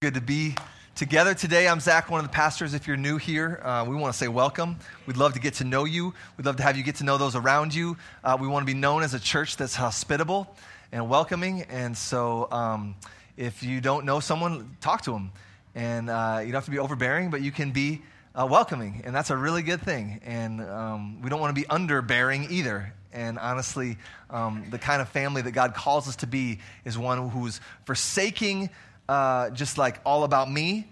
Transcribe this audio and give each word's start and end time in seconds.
Good 0.00 0.14
to 0.14 0.20
be 0.20 0.54
together 0.94 1.34
today. 1.34 1.66
I'm 1.66 1.80
Zach, 1.80 2.08
one 2.08 2.20
of 2.20 2.24
the 2.24 2.32
pastors. 2.32 2.72
If 2.72 2.86
you're 2.86 2.96
new 2.96 3.16
here, 3.16 3.60
uh, 3.64 3.84
we 3.84 3.96
want 3.96 4.12
to 4.12 4.16
say 4.16 4.28
welcome. 4.28 4.76
We'd 5.06 5.16
love 5.16 5.32
to 5.32 5.40
get 5.40 5.54
to 5.54 5.64
know 5.64 5.86
you. 5.86 6.14
We'd 6.36 6.46
love 6.46 6.54
to 6.58 6.62
have 6.62 6.76
you 6.76 6.84
get 6.84 6.94
to 6.96 7.04
know 7.04 7.18
those 7.18 7.34
around 7.34 7.74
you. 7.74 7.96
Uh, 8.22 8.38
we 8.40 8.46
want 8.46 8.64
to 8.64 8.72
be 8.72 8.78
known 8.78 9.02
as 9.02 9.14
a 9.14 9.18
church 9.18 9.56
that's 9.56 9.74
hospitable 9.74 10.54
and 10.92 11.08
welcoming. 11.08 11.62
And 11.62 11.96
so, 11.96 12.46
um, 12.52 12.94
if 13.36 13.64
you 13.64 13.80
don't 13.80 14.04
know 14.04 14.20
someone, 14.20 14.76
talk 14.80 15.02
to 15.02 15.10
them. 15.10 15.32
And 15.74 16.08
uh, 16.10 16.42
you 16.42 16.52
don't 16.52 16.58
have 16.58 16.66
to 16.66 16.70
be 16.70 16.78
overbearing, 16.78 17.30
but 17.30 17.40
you 17.40 17.50
can 17.50 17.72
be 17.72 18.00
uh, 18.36 18.46
welcoming, 18.46 19.02
and 19.04 19.12
that's 19.12 19.30
a 19.30 19.36
really 19.36 19.62
good 19.62 19.80
thing. 19.80 20.20
And 20.24 20.60
um, 20.60 21.22
we 21.22 21.28
don't 21.28 21.40
want 21.40 21.56
to 21.56 21.60
be 21.60 21.66
underbearing 21.66 22.52
either. 22.52 22.94
And 23.12 23.36
honestly, 23.36 23.96
um, 24.30 24.66
the 24.70 24.78
kind 24.78 25.02
of 25.02 25.08
family 25.08 25.42
that 25.42 25.52
God 25.52 25.74
calls 25.74 26.06
us 26.06 26.16
to 26.16 26.28
be 26.28 26.60
is 26.84 26.96
one 26.96 27.30
who's 27.30 27.60
forsaking 27.84 28.70
uh, 29.08 29.50
just 29.50 29.78
like 29.78 30.00
all 30.04 30.24
about 30.24 30.50
me 30.50 30.86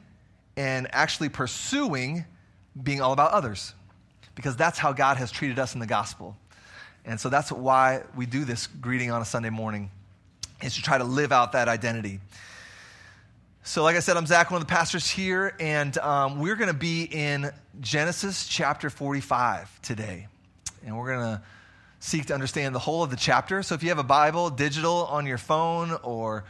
and 0.56 0.88
actually 0.92 1.28
pursuing 1.28 2.24
being 2.80 3.00
all 3.00 3.12
about 3.12 3.32
others 3.32 3.74
because 4.34 4.56
that's 4.56 4.78
how 4.78 4.92
God 4.92 5.16
has 5.16 5.30
treated 5.30 5.58
us 5.58 5.74
in 5.74 5.80
the 5.80 5.86
gospel. 5.86 6.36
And 7.04 7.20
so 7.20 7.28
that's 7.28 7.50
why 7.50 8.02
we 8.14 8.26
do 8.26 8.44
this 8.44 8.66
greeting 8.66 9.10
on 9.10 9.22
a 9.22 9.24
Sunday 9.24 9.50
morning, 9.50 9.90
is 10.62 10.74
to 10.74 10.82
try 10.82 10.98
to 10.98 11.04
live 11.04 11.32
out 11.32 11.52
that 11.52 11.68
identity. 11.68 12.20
So, 13.62 13.82
like 13.82 13.96
I 13.96 14.00
said, 14.00 14.16
I'm 14.16 14.26
Zach, 14.26 14.50
one 14.50 14.60
of 14.60 14.66
the 14.68 14.72
pastors 14.72 15.08
here, 15.10 15.54
and 15.58 15.96
um, 15.98 16.38
we're 16.38 16.54
going 16.54 16.68
to 16.68 16.74
be 16.74 17.02
in 17.02 17.50
Genesis 17.80 18.46
chapter 18.46 18.90
45 18.90 19.80
today. 19.82 20.28
And 20.84 20.96
we're 20.96 21.14
going 21.14 21.36
to 21.36 21.42
seek 21.98 22.26
to 22.26 22.34
understand 22.34 22.76
the 22.76 22.80
whole 22.80 23.02
of 23.02 23.10
the 23.10 23.16
chapter. 23.16 23.62
So, 23.64 23.74
if 23.74 23.82
you 23.82 23.88
have 23.88 23.98
a 23.98 24.04
Bible, 24.04 24.50
digital 24.50 25.06
on 25.06 25.26
your 25.26 25.38
phone 25.38 25.98
or 26.04 26.44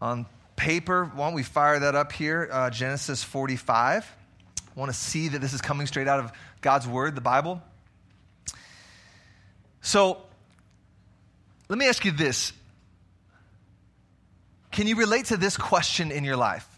on 0.00 0.24
paper, 0.62 1.10
why 1.16 1.26
don't 1.26 1.34
we 1.34 1.42
fire 1.42 1.80
that 1.80 1.96
up 1.96 2.12
here? 2.12 2.48
Uh, 2.50 2.70
Genesis 2.70 3.24
45. 3.24 4.08
I 4.56 4.80
want 4.80 4.92
to 4.92 4.96
see 4.96 5.26
that 5.26 5.40
this 5.40 5.52
is 5.52 5.60
coming 5.60 5.88
straight 5.88 6.06
out 6.06 6.20
of 6.20 6.32
God's 6.60 6.86
Word, 6.86 7.16
the 7.16 7.20
Bible. 7.20 7.60
So, 9.80 10.22
let 11.68 11.80
me 11.80 11.88
ask 11.88 12.04
you 12.04 12.12
this. 12.12 12.52
Can 14.70 14.86
you 14.86 14.94
relate 14.94 15.26
to 15.26 15.36
this 15.36 15.56
question 15.56 16.12
in 16.12 16.22
your 16.22 16.36
life? 16.36 16.68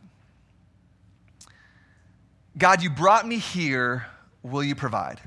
God, 2.56 2.82
you 2.82 2.88
brought 2.88 3.28
me 3.28 3.36
here, 3.36 4.06
will 4.42 4.64
you 4.64 4.74
provide? 4.74 5.20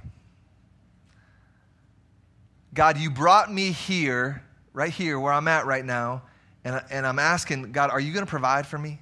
God, 2.74 2.98
you 2.98 3.12
brought 3.12 3.54
me 3.54 3.72
here, 3.72 4.42
right 4.74 4.92
here, 4.92 5.20
where 5.20 5.32
I'm 5.32 5.48
at 5.48 5.68
right 5.68 5.86
now 5.86 6.24
and, 6.68 6.84
and 6.90 7.08
I'm 7.08 7.18
asking, 7.18 7.72
God, 7.72 7.92
are 7.92 8.00
you 8.00 8.12
going 8.12 8.26
to 8.26 8.30
provide 8.30 8.68
for 8.68 8.78
me? 8.78 9.00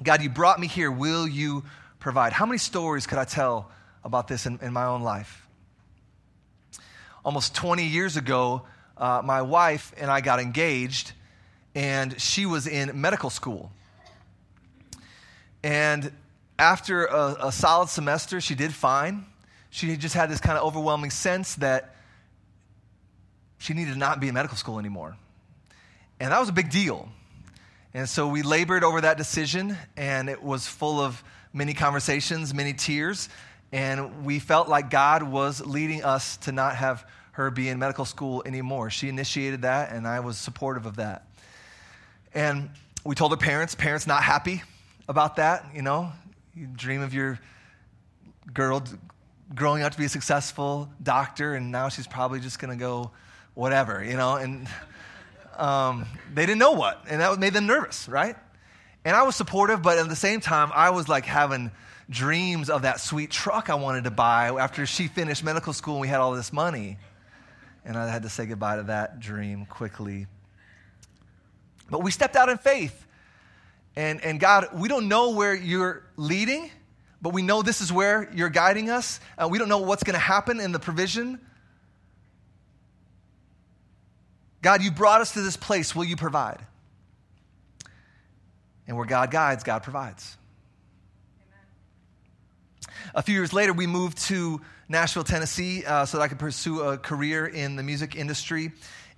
God, 0.00 0.22
you 0.22 0.30
brought 0.30 0.60
me 0.60 0.68
here. 0.68 0.88
Will 0.88 1.26
you 1.26 1.64
provide? 1.98 2.32
How 2.32 2.46
many 2.46 2.58
stories 2.58 3.04
could 3.04 3.18
I 3.18 3.24
tell 3.24 3.72
about 4.04 4.28
this 4.28 4.46
in, 4.46 4.60
in 4.62 4.72
my 4.72 4.84
own 4.84 5.02
life? 5.02 5.48
Almost 7.24 7.56
20 7.56 7.86
years 7.86 8.16
ago, 8.16 8.62
uh, 8.96 9.20
my 9.24 9.42
wife 9.42 9.92
and 9.96 10.12
I 10.12 10.20
got 10.20 10.38
engaged, 10.38 11.10
and 11.74 12.20
she 12.20 12.46
was 12.46 12.68
in 12.68 13.00
medical 13.00 13.30
school. 13.30 13.72
And 15.64 16.12
after 16.56 17.06
a, 17.06 17.46
a 17.46 17.52
solid 17.52 17.88
semester, 17.88 18.40
she 18.40 18.54
did 18.54 18.72
fine. 18.72 19.26
She 19.70 19.96
just 19.96 20.14
had 20.14 20.30
this 20.30 20.40
kind 20.40 20.56
of 20.56 20.64
overwhelming 20.64 21.10
sense 21.10 21.56
that 21.56 21.96
she 23.58 23.74
needed 23.74 23.92
to 23.92 23.98
not 23.98 24.20
be 24.20 24.28
in 24.28 24.34
medical 24.34 24.56
school 24.56 24.78
anymore. 24.78 25.16
And 26.20 26.32
that 26.32 26.40
was 26.40 26.48
a 26.48 26.52
big 26.52 26.70
deal. 26.70 27.08
And 27.94 28.08
so 28.08 28.28
we 28.28 28.42
labored 28.42 28.84
over 28.84 29.00
that 29.00 29.16
decision, 29.16 29.76
and 29.96 30.28
it 30.28 30.42
was 30.42 30.66
full 30.66 31.00
of 31.00 31.22
many 31.52 31.74
conversations, 31.74 32.52
many 32.54 32.72
tears. 32.72 33.28
And 33.72 34.24
we 34.24 34.38
felt 34.38 34.68
like 34.68 34.90
God 34.90 35.22
was 35.22 35.64
leading 35.64 36.04
us 36.04 36.36
to 36.38 36.52
not 36.52 36.76
have 36.76 37.06
her 37.32 37.50
be 37.50 37.68
in 37.68 37.78
medical 37.78 38.04
school 38.04 38.42
anymore. 38.44 38.90
She 38.90 39.08
initiated 39.08 39.62
that, 39.62 39.92
and 39.92 40.06
I 40.06 40.20
was 40.20 40.38
supportive 40.38 40.86
of 40.86 40.96
that. 40.96 41.26
And 42.34 42.70
we 43.04 43.14
told 43.14 43.30
her 43.30 43.36
parents, 43.36 43.74
parents 43.74 44.06
not 44.06 44.22
happy 44.22 44.62
about 45.08 45.36
that. 45.36 45.64
You 45.74 45.82
know, 45.82 46.12
you 46.54 46.66
dream 46.66 47.00
of 47.00 47.14
your 47.14 47.38
girl 48.52 48.82
growing 49.54 49.82
up 49.82 49.92
to 49.92 49.98
be 49.98 50.04
a 50.04 50.08
successful 50.08 50.90
doctor, 51.02 51.54
and 51.54 51.70
now 51.70 51.88
she's 51.88 52.06
probably 52.06 52.40
just 52.40 52.58
going 52.58 52.76
to 52.76 52.80
go 52.80 53.12
whatever, 53.58 54.04
you 54.04 54.16
know, 54.16 54.36
and 54.36 54.68
um, 55.56 56.06
they 56.32 56.46
didn't 56.46 56.60
know 56.60 56.72
what, 56.72 57.04
and 57.10 57.20
that 57.20 57.36
made 57.40 57.52
them 57.52 57.66
nervous, 57.66 58.08
right? 58.08 58.36
And 59.04 59.16
I 59.16 59.24
was 59.24 59.34
supportive, 59.34 59.82
but 59.82 59.98
at 59.98 60.08
the 60.08 60.14
same 60.14 60.40
time, 60.40 60.70
I 60.72 60.90
was 60.90 61.08
like 61.08 61.24
having 61.24 61.72
dreams 62.08 62.70
of 62.70 62.82
that 62.82 63.00
sweet 63.00 63.32
truck 63.32 63.68
I 63.68 63.74
wanted 63.74 64.04
to 64.04 64.12
buy 64.12 64.50
after 64.50 64.86
she 64.86 65.08
finished 65.08 65.42
medical 65.42 65.72
school 65.72 65.94
and 65.94 66.02
we 66.02 66.06
had 66.06 66.20
all 66.20 66.32
this 66.32 66.52
money. 66.52 66.98
And 67.84 67.96
I 67.96 68.08
had 68.08 68.22
to 68.22 68.28
say 68.28 68.46
goodbye 68.46 68.76
to 68.76 68.84
that 68.84 69.18
dream 69.18 69.66
quickly. 69.66 70.28
But 71.90 72.04
we 72.04 72.12
stepped 72.12 72.36
out 72.36 72.48
in 72.48 72.58
faith. 72.58 73.06
And, 73.96 74.22
and 74.22 74.38
God, 74.38 74.68
we 74.72 74.88
don't 74.88 75.08
know 75.08 75.30
where 75.30 75.54
you're 75.54 76.04
leading, 76.16 76.70
but 77.20 77.32
we 77.32 77.42
know 77.42 77.62
this 77.62 77.80
is 77.80 77.92
where 77.92 78.30
you're 78.32 78.50
guiding 78.50 78.88
us. 78.88 79.18
Uh, 79.36 79.48
we 79.50 79.58
don't 79.58 79.68
know 79.68 79.78
what's 79.78 80.04
going 80.04 80.14
to 80.14 80.20
happen 80.20 80.60
in 80.60 80.70
the 80.70 80.78
provision, 80.78 81.40
God, 84.60 84.82
you 84.82 84.90
brought 84.90 85.20
us 85.20 85.32
to 85.32 85.42
this 85.42 85.56
place. 85.56 85.94
Will 85.94 86.04
you 86.04 86.16
provide? 86.16 86.58
And 88.86 88.96
where 88.96 89.06
God 89.06 89.30
guides, 89.30 89.62
God 89.62 89.82
provides. 89.82 90.36
Amen. 92.88 93.00
A 93.14 93.22
few 93.22 93.34
years 93.34 93.52
later, 93.52 93.72
we 93.72 93.86
moved 93.86 94.18
to 94.26 94.60
Nashville, 94.88 95.24
Tennessee, 95.24 95.84
uh, 95.84 96.06
so 96.06 96.16
that 96.16 96.24
I 96.24 96.28
could 96.28 96.38
pursue 96.38 96.80
a 96.80 96.98
career 96.98 97.46
in 97.46 97.76
the 97.76 97.82
music 97.82 98.16
industry. 98.16 98.72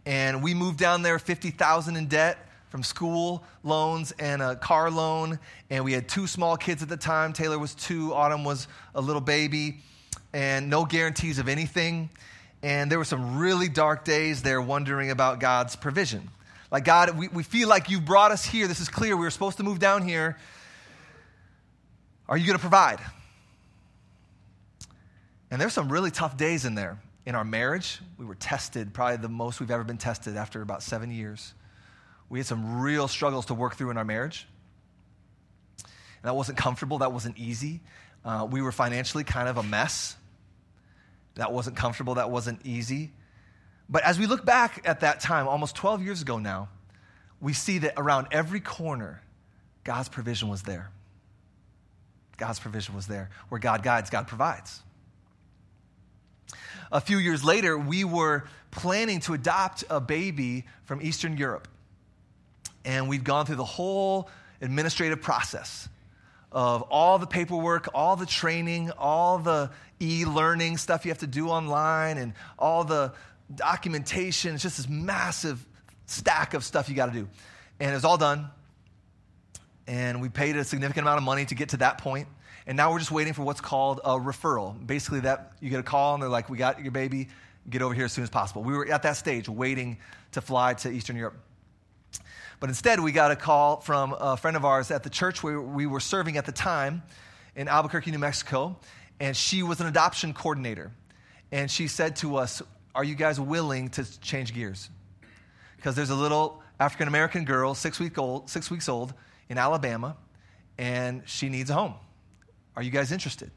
And 0.04 0.42
we 0.42 0.54
moved 0.54 0.78
down 0.78 1.02
there 1.02 1.18
50000 1.18 1.96
in 1.96 2.06
debt 2.06 2.38
from 2.68 2.82
school 2.82 3.44
loans 3.62 4.12
and 4.18 4.42
a 4.42 4.56
car 4.56 4.90
loan. 4.90 5.38
And 5.70 5.84
we 5.84 5.92
had 5.92 6.08
two 6.08 6.26
small 6.26 6.56
kids 6.56 6.82
at 6.82 6.88
the 6.88 6.96
time. 6.96 7.32
Taylor 7.32 7.58
was 7.58 7.74
two, 7.74 8.12
Autumn 8.14 8.44
was 8.44 8.68
a 8.94 9.00
little 9.00 9.20
baby, 9.20 9.80
and 10.32 10.68
no 10.68 10.84
guarantees 10.84 11.38
of 11.38 11.48
anything. 11.48 12.10
And 12.62 12.90
there 12.90 12.98
were 12.98 13.04
some 13.04 13.38
really 13.38 13.68
dark 13.68 14.04
days 14.04 14.42
there 14.42 14.60
wondering 14.60 15.10
about 15.10 15.40
God's 15.40 15.76
provision. 15.76 16.28
Like, 16.70 16.84
God, 16.84 17.18
we, 17.18 17.28
we 17.28 17.42
feel 17.42 17.68
like 17.68 17.90
you 17.90 18.00
brought 18.00 18.32
us 18.32 18.44
here. 18.44 18.68
This 18.68 18.80
is 18.80 18.88
clear. 18.88 19.16
We 19.16 19.24
were 19.24 19.30
supposed 19.30 19.56
to 19.56 19.62
move 19.62 19.78
down 19.78 20.02
here. 20.02 20.36
Are 22.28 22.36
you 22.36 22.46
going 22.46 22.58
to 22.58 22.60
provide? 22.60 23.00
And 25.50 25.60
there's 25.60 25.72
some 25.72 25.90
really 25.90 26.10
tough 26.10 26.36
days 26.36 26.64
in 26.64 26.74
there. 26.74 26.98
In 27.26 27.34
our 27.34 27.44
marriage, 27.44 28.00
we 28.18 28.24
were 28.24 28.34
tested, 28.34 28.94
probably 28.94 29.16
the 29.16 29.28
most 29.28 29.60
we've 29.60 29.70
ever 29.70 29.84
been 29.84 29.98
tested 29.98 30.36
after 30.36 30.62
about 30.62 30.82
seven 30.82 31.10
years. 31.10 31.52
We 32.28 32.38
had 32.38 32.46
some 32.46 32.80
real 32.80 33.08
struggles 33.08 33.46
to 33.46 33.54
work 33.54 33.74
through 33.74 33.90
in 33.90 33.96
our 33.96 34.04
marriage. 34.04 34.46
And 35.84 36.28
that 36.28 36.36
wasn't 36.36 36.56
comfortable, 36.56 36.98
that 36.98 37.12
wasn't 37.12 37.36
easy. 37.36 37.80
Uh, 38.24 38.46
we 38.48 38.62
were 38.62 38.72
financially 38.72 39.24
kind 39.24 39.48
of 39.48 39.56
a 39.56 39.62
mess. 39.62 40.16
That 41.36 41.52
wasn't 41.52 41.76
comfortable, 41.76 42.14
that 42.14 42.30
wasn't 42.30 42.64
easy. 42.64 43.12
But 43.88 44.04
as 44.04 44.18
we 44.18 44.26
look 44.26 44.44
back 44.44 44.82
at 44.84 45.00
that 45.00 45.20
time, 45.20 45.48
almost 45.48 45.74
12 45.76 46.02
years 46.02 46.22
ago 46.22 46.38
now, 46.38 46.68
we 47.40 47.52
see 47.52 47.78
that 47.78 47.94
around 47.96 48.28
every 48.30 48.60
corner, 48.60 49.22
God's 49.84 50.08
provision 50.08 50.48
was 50.48 50.62
there. 50.62 50.90
God's 52.36 52.58
provision 52.58 52.94
was 52.94 53.06
there. 53.06 53.30
Where 53.48 53.58
God 53.58 53.82
guides, 53.82 54.10
God 54.10 54.28
provides. 54.28 54.82
A 56.92 57.00
few 57.00 57.18
years 57.18 57.44
later, 57.44 57.78
we 57.78 58.04
were 58.04 58.44
planning 58.70 59.20
to 59.20 59.34
adopt 59.34 59.84
a 59.90 60.00
baby 60.00 60.64
from 60.84 61.00
Eastern 61.02 61.36
Europe. 61.36 61.68
And 62.84 63.08
we'd 63.08 63.24
gone 63.24 63.46
through 63.46 63.56
the 63.56 63.64
whole 63.64 64.28
administrative 64.60 65.20
process 65.20 65.88
of 66.52 66.82
all 66.82 67.18
the 67.18 67.26
paperwork, 67.26 67.88
all 67.94 68.16
the 68.16 68.26
training, 68.26 68.90
all 68.92 69.38
the 69.38 69.70
e 70.00 70.24
learning 70.24 70.76
stuff 70.76 71.04
you 71.04 71.10
have 71.10 71.18
to 71.18 71.26
do 71.26 71.48
online, 71.48 72.18
and 72.18 72.32
all 72.58 72.84
the 72.84 73.12
documentation. 73.54 74.54
It's 74.54 74.62
just 74.62 74.76
this 74.76 74.88
massive 74.88 75.64
stack 76.06 76.54
of 76.54 76.64
stuff 76.64 76.88
you 76.88 76.94
got 76.94 77.06
to 77.06 77.12
do. 77.12 77.28
And 77.78 77.94
it's 77.94 78.04
all 78.04 78.18
done. 78.18 78.50
And 79.86 80.20
we 80.20 80.28
paid 80.28 80.56
a 80.56 80.64
significant 80.64 81.04
amount 81.04 81.18
of 81.18 81.24
money 81.24 81.44
to 81.46 81.54
get 81.54 81.70
to 81.70 81.78
that 81.78 81.98
point. 81.98 82.28
And 82.66 82.76
now 82.76 82.92
we're 82.92 82.98
just 82.98 83.10
waiting 83.10 83.32
for 83.32 83.42
what's 83.42 83.60
called 83.60 84.00
a 84.04 84.18
referral. 84.18 84.86
Basically, 84.86 85.20
that 85.20 85.52
you 85.60 85.70
get 85.70 85.80
a 85.80 85.84
call 85.84 86.14
and 86.14 86.22
they're 86.22 86.28
like, 86.28 86.48
"We 86.48 86.58
got 86.58 86.80
your 86.80 86.92
baby. 86.92 87.28
Get 87.68 87.82
over 87.82 87.94
here 87.94 88.04
as 88.04 88.12
soon 88.12 88.22
as 88.24 88.30
possible." 88.30 88.62
We 88.62 88.74
were 88.74 88.86
at 88.86 89.02
that 89.02 89.16
stage, 89.16 89.48
waiting 89.48 89.98
to 90.32 90.40
fly 90.40 90.74
to 90.74 90.90
Eastern 90.90 91.16
Europe. 91.16 91.38
But 92.60 92.68
instead, 92.68 93.00
we 93.00 93.10
got 93.10 93.30
a 93.30 93.36
call 93.36 93.80
from 93.80 94.14
a 94.18 94.36
friend 94.36 94.54
of 94.54 94.66
ours 94.66 94.90
at 94.90 95.02
the 95.02 95.08
church 95.08 95.42
where 95.42 95.60
we 95.60 95.86
were 95.86 95.98
serving 95.98 96.36
at 96.36 96.44
the 96.44 96.52
time 96.52 97.02
in 97.56 97.68
Albuquerque, 97.68 98.10
New 98.10 98.18
Mexico, 98.18 98.76
and 99.18 99.34
she 99.34 99.62
was 99.62 99.80
an 99.80 99.86
adoption 99.86 100.34
coordinator. 100.34 100.92
And 101.50 101.70
she 101.70 101.88
said 101.88 102.16
to 102.16 102.36
us, 102.36 102.60
Are 102.94 103.02
you 103.02 103.14
guys 103.14 103.40
willing 103.40 103.88
to 103.90 104.20
change 104.20 104.52
gears? 104.52 104.90
Because 105.76 105.96
there's 105.96 106.10
a 106.10 106.14
little 106.14 106.62
African 106.78 107.08
American 107.08 107.46
girl, 107.46 107.74
six, 107.74 107.98
week 107.98 108.18
old, 108.18 108.50
six 108.50 108.70
weeks 108.70 108.90
old, 108.90 109.14
in 109.48 109.56
Alabama, 109.56 110.16
and 110.76 111.22
she 111.26 111.48
needs 111.48 111.70
a 111.70 111.74
home. 111.74 111.94
Are 112.76 112.82
you 112.82 112.90
guys 112.90 113.10
interested? 113.10 113.50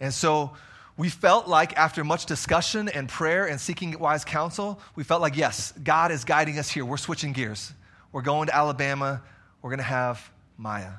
And 0.00 0.12
so 0.12 0.52
we 1.00 1.08
felt 1.08 1.48
like, 1.48 1.78
after 1.78 2.04
much 2.04 2.26
discussion 2.26 2.90
and 2.90 3.08
prayer 3.08 3.46
and 3.46 3.58
seeking 3.58 3.98
wise 3.98 4.22
counsel, 4.22 4.78
we 4.96 5.02
felt 5.02 5.22
like, 5.22 5.34
yes, 5.34 5.72
God 5.82 6.12
is 6.12 6.24
guiding 6.24 6.58
us 6.58 6.68
here. 6.68 6.84
We're 6.84 6.98
switching 6.98 7.32
gears. 7.32 7.72
We're 8.12 8.20
going 8.20 8.48
to 8.48 8.54
Alabama. 8.54 9.22
We're 9.62 9.70
going 9.70 9.78
to 9.78 9.84
have 9.84 10.30
Maya. 10.58 10.90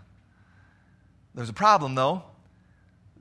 There's 1.35 1.49
a 1.49 1.53
problem, 1.53 1.93
though. 1.93 2.23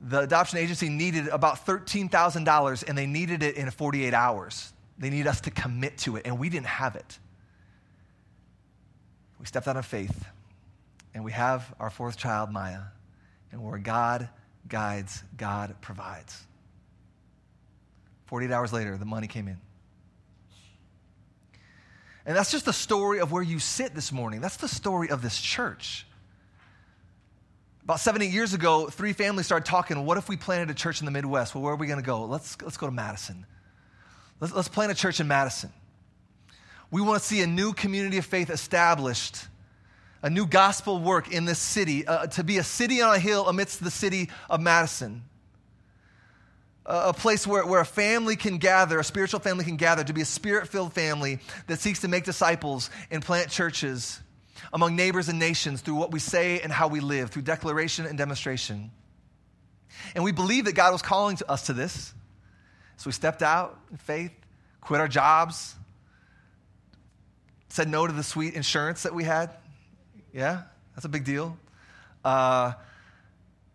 The 0.01 0.21
adoption 0.21 0.57
agency 0.57 0.89
needed 0.89 1.27
about 1.27 1.67
$13,000, 1.67 2.83
and 2.87 2.97
they 2.97 3.05
needed 3.05 3.43
it 3.43 3.57
in 3.57 3.69
48 3.69 4.15
hours. 4.15 4.73
They 4.97 5.11
need 5.11 5.27
us 5.27 5.41
to 5.41 5.51
commit 5.51 5.99
to 5.99 6.15
it, 6.15 6.25
and 6.25 6.39
we 6.39 6.49
didn't 6.49 6.65
have 6.65 6.95
it. 6.95 7.19
We 9.39 9.45
stepped 9.45 9.67
out 9.67 9.77
of 9.77 9.85
faith, 9.85 10.25
and 11.13 11.23
we 11.23 11.31
have 11.33 11.75
our 11.79 11.91
fourth 11.91 12.17
child, 12.17 12.49
Maya, 12.49 12.81
and 13.51 13.63
where 13.63 13.77
God 13.77 14.29
guides, 14.67 15.23
God 15.37 15.75
provides. 15.79 16.47
48 18.31 18.49
hours 18.53 18.71
later, 18.71 18.95
the 18.95 19.03
money 19.03 19.27
came 19.27 19.49
in. 19.49 19.57
And 22.25 22.33
that's 22.33 22.49
just 22.49 22.63
the 22.63 22.71
story 22.71 23.19
of 23.19 23.29
where 23.29 23.43
you 23.43 23.59
sit 23.59 23.93
this 23.93 24.09
morning. 24.13 24.39
That's 24.39 24.55
the 24.55 24.69
story 24.69 25.09
of 25.09 25.21
this 25.21 25.37
church. 25.37 26.07
About 27.83 27.99
70 27.99 28.27
years 28.27 28.53
ago, 28.53 28.87
three 28.87 29.11
families 29.11 29.47
started 29.47 29.65
talking. 29.65 30.05
What 30.05 30.17
if 30.17 30.29
we 30.29 30.37
planted 30.37 30.69
a 30.69 30.73
church 30.73 31.01
in 31.01 31.05
the 31.05 31.11
Midwest? 31.11 31.53
Well, 31.53 31.61
where 31.61 31.73
are 31.73 31.75
we 31.75 31.87
going 31.87 31.99
to 31.99 32.05
go? 32.05 32.23
Let's, 32.23 32.55
let's 32.61 32.77
go 32.77 32.85
to 32.85 32.91
Madison. 32.93 33.45
Let's, 34.39 34.53
let's 34.53 34.69
plant 34.69 34.93
a 34.93 34.95
church 34.95 35.19
in 35.19 35.27
Madison. 35.27 35.73
We 36.89 37.01
want 37.01 37.21
to 37.21 37.27
see 37.27 37.41
a 37.41 37.47
new 37.47 37.73
community 37.73 38.17
of 38.17 38.25
faith 38.25 38.49
established, 38.49 39.45
a 40.21 40.29
new 40.29 40.45
gospel 40.45 40.99
work 41.01 41.33
in 41.33 41.43
this 41.43 41.59
city, 41.59 42.07
uh, 42.07 42.27
to 42.27 42.45
be 42.45 42.59
a 42.59 42.63
city 42.63 43.01
on 43.01 43.13
a 43.13 43.19
hill 43.19 43.49
amidst 43.49 43.83
the 43.83 43.91
city 43.91 44.29
of 44.49 44.61
Madison. 44.61 45.23
A 46.85 47.13
place 47.13 47.45
where, 47.45 47.65
where 47.65 47.81
a 47.81 47.85
family 47.85 48.35
can 48.35 48.57
gather, 48.57 48.99
a 48.99 49.03
spiritual 49.03 49.39
family 49.39 49.63
can 49.63 49.77
gather, 49.77 50.03
to 50.03 50.13
be 50.13 50.21
a 50.21 50.25
spirit 50.25 50.67
filled 50.67 50.93
family 50.93 51.39
that 51.67 51.79
seeks 51.79 51.99
to 52.01 52.07
make 52.07 52.23
disciples 52.23 52.89
and 53.09 53.23
plant 53.23 53.49
churches 53.49 54.19
among 54.73 54.95
neighbors 54.95 55.29
and 55.29 55.39
nations 55.39 55.81
through 55.81 55.95
what 55.95 56.11
we 56.11 56.19
say 56.19 56.59
and 56.59 56.71
how 56.71 56.87
we 56.87 56.99
live, 56.99 57.29
through 57.29 57.43
declaration 57.43 58.05
and 58.05 58.17
demonstration. 58.17 58.91
And 60.15 60.23
we 60.23 60.31
believe 60.31 60.65
that 60.65 60.73
God 60.73 60.91
was 60.91 61.01
calling 61.01 61.37
to 61.37 61.51
us 61.51 61.67
to 61.67 61.73
this. 61.73 62.13
So 62.97 63.07
we 63.07 63.11
stepped 63.13 63.41
out 63.41 63.79
in 63.91 63.97
faith, 63.97 64.31
quit 64.79 64.99
our 64.99 65.07
jobs, 65.07 65.75
said 67.69 67.87
no 67.87 68.05
to 68.05 68.13
the 68.13 68.23
sweet 68.23 68.53
insurance 68.53 69.03
that 69.03 69.13
we 69.13 69.23
had. 69.23 69.49
Yeah, 70.33 70.63
that's 70.95 71.05
a 71.05 71.09
big 71.09 71.25
deal. 71.25 71.57
Uh, 72.23 72.73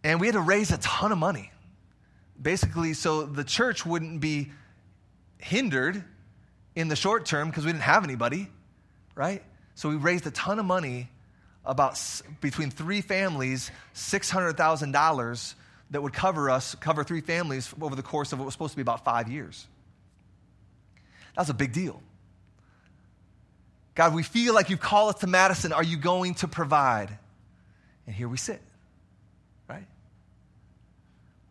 and 0.05 0.21
we 0.21 0.27
had 0.27 0.35
to 0.35 0.41
raise 0.41 0.71
a 0.71 0.79
ton 0.79 1.13
of 1.13 1.19
money, 1.19 1.51
basically, 2.41 2.95
so 2.95 3.25
the 3.25 3.45
church 3.45 3.85
wouldn't 3.87 4.21
be 4.21 4.51
hindered 5.39 6.03
in 6.75 6.89
the 6.89 6.97
short 6.97 7.27
term 7.27 7.49
because 7.49 7.65
we 7.65 7.73
didn't 7.73 7.85
have 7.85 8.05
anybody, 8.05 8.49
right? 9.15 9.43
So 9.75 9.89
we 9.89 9.97
raised 9.97 10.27
a 10.27 10.31
ton 10.31 10.59
of 10.59 10.65
money, 10.65 11.09
about 11.67 12.01
between 12.41 12.71
three 12.71 13.01
families, 13.01 13.71
$600,000 13.95 15.55
that 15.91 16.03
would 16.03 16.13
cover 16.13 16.49
us, 16.49 16.75
cover 16.77 17.05
three 17.05 17.21
families 17.21 17.73
over 17.81 17.97
the 17.97 18.03
course 18.03 18.33
of 18.33 18.39
what 18.39 18.45
was 18.45 18.55
supposed 18.55 18.73
to 18.73 18.77
be 18.77 18.83
about 18.83 19.05
five 19.05 19.29
years. 19.29 19.67
That 21.35 21.43
was 21.43 21.51
a 21.51 21.55
big 21.55 21.73
deal. 21.73 22.01
God, 23.95 24.15
we 24.15 24.23
feel 24.23 24.55
like 24.55 24.71
you've 24.71 24.81
called 24.81 25.15
us 25.15 25.21
to 25.21 25.27
Madison. 25.27 25.73
Are 25.73 25.83
you 25.83 25.97
going 25.97 26.35
to 26.37 26.49
provide? 26.49 27.19
And 28.07 28.15
here 28.15 28.29
we 28.29 28.37
sit? 28.37 28.61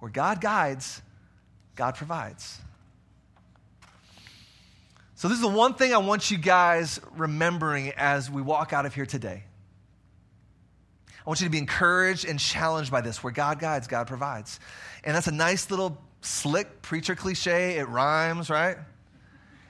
Where 0.06 0.12
God 0.12 0.40
guides, 0.40 1.02
God 1.76 1.96
provides. 1.96 2.62
So, 5.16 5.28
this 5.28 5.38
is 5.38 5.42
the 5.42 5.48
one 5.48 5.74
thing 5.74 5.96
I 5.96 5.98
want 5.98 6.30
you 6.30 6.38
guys 6.38 7.00
remembering 7.16 7.92
as 7.98 8.30
we 8.30 8.44
walk 8.44 8.72
out 8.72 8.86
of 8.86 8.94
here 8.94 9.08
today. 9.08 9.44
I 11.10 11.24
want 11.26 11.42
you 11.42 11.48
to 11.48 11.52
be 11.52 11.58
encouraged 11.58 12.24
and 12.24 12.40
challenged 12.40 12.92
by 12.92 13.02
this, 13.02 13.24
where 13.24 13.34
God 13.34 13.58
guides, 13.58 13.88
God 13.88 14.06
provides. 14.06 14.60
And 15.04 15.16
that's 15.16 15.26
a 15.26 15.32
nice 15.32 15.72
little 15.72 15.98
slick 16.22 16.84
preacher 16.84 17.16
cliche. 17.16 17.80
It 17.80 17.90
rhymes, 17.90 18.52
right? 18.52 18.78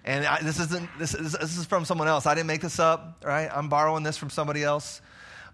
And 0.03 0.25
I, 0.25 0.41
this 0.41 0.59
isn't 0.59 0.89
this 0.99 1.13
is, 1.13 1.31
this 1.31 1.57
is 1.57 1.65
from 1.65 1.85
someone 1.85 2.09
else. 2.09 2.25
I 2.25 2.35
didn't 2.35 2.47
make 2.47 2.59
this 2.59 2.77
up, 2.77 3.23
right? 3.23 3.49
I'm 3.49 3.69
borrowing 3.69 4.03
this 4.03 4.17
from 4.17 4.29
somebody 4.29 4.65
else. 4.65 4.99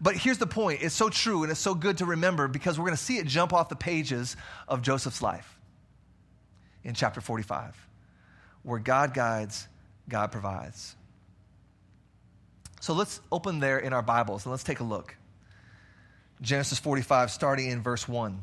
But 0.02 0.16
here's 0.16 0.40
the 0.40 0.48
point. 0.48 0.82
It's 0.82 0.96
so 0.96 1.10
true 1.10 1.44
and 1.44 1.52
it's 1.52 1.60
so 1.60 1.76
good 1.76 2.00
to 2.00 2.06
remember 2.06 2.48
because 2.48 2.80
we're 2.80 2.86
going 2.86 2.98
to 2.98 3.04
see 3.04 3.18
it 3.18 3.28
jump 3.28 3.54
off 3.54 3.70
the 3.70 3.76
pages 3.76 4.36
of 4.68 4.82
Joseph's 4.82 5.22
life 5.22 5.60
in 6.84 6.96
chapter 6.96 7.22
45, 7.22 7.88
where 8.64 8.80
God 8.80 9.14
guides, 9.14 9.68
God 10.10 10.32
provides. 10.32 10.96
So 12.80 12.94
let's 12.94 13.22
open 13.32 13.60
there 13.60 13.78
in 13.78 13.94
our 13.94 14.02
Bibles 14.02 14.44
and 14.46 14.52
let's 14.52 14.64
take 14.64 14.80
a 14.80 14.84
look. 14.84 15.16
Genesis 16.42 16.80
45, 16.80 17.30
starting 17.30 17.70
in 17.70 17.84
verse 17.84 18.08
1. 18.08 18.42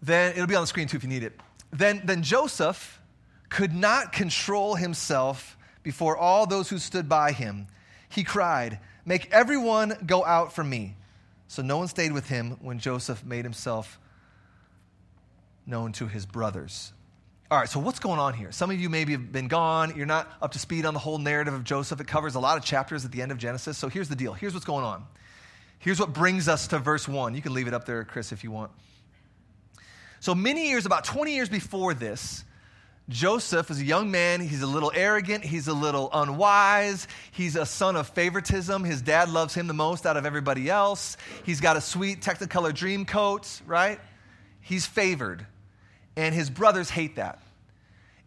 Then 0.00 0.32
it'll 0.32 0.46
be 0.46 0.54
on 0.54 0.62
the 0.62 0.68
screen 0.68 0.86
too 0.86 0.96
if 0.96 1.02
you 1.02 1.08
need 1.08 1.24
it. 1.24 1.38
Then, 1.72 2.02
then 2.04 2.22
Joseph 2.22 3.00
could 3.48 3.74
not 3.74 4.12
control 4.12 4.76
himself 4.76 5.58
before 5.82 6.16
all 6.16 6.46
those 6.46 6.68
who 6.68 6.78
stood 6.78 7.08
by 7.08 7.32
him. 7.32 7.66
He 8.10 8.24
cried, 8.24 8.78
Make 9.06 9.32
everyone 9.32 9.94
go 10.04 10.24
out 10.24 10.52
from 10.52 10.68
me. 10.68 10.96
So 11.48 11.62
no 11.62 11.78
one 11.78 11.88
stayed 11.88 12.12
with 12.12 12.28
him 12.28 12.58
when 12.60 12.78
Joseph 12.78 13.24
made 13.24 13.44
himself 13.44 13.98
known 15.66 15.92
to 15.92 16.06
his 16.06 16.26
brothers. 16.26 16.92
All 17.50 17.58
right, 17.58 17.68
so 17.68 17.80
what's 17.80 17.98
going 17.98 18.20
on 18.20 18.34
here? 18.34 18.52
Some 18.52 18.70
of 18.70 18.78
you 18.78 18.88
maybe 18.88 19.12
have 19.12 19.32
been 19.32 19.48
gone. 19.48 19.94
You're 19.96 20.06
not 20.06 20.30
up 20.40 20.52
to 20.52 20.60
speed 20.60 20.86
on 20.86 20.94
the 20.94 21.00
whole 21.00 21.18
narrative 21.18 21.54
of 21.54 21.64
Joseph. 21.64 22.00
It 22.00 22.06
covers 22.06 22.36
a 22.36 22.40
lot 22.40 22.56
of 22.56 22.64
chapters 22.64 23.04
at 23.04 23.10
the 23.10 23.22
end 23.22 23.32
of 23.32 23.38
Genesis. 23.38 23.76
So 23.76 23.88
here's 23.88 24.08
the 24.08 24.14
deal. 24.14 24.32
Here's 24.32 24.54
what's 24.54 24.66
going 24.66 24.84
on. 24.84 25.04
Here's 25.80 25.98
what 25.98 26.12
brings 26.12 26.46
us 26.46 26.68
to 26.68 26.78
verse 26.78 27.08
1. 27.08 27.34
You 27.34 27.42
can 27.42 27.52
leave 27.52 27.66
it 27.66 27.74
up 27.74 27.86
there, 27.86 28.04
Chris, 28.04 28.30
if 28.30 28.44
you 28.44 28.52
want. 28.52 28.70
So 30.20 30.34
many 30.34 30.68
years, 30.68 30.86
about 30.86 31.04
20 31.04 31.34
years 31.34 31.48
before 31.48 31.94
this, 31.94 32.44
Joseph 33.08 33.70
is 33.70 33.80
a 33.80 33.84
young 33.84 34.10
man. 34.10 34.40
He's 34.40 34.62
a 34.62 34.66
little 34.66 34.92
arrogant. 34.94 35.44
He's 35.44 35.66
a 35.66 35.72
little 35.72 36.10
unwise. 36.12 37.08
He's 37.32 37.56
a 37.56 37.66
son 37.66 37.96
of 37.96 38.08
favoritism. 38.08 38.84
His 38.84 39.02
dad 39.02 39.30
loves 39.30 39.54
him 39.54 39.66
the 39.66 39.74
most 39.74 40.06
out 40.06 40.16
of 40.16 40.24
everybody 40.24 40.70
else. 40.70 41.16
He's 41.44 41.60
got 41.60 41.76
a 41.76 41.80
sweet 41.80 42.20
Technicolor 42.20 42.72
dream 42.72 43.04
coat, 43.04 43.60
right? 43.66 43.98
He's 44.60 44.86
favored 44.86 45.46
and 46.16 46.34
his 46.34 46.50
brothers 46.50 46.90
hate 46.90 47.16
that. 47.16 47.40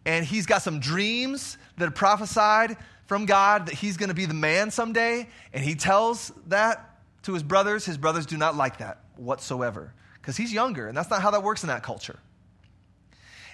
And 0.04 0.24
he's 0.24 0.46
got 0.46 0.62
some 0.62 0.80
dreams 0.80 1.56
that 1.78 1.88
are 1.88 1.92
prophesied 1.92 2.76
from 3.06 3.26
God 3.26 3.66
that 3.66 3.74
he's 3.74 3.96
going 3.96 4.08
to 4.08 4.14
be 4.14 4.26
the 4.26 4.34
man 4.34 4.70
someday, 4.70 5.28
and 5.52 5.64
he 5.64 5.74
tells 5.74 6.32
that 6.48 6.98
to 7.22 7.32
his 7.32 7.42
brothers. 7.42 7.84
His 7.84 7.96
brothers 7.96 8.26
do 8.26 8.36
not 8.36 8.56
like 8.56 8.78
that 8.78 9.00
whatsoever 9.16 9.92
because 10.20 10.36
he's 10.36 10.52
younger, 10.52 10.88
and 10.88 10.96
that's 10.96 11.10
not 11.10 11.22
how 11.22 11.30
that 11.30 11.42
works 11.42 11.62
in 11.62 11.68
that 11.68 11.82
culture. 11.82 12.18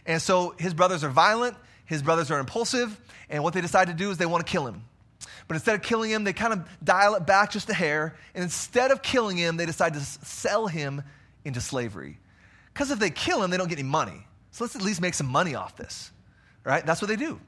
And 0.06 0.20
so 0.20 0.54
his 0.58 0.74
brothers 0.74 1.04
are 1.04 1.10
violent, 1.10 1.56
his 1.84 2.02
brothers 2.02 2.30
are 2.30 2.38
impulsive, 2.38 2.98
and 3.28 3.42
what 3.42 3.54
they 3.54 3.60
decide 3.60 3.88
to 3.88 3.94
do 3.94 4.10
is 4.10 4.18
they 4.18 4.26
want 4.26 4.44
to 4.46 4.50
kill 4.50 4.66
him. 4.66 4.84
But 5.48 5.54
instead 5.56 5.74
of 5.74 5.82
killing 5.82 6.10
him, 6.10 6.24
they 6.24 6.32
kind 6.32 6.52
of 6.52 6.68
dial 6.82 7.14
it 7.16 7.26
back 7.26 7.50
just 7.50 7.68
a 7.68 7.74
hair, 7.74 8.16
and 8.34 8.42
instead 8.44 8.90
of 8.90 9.02
killing 9.02 9.36
him, 9.36 9.56
they 9.56 9.66
decide 9.66 9.94
to 9.94 10.00
sell 10.00 10.66
him 10.66 11.02
into 11.44 11.60
slavery. 11.60 12.18
Because 12.72 12.90
if 12.90 12.98
they 12.98 13.10
kill 13.10 13.42
him, 13.42 13.50
they 13.50 13.56
don't 13.56 13.68
get 13.68 13.78
any 13.78 13.88
money. 13.88 14.26
So 14.52 14.64
let's 14.64 14.76
at 14.76 14.82
least 14.82 15.00
make 15.00 15.14
some 15.14 15.26
money 15.26 15.54
off 15.54 15.76
this, 15.76 16.10
right? 16.64 16.84
That's 16.84 17.02
what 17.02 17.08
they 17.08 17.16
do. 17.16 17.40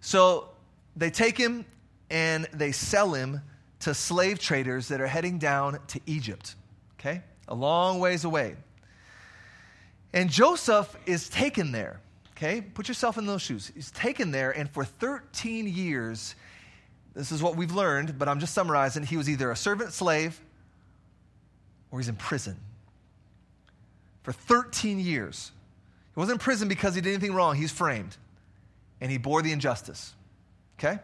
So 0.00 0.48
they 0.96 1.10
take 1.10 1.36
him 1.36 1.64
and 2.10 2.48
they 2.52 2.72
sell 2.72 3.12
him 3.12 3.42
to 3.80 3.94
slave 3.94 4.38
traders 4.38 4.88
that 4.88 5.00
are 5.00 5.06
heading 5.06 5.38
down 5.38 5.78
to 5.88 6.00
Egypt, 6.06 6.54
okay? 6.98 7.22
A 7.48 7.54
long 7.54 7.98
ways 8.00 8.24
away. 8.24 8.56
And 10.12 10.28
Joseph 10.28 10.96
is 11.06 11.28
taken 11.28 11.72
there, 11.72 12.00
okay? 12.36 12.60
Put 12.60 12.88
yourself 12.88 13.16
in 13.16 13.26
those 13.26 13.42
shoes. 13.42 13.70
He's 13.74 13.90
taken 13.90 14.30
there, 14.30 14.50
and 14.50 14.68
for 14.68 14.84
13 14.84 15.68
years, 15.68 16.34
this 17.14 17.32
is 17.32 17.42
what 17.42 17.56
we've 17.56 17.72
learned, 17.72 18.18
but 18.18 18.28
I'm 18.28 18.40
just 18.40 18.54
summarizing. 18.54 19.04
He 19.04 19.16
was 19.16 19.28
either 19.28 19.50
a 19.50 19.56
servant 19.56 19.92
slave 19.92 20.40
or 21.90 21.98
he's 21.98 22.08
in 22.08 22.16
prison 22.16 22.56
for 24.22 24.32
13 24.32 25.00
years. 25.00 25.52
He 26.14 26.20
wasn't 26.20 26.40
in 26.40 26.44
prison 26.44 26.68
because 26.68 26.94
he 26.94 27.00
did 27.00 27.10
anything 27.10 27.34
wrong. 27.34 27.56
He's 27.56 27.72
framed. 27.72 28.16
And 29.00 29.10
he 29.10 29.18
bore 29.18 29.42
the 29.42 29.52
injustice. 29.52 30.14
Okay? 30.78 30.98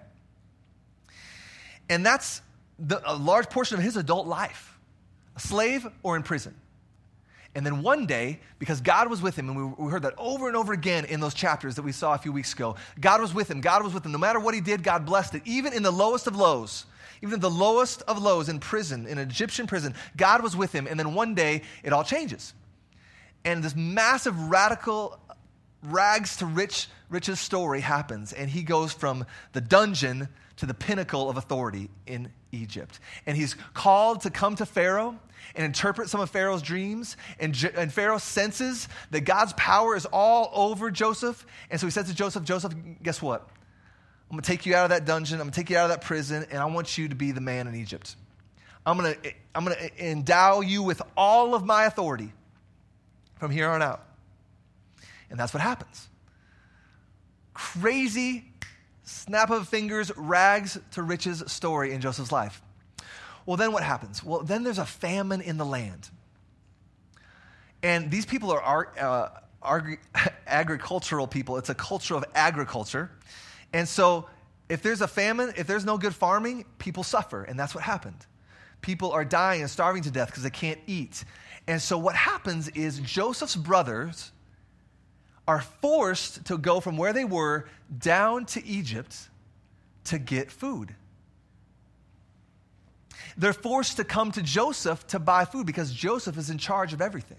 And 1.88 2.04
that's 2.04 2.42
the, 2.78 3.00
a 3.04 3.14
large 3.14 3.48
portion 3.50 3.78
of 3.78 3.82
his 3.82 3.96
adult 3.96 4.26
life 4.26 4.72
a 5.34 5.40
slave 5.40 5.86
or 6.02 6.16
in 6.16 6.22
prison. 6.22 6.54
And 7.56 7.64
then 7.64 7.82
one 7.82 8.04
day, 8.04 8.38
because 8.58 8.82
God 8.82 9.08
was 9.08 9.22
with 9.22 9.38
him, 9.38 9.48
and 9.48 9.56
we, 9.56 9.84
we 9.86 9.90
heard 9.90 10.02
that 10.02 10.12
over 10.18 10.46
and 10.46 10.54
over 10.54 10.74
again 10.74 11.06
in 11.06 11.20
those 11.20 11.32
chapters 11.32 11.76
that 11.76 11.82
we 11.82 11.90
saw 11.90 12.12
a 12.12 12.18
few 12.18 12.30
weeks 12.30 12.52
ago, 12.52 12.76
God 13.00 13.18
was 13.18 13.32
with 13.32 13.50
him. 13.50 13.62
God 13.62 13.82
was 13.82 13.94
with 13.94 14.04
him. 14.04 14.12
No 14.12 14.18
matter 14.18 14.38
what 14.38 14.52
he 14.52 14.60
did, 14.60 14.82
God 14.82 15.06
blessed 15.06 15.36
it. 15.36 15.42
Even 15.46 15.72
in 15.72 15.82
the 15.82 15.90
lowest 15.90 16.26
of 16.26 16.36
lows, 16.36 16.84
even 17.22 17.36
in 17.36 17.40
the 17.40 17.48
lowest 17.48 18.02
of 18.02 18.20
lows 18.20 18.50
in 18.50 18.58
prison, 18.58 19.06
in 19.06 19.16
Egyptian 19.16 19.66
prison, 19.66 19.94
God 20.18 20.42
was 20.42 20.54
with 20.54 20.70
him. 20.70 20.86
And 20.86 21.00
then 21.00 21.14
one 21.14 21.34
day, 21.34 21.62
it 21.82 21.94
all 21.94 22.04
changes. 22.04 22.52
And 23.42 23.64
this 23.64 23.74
massive, 23.74 24.38
radical, 24.38 25.18
rags 25.82 26.36
to 26.36 26.46
rich, 26.46 26.88
riches 27.08 27.40
story 27.40 27.80
happens. 27.80 28.32
And 28.32 28.50
he 28.50 28.62
goes 28.62 28.92
from 28.92 29.26
the 29.52 29.60
dungeon 29.60 30.28
to 30.56 30.66
the 30.66 30.74
pinnacle 30.74 31.28
of 31.28 31.36
authority 31.36 31.90
in 32.06 32.30
Egypt. 32.52 32.98
And 33.26 33.36
he's 33.36 33.54
called 33.74 34.22
to 34.22 34.30
come 34.30 34.56
to 34.56 34.66
Pharaoh 34.66 35.18
and 35.54 35.64
interpret 35.64 36.08
some 36.08 36.20
of 36.20 36.30
Pharaoh's 36.30 36.62
dreams. 36.62 37.16
And, 37.38 37.56
and 37.76 37.92
Pharaoh 37.92 38.18
senses 38.18 38.88
that 39.10 39.22
God's 39.22 39.52
power 39.54 39.94
is 39.96 40.06
all 40.06 40.50
over 40.54 40.90
Joseph. 40.90 41.46
And 41.70 41.80
so 41.80 41.86
he 41.86 41.90
says 41.90 42.08
to 42.08 42.14
Joseph, 42.14 42.44
Joseph, 42.44 42.74
guess 43.02 43.20
what? 43.20 43.48
I'm 44.28 44.34
going 44.34 44.42
to 44.42 44.46
take 44.46 44.66
you 44.66 44.74
out 44.74 44.84
of 44.84 44.90
that 44.90 45.04
dungeon. 45.04 45.36
I'm 45.36 45.46
going 45.46 45.52
to 45.52 45.60
take 45.60 45.70
you 45.70 45.76
out 45.76 45.84
of 45.84 45.90
that 45.90 46.02
prison, 46.02 46.46
and 46.50 46.58
I 46.58 46.64
want 46.64 46.98
you 46.98 47.08
to 47.08 47.14
be 47.14 47.30
the 47.30 47.40
man 47.40 47.68
in 47.68 47.76
Egypt. 47.76 48.16
I'm 48.84 48.98
going 48.98 49.14
to, 49.14 49.32
I'm 49.54 49.64
going 49.64 49.76
to 49.76 50.04
endow 50.04 50.62
you 50.62 50.82
with 50.82 51.00
all 51.16 51.54
of 51.54 51.64
my 51.64 51.84
authority 51.84 52.32
from 53.38 53.52
here 53.52 53.68
on 53.68 53.82
out. 53.82 54.04
And 55.30 55.38
that's 55.38 55.54
what 55.54 55.60
happens. 55.60 56.08
Crazy, 57.56 58.52
snap 59.02 59.48
of 59.48 59.66
fingers, 59.66 60.12
rags 60.14 60.78
to 60.90 61.02
riches 61.02 61.42
story 61.46 61.94
in 61.94 62.02
Joseph's 62.02 62.30
life. 62.30 62.60
Well, 63.46 63.56
then 63.56 63.72
what 63.72 63.82
happens? 63.82 64.22
Well, 64.22 64.42
then 64.42 64.62
there's 64.62 64.78
a 64.78 64.84
famine 64.84 65.40
in 65.40 65.56
the 65.56 65.64
land. 65.64 66.10
And 67.82 68.10
these 68.10 68.26
people 68.26 68.52
are 68.52 69.40
uh, 69.62 69.88
agricultural 70.46 71.26
people. 71.26 71.56
It's 71.56 71.70
a 71.70 71.74
culture 71.74 72.14
of 72.14 72.26
agriculture. 72.34 73.10
And 73.72 73.88
so, 73.88 74.28
if 74.68 74.82
there's 74.82 75.00
a 75.00 75.08
famine, 75.08 75.54
if 75.56 75.66
there's 75.66 75.86
no 75.86 75.96
good 75.96 76.14
farming, 76.14 76.66
people 76.76 77.04
suffer. 77.04 77.44
And 77.44 77.58
that's 77.58 77.74
what 77.74 77.84
happened. 77.84 78.26
People 78.82 79.12
are 79.12 79.24
dying 79.24 79.62
and 79.62 79.70
starving 79.70 80.02
to 80.02 80.10
death 80.10 80.28
because 80.28 80.42
they 80.42 80.50
can't 80.50 80.80
eat. 80.86 81.24
And 81.66 81.80
so, 81.80 81.96
what 81.96 82.14
happens 82.14 82.68
is 82.68 82.98
Joseph's 82.98 83.56
brothers 83.56 84.32
are 85.46 85.60
forced 85.60 86.44
to 86.46 86.58
go 86.58 86.80
from 86.80 86.96
where 86.96 87.12
they 87.12 87.24
were 87.24 87.68
down 87.98 88.46
to 88.46 88.64
Egypt 88.66 89.16
to 90.04 90.18
get 90.18 90.50
food. 90.50 90.94
They're 93.36 93.52
forced 93.52 93.98
to 93.98 94.04
come 94.04 94.32
to 94.32 94.42
Joseph 94.42 95.06
to 95.08 95.18
buy 95.18 95.44
food 95.44 95.66
because 95.66 95.92
Joseph 95.92 96.38
is 96.38 96.50
in 96.50 96.58
charge 96.58 96.92
of 96.92 97.00
everything. 97.00 97.38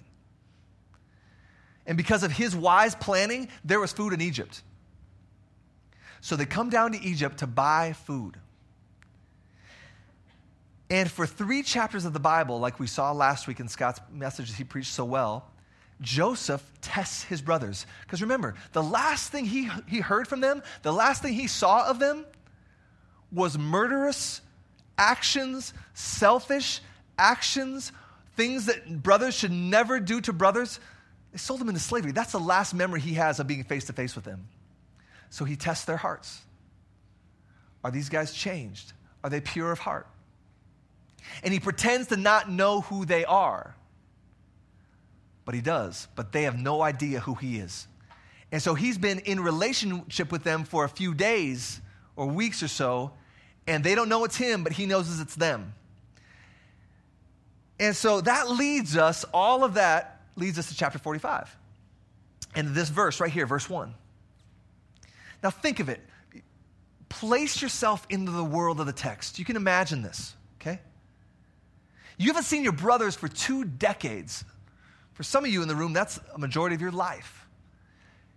And 1.86 1.98
because 1.98 2.24
of 2.24 2.32
his 2.32 2.56
wise 2.56 2.96
planning, 2.96 3.48
there 3.64 3.80
was 3.80 3.92
food 3.94 4.14
in 4.14 4.22
Egypt. 4.22 4.62
So 6.22 6.36
they 6.36 6.46
come 6.46 6.70
down 6.70 6.92
to 6.92 7.02
Egypt 7.02 7.40
to 7.40 7.48
buy 7.48 7.94
food. 7.94 8.38
And 10.90 11.10
for 11.10 11.26
three 11.26 11.64
chapters 11.64 12.06
of 12.06 12.14
the 12.14 12.20
Bible, 12.20 12.60
like 12.60 12.80
we 12.80 12.88
saw 12.88 13.12
last 13.12 13.48
week 13.48 13.60
in 13.60 13.68
Scott's 13.68 14.00
message 14.12 14.50
that 14.50 14.56
he 14.56 14.64
preached 14.64 14.94
so 14.94 15.04
well, 15.04 15.50
Joseph 16.02 16.64
tests 16.82 17.24
his 17.24 17.42
brothers. 17.42 17.86
Because 18.02 18.22
remember, 18.22 18.56
the 18.74 18.84
last 18.84 19.32
thing 19.32 19.46
he, 19.46 19.70
he 19.88 20.00
heard 20.00 20.28
from 20.28 20.42
them, 20.42 20.62
the 20.84 20.94
last 20.94 21.22
thing 21.22 21.34
he 21.34 21.48
saw 21.48 21.90
of 21.90 22.00
them 22.00 22.26
was 23.32 23.58
murderous 23.58 24.42
actions, 24.98 25.74
selfish 25.94 26.82
actions, 27.18 27.92
things 28.36 28.68
that 28.68 29.02
brothers 29.02 29.36
should 29.36 29.52
never 29.52 30.00
do 30.00 30.22
to 30.22 30.34
brothers. 30.34 30.80
They 31.32 31.38
sold 31.38 31.60
them 31.60 31.70
into 31.70 31.82
slavery. 31.82 32.12
That's 32.12 32.32
the 32.32 32.40
last 32.40 32.74
memory 32.74 33.02
he 33.02 33.16
has 33.16 33.40
of 33.40 33.48
being 33.48 33.64
face 33.64 33.86
to 33.86 33.94
face 33.94 34.16
with 34.16 34.26
them. 34.26 34.48
So 35.30 35.46
he 35.46 35.56
tests 35.56 35.86
their 35.86 35.98
hearts. 35.98 36.42
Are 37.84 37.92
these 37.92 38.10
guys 38.10 38.34
changed? 38.34 38.94
Are 39.24 39.30
they 39.30 39.42
pure 39.42 39.72
of 39.72 39.80
heart? 39.80 40.08
And 41.44 41.54
he 41.54 41.60
pretends 41.60 42.08
to 42.08 42.18
not 42.18 42.50
know 42.50 42.82
who 42.82 43.06
they 43.06 43.26
are. 43.26 43.76
But 45.48 45.56
he 45.56 45.62
does. 45.62 46.10
But 46.18 46.34
they 46.34 46.44
have 46.44 46.60
no 46.60 46.82
idea 46.82 47.22
who 47.22 47.34
he 47.34 47.58
is. 47.58 47.88
And 48.52 48.62
so 48.62 48.74
he's 48.76 48.98
been 48.98 49.20
in 49.20 49.40
relationship 49.40 50.30
with 50.30 50.44
them 50.44 50.66
for 50.66 50.84
a 50.84 50.90
few 50.90 51.14
days 51.14 51.80
or 52.18 52.26
weeks 52.26 52.62
or 52.62 52.68
so, 52.68 53.14
and 53.66 53.82
they 53.82 53.96
don't 53.96 54.10
know 54.10 54.26
it's 54.26 54.36
him, 54.36 54.66
but 54.66 54.74
he 54.74 54.86
knows 54.86 55.22
it's 55.22 55.36
them. 55.36 55.74
And 57.80 57.96
so 57.96 58.20
that 58.20 58.50
leads 58.50 58.98
us, 58.98 59.24
all 59.34 59.64
of 59.64 59.76
that 59.76 60.22
leads 60.36 60.60
us 60.60 60.68
to 60.68 60.76
chapter 60.76 61.00
45. 61.00 61.56
And 62.54 62.76
this 62.76 62.90
verse 62.90 63.22
right 63.22 63.32
here, 63.32 63.46
verse 63.46 63.70
1. 63.70 63.94
Now 65.42 65.50
think 65.50 65.80
of 65.80 65.88
it. 65.88 66.02
Place 67.08 67.62
yourself 67.62 68.06
into 68.10 68.34
the 68.34 68.44
world 68.44 68.82
of 68.82 68.86
the 68.86 68.92
text. 68.92 69.40
You 69.40 69.46
can 69.46 69.56
imagine 69.56 70.02
this, 70.02 70.34
okay? 70.60 70.82
You 72.18 72.28
haven't 72.28 72.44
seen 72.44 72.64
your 72.64 72.74
brothers 72.74 73.16
for 73.16 73.30
two 73.30 73.64
decades. 73.64 74.44
For 75.18 75.24
some 75.24 75.44
of 75.44 75.52
you 75.52 75.64
in 75.64 75.68
the 75.68 75.74
room, 75.74 75.94
that's 75.94 76.20
a 76.36 76.38
majority 76.38 76.76
of 76.76 76.82
your 76.82 76.92
life. 76.92 77.48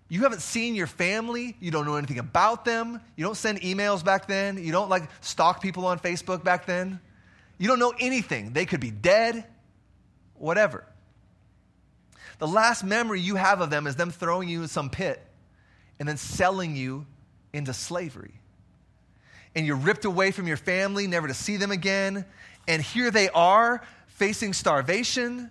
You 0.09 0.23
haven't 0.23 0.41
seen 0.41 0.75
your 0.75 0.87
family. 0.87 1.55
You 1.61 1.71
don't 1.71 1.85
know 1.85 1.97
anything 1.97 2.19
about 2.19 2.65
them. 2.65 3.03
You 3.17 3.25
don't 3.25 3.37
send 3.37 3.61
emails 3.61 4.03
back 4.03 4.27
then. 4.27 4.57
You 4.57 4.73
don't 4.73 4.89
like 4.89 5.11
stalk 5.21 5.61
people 5.61 5.85
on 5.85 5.99
Facebook 5.99 6.43
back 6.43 6.65
then. 6.65 6.99
You 7.59 7.69
don't 7.69 7.79
know 7.79 7.93
anything. 8.01 8.55
They 8.55 8.65
could 8.65 8.81
be 8.81 8.91
dead, 8.91 9.45
whatever. 10.37 10.87
The 12.39 12.49
last 12.49 12.83
memory 12.83 13.21
you 13.21 13.37
have 13.37 13.61
of 13.61 13.69
them 13.69 13.87
is 13.87 13.95
them 13.97 14.11
throwing 14.11 14.49
you 14.49 14.63
in 14.63 14.69
some 14.69 14.89
pit 14.89 15.23
and 15.99 16.09
then 16.09 16.17
selling 16.17 16.77
you 16.77 17.05
into 17.53 17.75
slavery. 17.75 18.41
And 19.55 19.67
you're 19.67 19.77
ripped 19.77 20.07
away 20.07 20.31
from 20.31 20.47
your 20.47 20.57
family, 20.57 21.07
never 21.07 21.29
to 21.29 21.35
see 21.35 21.59
them 21.59 21.73
again. 21.73 22.25
And 22.67 22.81
here 22.81 23.11
they 23.11 23.29
are 23.29 23.83
facing 24.07 24.55
starvation. 24.55 25.51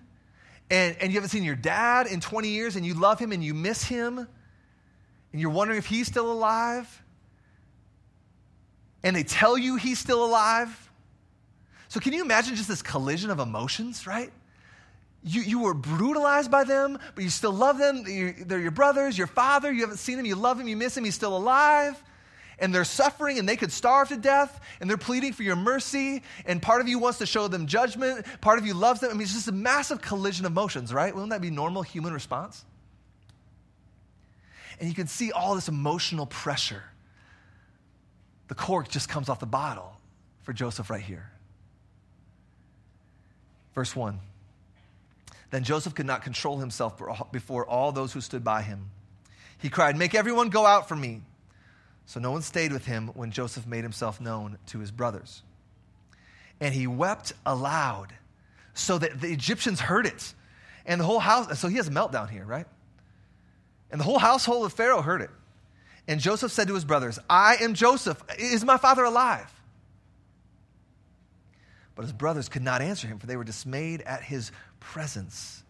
And, 0.69 0.95
and 0.99 1.11
you 1.11 1.15
haven't 1.17 1.29
seen 1.29 1.43
your 1.43 1.55
dad 1.55 2.07
in 2.07 2.19
20 2.19 2.49
years, 2.49 2.75
and 2.75 2.85
you 2.85 2.93
love 2.93 3.19
him 3.19 3.31
and 3.31 3.43
you 3.43 3.53
miss 3.53 3.83
him. 3.83 4.17
And 4.17 5.41
you're 5.41 5.49
wondering 5.49 5.79
if 5.79 5.85
he's 5.85 6.07
still 6.07 6.31
alive. 6.31 7.03
And 9.03 9.15
they 9.15 9.23
tell 9.23 9.57
you 9.57 9.77
he's 9.77 9.99
still 9.99 10.23
alive. 10.23 10.89
So, 11.87 11.99
can 11.99 12.13
you 12.13 12.23
imagine 12.23 12.55
just 12.55 12.67
this 12.67 12.81
collision 12.81 13.31
of 13.31 13.39
emotions, 13.39 14.05
right? 14.05 14.31
You, 15.23 15.41
you 15.41 15.59
were 15.59 15.73
brutalized 15.73 16.51
by 16.51 16.63
them, 16.63 16.99
but 17.15 17.23
you 17.23 17.29
still 17.29 17.51
love 17.51 17.77
them. 17.77 18.03
They're 18.03 18.59
your 18.59 18.71
brothers, 18.71 19.17
your 19.17 19.27
father. 19.27 19.71
You 19.71 19.81
haven't 19.81 19.97
seen 19.97 20.19
him. 20.19 20.25
You 20.25 20.35
love 20.35 20.59
him. 20.59 20.67
You 20.67 20.77
miss 20.77 20.95
him. 20.95 21.03
He's 21.03 21.15
still 21.15 21.35
alive. 21.35 22.01
And 22.61 22.73
they're 22.73 22.83
suffering 22.83 23.39
and 23.39 23.47
they 23.47 23.55
could 23.55 23.71
starve 23.71 24.09
to 24.09 24.17
death. 24.17 24.59
And 24.79 24.89
they're 24.89 24.97
pleading 24.97 25.33
for 25.33 25.43
your 25.43 25.55
mercy. 25.55 26.23
And 26.45 26.61
part 26.61 26.81
of 26.81 26.87
you 26.87 26.99
wants 26.99 27.19
to 27.19 27.25
show 27.25 27.47
them 27.47 27.67
judgment. 27.67 28.25
Part 28.41 28.59
of 28.59 28.65
you 28.65 28.73
loves 28.73 28.99
them. 28.99 29.09
I 29.09 29.13
mean, 29.13 29.21
it's 29.21 29.33
just 29.33 29.47
a 29.47 29.53
massive 29.53 30.01
collision 30.01 30.45
of 30.45 30.51
emotions, 30.51 30.93
right? 30.93 31.13
Wouldn't 31.13 31.31
that 31.31 31.41
be 31.41 31.51
normal 31.51 31.81
human 31.81 32.13
response? 32.13 32.65
And 34.79 34.87
you 34.87 34.95
can 34.95 35.07
see 35.07 35.31
all 35.31 35.55
this 35.55 35.67
emotional 35.67 36.25
pressure. 36.25 36.83
The 38.47 38.55
cork 38.55 38.89
just 38.89 39.09
comes 39.09 39.29
off 39.29 39.39
the 39.39 39.45
bottle 39.45 39.95
for 40.41 40.53
Joseph 40.53 40.89
right 40.89 41.01
here. 41.01 41.29
Verse 43.75 43.95
1. 43.95 44.19
Then 45.51 45.63
Joseph 45.63 45.95
could 45.95 46.05
not 46.05 46.23
control 46.23 46.59
himself 46.59 47.01
before 47.31 47.65
all 47.65 47.91
those 47.91 48.13
who 48.13 48.21
stood 48.21 48.43
by 48.43 48.61
him. 48.61 48.89
He 49.57 49.69
cried, 49.69 49.97
Make 49.97 50.15
everyone 50.15 50.49
go 50.49 50.65
out 50.65 50.87
from 50.87 51.01
me. 51.01 51.21
So 52.09 52.19
no 52.19 52.31
one 52.31 52.41
stayed 52.41 52.73
with 52.73 52.87
him 52.87 53.11
when 53.13 53.29
Joseph 53.29 53.67
made 53.67 53.83
himself 53.83 54.19
known 54.19 54.57
to 54.65 54.79
his 54.79 54.89
brothers. 54.89 55.43
And 56.59 56.73
he 56.73 56.87
wept 56.87 57.33
aloud 57.45 58.11
so 58.73 58.97
that 58.97 59.21
the 59.21 59.31
Egyptians 59.31 59.79
heard 59.79 60.07
it. 60.07 60.33
And 60.87 60.99
the 60.99 61.05
whole 61.05 61.19
house, 61.19 61.59
so 61.59 61.67
he 61.67 61.75
has 61.75 61.87
a 61.87 61.91
meltdown 61.91 62.27
here, 62.27 62.43
right? 62.45 62.65
And 63.91 64.01
the 64.01 64.05
whole 64.05 64.17
household 64.17 64.65
of 64.65 64.73
Pharaoh 64.73 65.03
heard 65.03 65.21
it. 65.21 65.29
And 66.07 66.19
Joseph 66.19 66.51
said 66.51 66.67
to 66.69 66.73
his 66.73 66.83
brothers, 66.83 67.19
I 67.29 67.57
am 67.57 67.75
Joseph. 67.75 68.19
Is 68.39 68.65
my 68.65 68.77
father 68.77 69.03
alive? 69.03 69.53
But 71.93 72.05
his 72.05 72.11
brothers 72.11 72.49
could 72.49 72.63
not 72.63 72.81
answer 72.81 73.07
him, 73.07 73.19
for 73.19 73.27
they 73.27 73.37
were 73.37 73.43
dismayed 73.43 74.01
at 74.01 74.23
his 74.23 74.51
presence. 74.79 75.63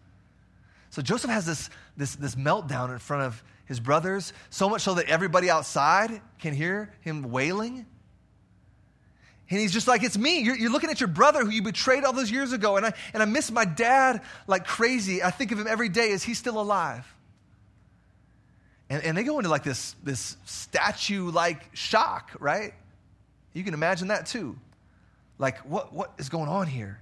So 0.88 1.02
Joseph 1.02 1.30
has 1.30 1.44
this, 1.44 1.68
this, 1.98 2.14
this 2.14 2.34
meltdown 2.34 2.90
in 2.90 2.98
front 2.98 3.24
of 3.24 3.44
his 3.70 3.78
brothers, 3.78 4.32
so 4.50 4.68
much 4.68 4.82
so 4.82 4.94
that 4.94 5.06
everybody 5.06 5.48
outside 5.48 6.20
can 6.40 6.52
hear 6.52 6.92
him 7.02 7.30
wailing. 7.30 7.86
And 9.48 9.60
he's 9.60 9.72
just 9.72 9.86
like, 9.86 10.02
It's 10.02 10.18
me. 10.18 10.40
You're, 10.40 10.56
you're, 10.56 10.72
looking 10.72 10.90
at 10.90 11.00
your 11.00 11.06
brother 11.06 11.44
who 11.44 11.50
you 11.50 11.62
betrayed 11.62 12.02
all 12.02 12.12
those 12.12 12.32
years 12.32 12.52
ago. 12.52 12.76
And 12.76 12.86
I, 12.86 12.92
and 13.14 13.22
I 13.22 13.26
miss 13.26 13.48
my 13.52 13.64
dad 13.64 14.22
like 14.48 14.66
crazy. 14.66 15.22
I 15.22 15.30
think 15.30 15.52
of 15.52 15.60
him 15.60 15.68
every 15.68 15.88
day. 15.88 16.10
Is 16.10 16.24
he 16.24 16.34
still 16.34 16.60
alive? 16.60 17.06
And, 18.88 19.04
and 19.04 19.16
they 19.16 19.22
go 19.22 19.38
into 19.38 19.50
like 19.50 19.62
this, 19.62 19.94
this 20.02 20.36
statue 20.46 21.30
like 21.30 21.70
shock, 21.72 22.32
right? 22.40 22.74
You 23.52 23.62
can 23.62 23.72
imagine 23.72 24.08
that 24.08 24.26
too. 24.26 24.58
Like, 25.38 25.58
what, 25.58 25.92
what 25.92 26.12
is 26.18 26.28
going 26.28 26.48
on 26.48 26.66
here? 26.66 27.00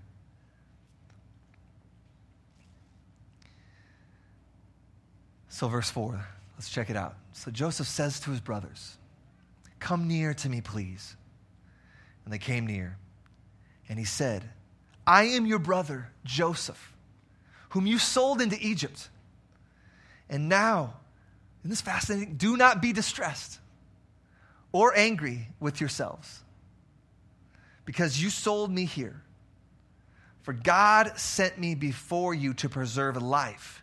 So, 5.49 5.67
verse 5.69 5.89
4, 5.89 6.27
let's 6.59 6.69
check 6.69 6.91
it 6.91 6.97
out. 6.97 7.15
So, 7.33 7.53
Joseph 7.53 7.87
says 7.87 8.19
to 8.21 8.31
his 8.31 8.41
brothers, 8.41 8.99
Come 9.79 10.09
near 10.09 10.35
to 10.35 10.49
me, 10.49 10.61
please. 10.61 11.17
And 12.25 12.35
they 12.35 12.39
came 12.39 12.67
near. 12.67 12.99
And 13.89 13.99
he 13.99 14.05
said, 14.05 14.43
I 15.07 15.25
am 15.25 15.47
your 15.47 15.61
brother, 15.61 16.11
Joseph, 16.25 16.93
whom 17.71 17.87
you 17.87 17.99
sold 17.99 18.41
into 18.43 18.59
Egypt. 18.61 19.09
And 20.29 20.49
now, 20.49 20.95
isn't 21.61 21.71
this 21.71 21.81
fascinating? 21.81 22.35
Do 22.37 22.57
not 22.57 22.83
be 22.83 22.93
distressed 22.93 23.61
or 24.73 24.95
angry 24.97 25.49
with 25.61 25.81
yourselves 25.81 26.43
because 27.85 28.21
you 28.21 28.31
sold 28.31 28.71
me 28.71 28.85
here. 28.85 29.23
For 30.43 30.53
God 30.53 31.19
sent 31.19 31.59
me 31.59 31.75
before 31.75 32.35
you 32.35 32.53
to 32.55 32.69
preserve 32.69 33.21
life. 33.23 33.83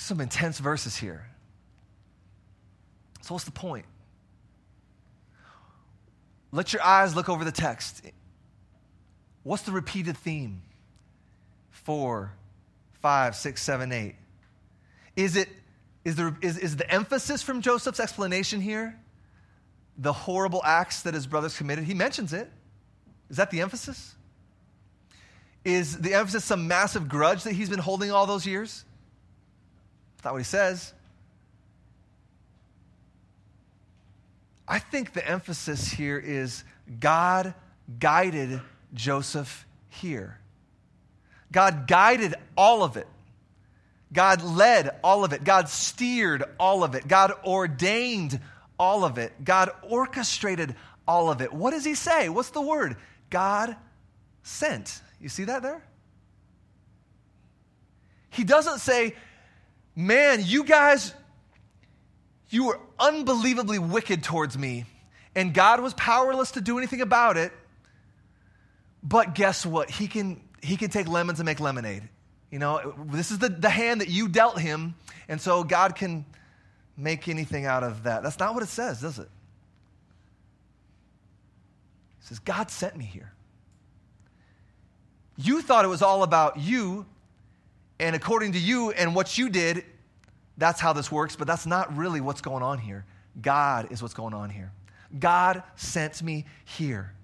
Some 0.00 0.22
intense 0.22 0.58
verses 0.58 0.96
here. 0.96 1.26
So, 3.20 3.34
what's 3.34 3.44
the 3.44 3.50
point? 3.50 3.84
Let 6.52 6.72
your 6.72 6.82
eyes 6.82 7.14
look 7.14 7.28
over 7.28 7.44
the 7.44 7.52
text. 7.52 8.02
What's 9.42 9.62
the 9.64 9.72
repeated 9.72 10.16
theme? 10.16 10.62
Four, 11.70 12.32
five, 13.02 13.36
six, 13.36 13.62
seven, 13.62 13.92
eight. 13.92 14.14
Is 15.16 15.36
it 15.36 15.50
is 16.02 16.16
there 16.16 16.34
is, 16.40 16.56
is 16.56 16.76
the 16.76 16.90
emphasis 16.90 17.42
from 17.42 17.60
Joseph's 17.60 18.00
explanation 18.00 18.62
here 18.62 18.98
the 19.98 20.14
horrible 20.14 20.62
acts 20.64 21.02
that 21.02 21.12
his 21.12 21.26
brothers 21.26 21.58
committed? 21.58 21.84
He 21.84 21.92
mentions 21.92 22.32
it. 22.32 22.50
Is 23.28 23.36
that 23.36 23.50
the 23.50 23.60
emphasis? 23.60 24.14
Is 25.62 25.98
the 25.98 26.14
emphasis 26.14 26.42
some 26.42 26.66
massive 26.68 27.06
grudge 27.06 27.42
that 27.42 27.52
he's 27.52 27.68
been 27.68 27.80
holding 27.80 28.10
all 28.10 28.24
those 28.24 28.46
years? 28.46 28.86
That's 30.20 30.26
not 30.26 30.32
what 30.34 30.40
he 30.40 30.44
says. 30.44 30.92
I 34.68 34.78
think 34.78 35.14
the 35.14 35.26
emphasis 35.26 35.90
here 35.90 36.18
is 36.18 36.62
God 37.00 37.54
guided 37.98 38.60
Joseph 38.92 39.66
here. 39.88 40.38
God 41.50 41.86
guided 41.86 42.34
all 42.54 42.82
of 42.82 42.98
it. 42.98 43.06
God 44.12 44.42
led 44.42 44.90
all 45.02 45.24
of 45.24 45.32
it. 45.32 45.42
God 45.42 45.70
steered 45.70 46.44
all 46.58 46.84
of 46.84 46.94
it. 46.94 47.08
God 47.08 47.32
ordained 47.42 48.38
all 48.78 49.06
of 49.06 49.16
it. 49.16 49.32
God 49.42 49.70
orchestrated 49.88 50.76
all 51.08 51.30
of 51.30 51.40
it. 51.40 51.50
What 51.50 51.70
does 51.70 51.86
he 51.86 51.94
say? 51.94 52.28
What's 52.28 52.50
the 52.50 52.60
word? 52.60 52.98
God 53.30 53.74
sent. 54.42 55.00
You 55.18 55.30
see 55.30 55.44
that 55.44 55.62
there? 55.62 55.82
He 58.28 58.44
doesn't 58.44 58.80
say, 58.80 59.14
Man, 60.00 60.40
you 60.42 60.64
guys 60.64 61.14
you 62.50 62.64
were 62.64 62.80
unbelievably 62.98 63.78
wicked 63.78 64.24
towards 64.24 64.58
me, 64.58 64.84
and 65.34 65.54
God 65.54 65.80
was 65.80 65.94
powerless 65.94 66.52
to 66.52 66.60
do 66.60 66.78
anything 66.78 67.00
about 67.00 67.36
it. 67.36 67.52
But 69.02 69.34
guess 69.34 69.64
what? 69.64 69.88
He 69.88 70.08
can, 70.08 70.40
he 70.62 70.76
can 70.76 70.90
take 70.90 71.06
lemons 71.06 71.38
and 71.38 71.46
make 71.46 71.60
lemonade. 71.60 72.02
You 72.50 72.58
know, 72.58 72.94
this 73.06 73.30
is 73.30 73.38
the, 73.38 73.48
the 73.48 73.70
hand 73.70 74.00
that 74.00 74.08
you 74.08 74.28
dealt 74.28 74.58
him, 74.58 74.94
and 75.28 75.40
so 75.40 75.62
God 75.62 75.94
can 75.94 76.24
make 76.96 77.28
anything 77.28 77.66
out 77.66 77.84
of 77.84 78.02
that. 78.02 78.22
That's 78.22 78.38
not 78.38 78.54
what 78.54 78.62
it 78.62 78.68
says, 78.68 79.00
does 79.00 79.18
it? 79.18 79.28
It 82.20 82.26
says, 82.26 82.38
God 82.40 82.70
sent 82.70 82.96
me 82.96 83.04
here. 83.04 83.32
You 85.36 85.62
thought 85.62 85.84
it 85.84 85.88
was 85.88 86.02
all 86.02 86.22
about 86.22 86.58
you, 86.58 87.06
and 88.00 88.16
according 88.16 88.52
to 88.52 88.58
you 88.58 88.90
and 88.90 89.14
what 89.14 89.38
you 89.38 89.48
did, 89.48 89.84
that's 90.60 90.78
how 90.78 90.92
this 90.92 91.10
works, 91.10 91.36
but 91.36 91.46
that's 91.46 91.64
not 91.64 91.96
really 91.96 92.20
what's 92.20 92.42
going 92.42 92.62
on 92.62 92.78
here. 92.78 93.06
God 93.40 93.88
is 93.90 94.02
what's 94.02 94.14
going 94.14 94.34
on 94.34 94.50
here. 94.50 94.72
God 95.18 95.62
sent 95.74 96.22
me 96.22 96.44
here. 96.64 97.14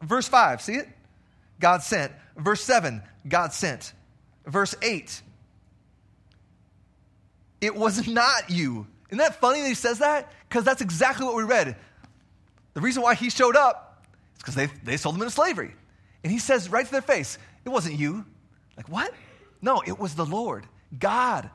Verse 0.00 0.26
5, 0.26 0.62
see 0.62 0.72
it? 0.72 0.88
God 1.60 1.82
sent. 1.82 2.10
Verse 2.36 2.62
7, 2.62 3.02
God 3.28 3.52
sent. 3.52 3.92
Verse 4.46 4.74
8, 4.80 5.22
it 7.60 7.76
was 7.76 8.08
not 8.08 8.48
you. 8.48 8.86
Isn't 9.10 9.18
that 9.18 9.38
funny 9.38 9.60
that 9.60 9.68
he 9.68 9.74
says 9.74 9.98
that? 9.98 10.32
Because 10.48 10.64
that's 10.64 10.80
exactly 10.80 11.26
what 11.26 11.36
we 11.36 11.44
read. 11.44 11.76
The 12.72 12.80
reason 12.80 13.02
why 13.02 13.14
he 13.14 13.28
showed 13.28 13.56
up 13.56 14.06
is 14.36 14.38
because 14.38 14.54
they, 14.54 14.66
they 14.82 14.96
sold 14.96 15.16
him 15.16 15.20
into 15.20 15.34
slavery. 15.34 15.74
And 16.24 16.32
he 16.32 16.38
says 16.38 16.70
right 16.70 16.86
to 16.86 16.90
their 16.90 17.02
face, 17.02 17.36
it 17.66 17.68
wasn't 17.68 17.98
you. 17.98 18.24
Like, 18.78 18.88
what? 18.88 19.12
No, 19.60 19.82
it 19.86 19.98
was 19.98 20.14
the 20.14 20.24
Lord. 20.24 20.66
God 20.98 21.50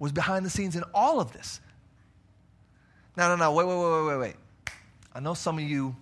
was 0.00 0.10
behind 0.10 0.44
the 0.44 0.50
scenes 0.50 0.74
in 0.74 0.82
all 0.92 1.20
of 1.20 1.32
this. 1.32 1.60
No, 3.16 3.28
no, 3.28 3.36
no, 3.36 3.52
wait, 3.52 3.66
wait, 3.66 3.76
wait, 3.76 3.92
wait, 3.92 4.06
wait, 4.06 4.18
wait. 4.18 4.36
I 5.14 5.20
know 5.20 5.34
some 5.34 5.58
of 5.58 5.64
you 5.64 5.94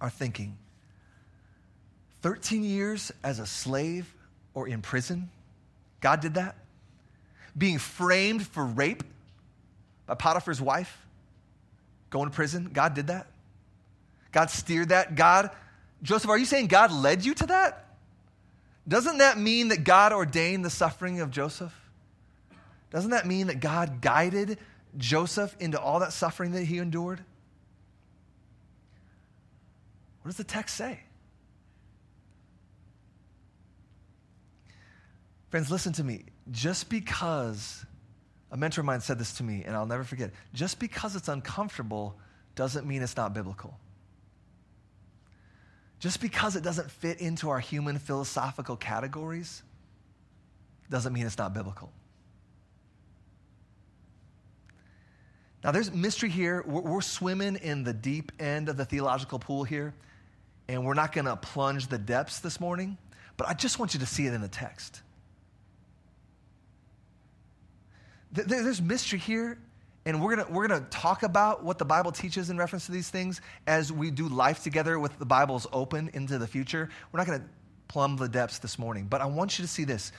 are 0.00 0.10
thinking 0.10 0.56
13 2.22 2.62
years 2.62 3.10
as 3.24 3.38
a 3.38 3.46
slave 3.46 4.14
or 4.54 4.68
in 4.68 4.82
prison, 4.82 5.30
God 6.00 6.20
did 6.20 6.34
that? 6.34 6.56
Being 7.56 7.78
framed 7.78 8.46
for 8.46 8.64
rape 8.64 9.02
by 10.06 10.14
Potiphar's 10.14 10.60
wife, 10.60 11.06
going 12.10 12.28
to 12.28 12.34
prison, 12.34 12.70
God 12.72 12.94
did 12.94 13.06
that? 13.06 13.26
God 14.32 14.50
steered 14.50 14.90
that? 14.90 15.14
God, 15.14 15.50
Joseph, 16.02 16.28
are 16.30 16.38
you 16.38 16.44
saying 16.44 16.66
God 16.66 16.92
led 16.92 17.24
you 17.24 17.34
to 17.34 17.46
that? 17.46 17.86
Doesn't 18.86 19.18
that 19.18 19.38
mean 19.38 19.68
that 19.68 19.84
God 19.84 20.12
ordained 20.12 20.64
the 20.64 20.70
suffering 20.70 21.20
of 21.20 21.30
Joseph? 21.30 21.74
Doesn't 22.90 23.10
that 23.10 23.26
mean 23.26 23.46
that 23.46 23.60
God 23.60 24.00
guided 24.00 24.58
Joseph 24.96 25.56
into 25.60 25.80
all 25.80 26.00
that 26.00 26.12
suffering 26.12 26.52
that 26.52 26.64
he 26.64 26.78
endured? 26.78 27.20
What 30.22 30.30
does 30.30 30.36
the 30.36 30.44
text 30.44 30.76
say? 30.76 31.00
Friends, 35.50 35.70
listen 35.70 35.92
to 35.94 36.04
me. 36.04 36.24
Just 36.50 36.88
because 36.88 37.84
a 38.50 38.56
mentor 38.56 38.80
of 38.80 38.86
mine 38.86 39.00
said 39.00 39.18
this 39.18 39.34
to 39.34 39.42
me, 39.42 39.62
and 39.64 39.76
I'll 39.76 39.86
never 39.86 40.04
forget 40.04 40.30
just 40.52 40.78
because 40.78 41.16
it's 41.16 41.28
uncomfortable 41.28 42.16
doesn't 42.56 42.86
mean 42.86 43.02
it's 43.02 43.16
not 43.16 43.32
biblical. 43.32 43.78
Just 46.00 46.20
because 46.20 46.56
it 46.56 46.62
doesn't 46.62 46.90
fit 46.90 47.20
into 47.20 47.50
our 47.50 47.60
human 47.60 47.98
philosophical 47.98 48.76
categories 48.76 49.62
doesn't 50.90 51.12
mean 51.12 51.26
it's 51.26 51.38
not 51.38 51.52
biblical. 51.54 51.92
Now, 55.62 55.72
there's 55.72 55.92
mystery 55.92 56.30
here. 56.30 56.64
We're, 56.66 56.80
we're 56.80 57.00
swimming 57.00 57.56
in 57.56 57.84
the 57.84 57.92
deep 57.92 58.32
end 58.40 58.68
of 58.68 58.76
the 58.76 58.84
theological 58.84 59.38
pool 59.38 59.64
here, 59.64 59.94
and 60.68 60.84
we're 60.84 60.94
not 60.94 61.12
going 61.12 61.26
to 61.26 61.36
plunge 61.36 61.88
the 61.88 61.98
depths 61.98 62.38
this 62.38 62.60
morning, 62.60 62.96
but 63.36 63.48
I 63.48 63.54
just 63.54 63.78
want 63.78 63.94
you 63.94 64.00
to 64.00 64.06
see 64.06 64.26
it 64.26 64.32
in 64.32 64.40
the 64.40 64.48
text. 64.48 65.02
There's 68.32 68.80
mystery 68.80 69.18
here, 69.18 69.58
and 70.06 70.22
we're 70.22 70.36
going 70.36 70.52
we're 70.54 70.68
gonna 70.68 70.86
talk 70.88 71.24
about 71.24 71.64
what 71.64 71.78
the 71.78 71.84
Bible 71.84 72.12
teaches 72.12 72.48
in 72.48 72.56
reference 72.56 72.86
to 72.86 72.92
these 72.92 73.10
things 73.10 73.40
as 73.66 73.92
we 73.92 74.12
do 74.12 74.28
life 74.28 74.62
together 74.62 75.00
with 75.00 75.18
the 75.18 75.26
Bibles 75.26 75.66
open 75.72 76.10
into 76.14 76.38
the 76.38 76.46
future. 76.46 76.88
We're 77.10 77.18
not 77.18 77.26
going 77.26 77.40
to 77.40 77.46
plumb 77.88 78.16
the 78.16 78.28
depths 78.28 78.58
this 78.60 78.78
morning, 78.78 79.08
but 79.10 79.20
I 79.20 79.26
want 79.26 79.58
you 79.58 79.64
to 79.64 79.68
see 79.68 79.82
this. 79.82 80.12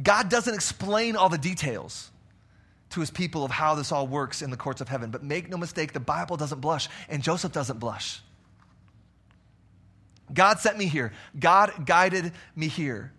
God 0.00 0.28
doesn't 0.28 0.54
explain 0.54 1.16
all 1.16 1.28
the 1.28 1.36
details 1.36 2.12
to 2.90 3.00
his 3.00 3.10
people 3.10 3.44
of 3.44 3.50
how 3.50 3.74
this 3.74 3.92
all 3.92 4.06
works 4.06 4.42
in 4.42 4.50
the 4.50 4.56
courts 4.56 4.80
of 4.80 4.88
heaven. 4.88 5.10
But 5.10 5.22
make 5.22 5.48
no 5.48 5.56
mistake, 5.56 5.92
the 5.92 6.00
Bible 6.00 6.36
doesn't 6.36 6.60
blush, 6.60 6.88
and 7.08 7.22
Joseph 7.22 7.52
doesn't 7.52 7.78
blush. 7.78 8.20
God 10.32 10.58
sent 10.58 10.78
me 10.78 10.86
here, 10.86 11.12
God 11.38 11.86
guided 11.86 12.32
me 12.56 12.68
here. 12.68 13.12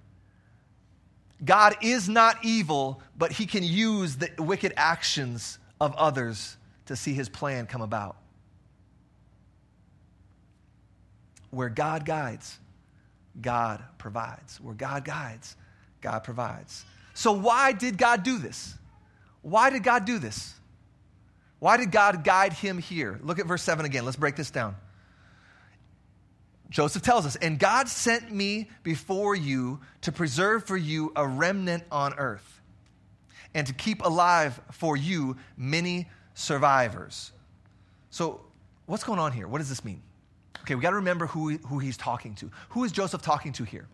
God 1.44 1.76
is 1.82 2.08
not 2.08 2.44
evil, 2.44 3.02
but 3.18 3.32
he 3.32 3.46
can 3.46 3.64
use 3.64 4.16
the 4.16 4.32
wicked 4.40 4.74
actions 4.78 5.60
of 5.82 5.94
others 5.96 6.56
to 6.86 6.96
see 6.96 7.14
his 7.14 7.28
plan 7.28 7.66
come 7.66 7.82
about. 7.82 8.16
Where 11.50 11.70
God 11.70 12.06
guides, 12.06 12.58
God 13.42 13.84
provides. 13.98 14.60
Where 14.62 14.74
God 14.74 15.04
guides, 15.04 15.56
God 16.02 16.20
provides. 16.20 16.86
So, 17.14 17.32
why 17.32 17.74
did 17.74 17.98
God 17.98 18.24
do 18.24 18.38
this? 18.38 18.76
Why 19.46 19.70
did 19.70 19.84
God 19.84 20.06
do 20.06 20.18
this? 20.18 20.56
Why 21.60 21.78
did 21.78 21.92
God 21.92 22.24
guide 22.24 22.52
him 22.52 22.80
here? 22.80 23.20
Look 23.22 23.38
at 23.38 23.46
verse 23.46 23.62
7 23.62 23.86
again. 23.86 24.04
Let's 24.04 24.18
break 24.18 24.36
this 24.36 24.50
down. 24.50 24.76
Joseph 26.72 27.04
tells 27.04 27.28
us, 27.28 27.36
And 27.36 27.60
God 27.60 27.88
sent 27.88 28.32
me 28.32 28.72
before 28.82 29.36
you 29.36 29.82
to 30.02 30.12
preserve 30.12 30.66
for 30.66 30.76
you 30.76 31.12
a 31.16 31.28
remnant 31.28 31.84
on 31.92 32.16
earth 32.16 32.60
and 33.54 33.68
to 33.68 33.74
keep 33.74 34.04
alive 34.04 34.60
for 34.72 34.98
you 34.98 35.38
many 35.56 36.10
survivors. 36.34 37.32
So, 38.10 38.42
what's 38.88 39.04
going 39.04 39.20
on 39.20 39.32
here? 39.32 39.48
What 39.48 39.60
does 39.60 39.70
this 39.70 39.86
mean? 39.86 40.02
Okay, 40.62 40.74
we 40.74 40.82
got 40.82 40.90
to 40.90 40.96
remember 40.96 41.28
who, 41.28 41.58
who 41.58 41.78
he's 41.78 41.98
talking 41.98 42.34
to. 42.36 42.50
Who 42.70 42.84
is 42.84 42.92
Joseph 42.92 43.22
talking 43.22 43.54
to 43.54 43.64
here? 43.64 43.86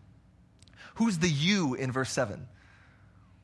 Who's 0.94 1.18
the 1.18 1.28
you 1.28 1.74
in 1.74 1.92
verse 1.92 2.10
7? 2.10 2.48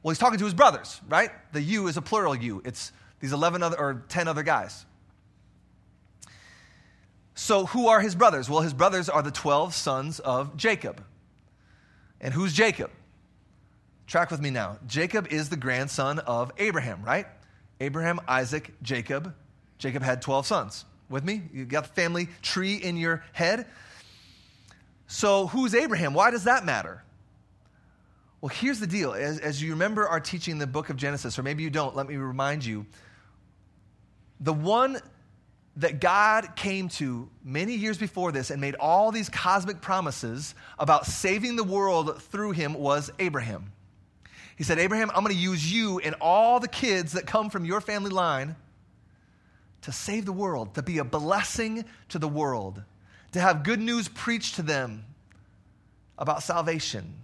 Well, 0.02 0.12
he's 0.12 0.18
talking 0.18 0.38
to 0.38 0.44
his 0.44 0.54
brothers, 0.54 1.00
right? 1.08 1.30
The 1.52 1.60
you 1.60 1.88
is 1.88 1.96
a 1.96 2.02
plural 2.02 2.34
you. 2.34 2.62
It's 2.64 2.92
these 3.20 3.32
11 3.32 3.62
other 3.62 3.78
or 3.78 4.04
10 4.08 4.28
other 4.28 4.42
guys. 4.42 4.86
So, 7.34 7.66
who 7.66 7.86
are 7.88 8.00
his 8.00 8.14
brothers? 8.14 8.50
Well, 8.50 8.62
his 8.62 8.74
brothers 8.74 9.08
are 9.08 9.22
the 9.22 9.30
12 9.30 9.74
sons 9.74 10.18
of 10.18 10.56
Jacob. 10.56 11.04
And 12.20 12.34
who's 12.34 12.52
Jacob? 12.52 12.90
Track 14.06 14.30
with 14.30 14.40
me 14.40 14.50
now. 14.50 14.78
Jacob 14.86 15.28
is 15.28 15.48
the 15.48 15.56
grandson 15.56 16.18
of 16.20 16.50
Abraham, 16.58 17.02
right? 17.04 17.26
Abraham, 17.80 18.20
Isaac, 18.26 18.72
Jacob. 18.82 19.34
Jacob 19.78 20.02
had 20.02 20.20
12 20.20 20.46
sons. 20.46 20.84
With 21.08 21.24
me? 21.24 21.42
You 21.52 21.64
got 21.64 21.84
the 21.84 21.92
family 21.92 22.28
tree 22.42 22.74
in 22.74 22.96
your 22.96 23.22
head? 23.32 23.66
So, 25.06 25.46
who's 25.46 25.74
Abraham? 25.74 26.14
Why 26.14 26.30
does 26.30 26.44
that 26.44 26.64
matter? 26.64 27.02
Well, 28.40 28.50
here's 28.50 28.78
the 28.78 28.86
deal. 28.86 29.14
As, 29.14 29.40
as 29.40 29.62
you 29.62 29.70
remember 29.70 30.06
our 30.06 30.20
teaching 30.20 30.52
in 30.52 30.58
the 30.58 30.66
book 30.66 30.90
of 30.90 30.96
Genesis, 30.96 31.38
or 31.38 31.42
maybe 31.42 31.62
you 31.62 31.70
don't, 31.70 31.96
let 31.96 32.06
me 32.06 32.16
remind 32.16 32.64
you. 32.64 32.86
The 34.40 34.52
one 34.52 34.98
that 35.78 36.00
God 36.00 36.56
came 36.56 36.88
to 36.88 37.28
many 37.44 37.74
years 37.74 37.98
before 37.98 38.32
this 38.32 38.50
and 38.50 38.60
made 38.60 38.74
all 38.76 39.12
these 39.12 39.28
cosmic 39.28 39.80
promises 39.80 40.54
about 40.78 41.06
saving 41.06 41.56
the 41.56 41.64
world 41.64 42.20
through 42.22 42.52
him 42.52 42.74
was 42.74 43.10
Abraham. 43.18 43.72
He 44.56 44.64
said, 44.64 44.78
Abraham, 44.78 45.10
I'm 45.10 45.22
going 45.22 45.34
to 45.34 45.40
use 45.40 45.72
you 45.72 46.00
and 46.00 46.16
all 46.20 46.58
the 46.58 46.68
kids 46.68 47.12
that 47.12 47.26
come 47.26 47.48
from 47.48 47.64
your 47.64 47.80
family 47.80 48.10
line 48.10 48.56
to 49.82 49.92
save 49.92 50.26
the 50.26 50.32
world, 50.32 50.74
to 50.74 50.82
be 50.82 50.98
a 50.98 51.04
blessing 51.04 51.84
to 52.08 52.18
the 52.18 52.26
world, 52.26 52.82
to 53.32 53.40
have 53.40 53.62
good 53.62 53.80
news 53.80 54.08
preached 54.08 54.56
to 54.56 54.62
them 54.62 55.04
about 56.18 56.42
salvation. 56.42 57.14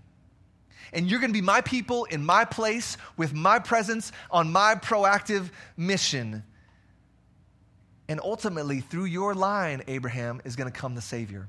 And 0.92 1.10
you're 1.10 1.20
going 1.20 1.30
to 1.30 1.38
be 1.38 1.44
my 1.44 1.60
people 1.60 2.04
in 2.04 2.24
my 2.24 2.44
place 2.44 2.96
with 3.16 3.32
my 3.32 3.58
presence 3.58 4.12
on 4.30 4.52
my 4.52 4.74
proactive 4.74 5.50
mission. 5.76 6.44
And 8.08 8.20
ultimately, 8.22 8.80
through 8.80 9.06
your 9.06 9.34
line, 9.34 9.82
Abraham 9.88 10.42
is 10.44 10.56
going 10.56 10.70
to 10.70 10.78
come 10.78 10.94
the 10.94 11.00
Savior. 11.00 11.48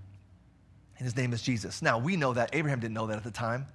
And 0.98 1.06
his 1.06 1.16
name 1.16 1.34
is 1.34 1.42
Jesus. 1.42 1.82
Now, 1.82 1.98
we 1.98 2.16
know 2.16 2.34
that. 2.34 2.52
Abraham 2.54 2.80
didn't 2.80 2.94
know 2.94 3.08
that 3.08 3.18
at 3.18 3.24
the 3.24 3.32
time. 3.32 3.68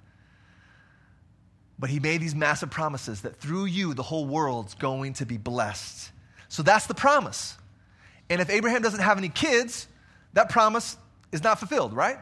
But 1.77 1.89
he 1.89 1.99
made 1.99 2.21
these 2.21 2.35
massive 2.35 2.69
promises 2.69 3.21
that 3.21 3.37
through 3.37 3.65
you, 3.65 3.93
the 3.93 4.03
whole 4.03 4.25
world's 4.25 4.73
going 4.75 5.13
to 5.13 5.25
be 5.25 5.37
blessed. 5.37 6.11
So 6.47 6.63
that's 6.63 6.87
the 6.87 6.93
promise. 6.93 7.55
And 8.29 8.41
if 8.41 8.49
Abraham 8.49 8.81
doesn't 8.81 8.99
have 8.99 9.17
any 9.17 9.29
kids, 9.29 9.87
that 10.33 10.49
promise 10.49 10.97
is 11.31 11.43
not 11.43 11.59
fulfilled, 11.59 11.93
right? 11.93 12.17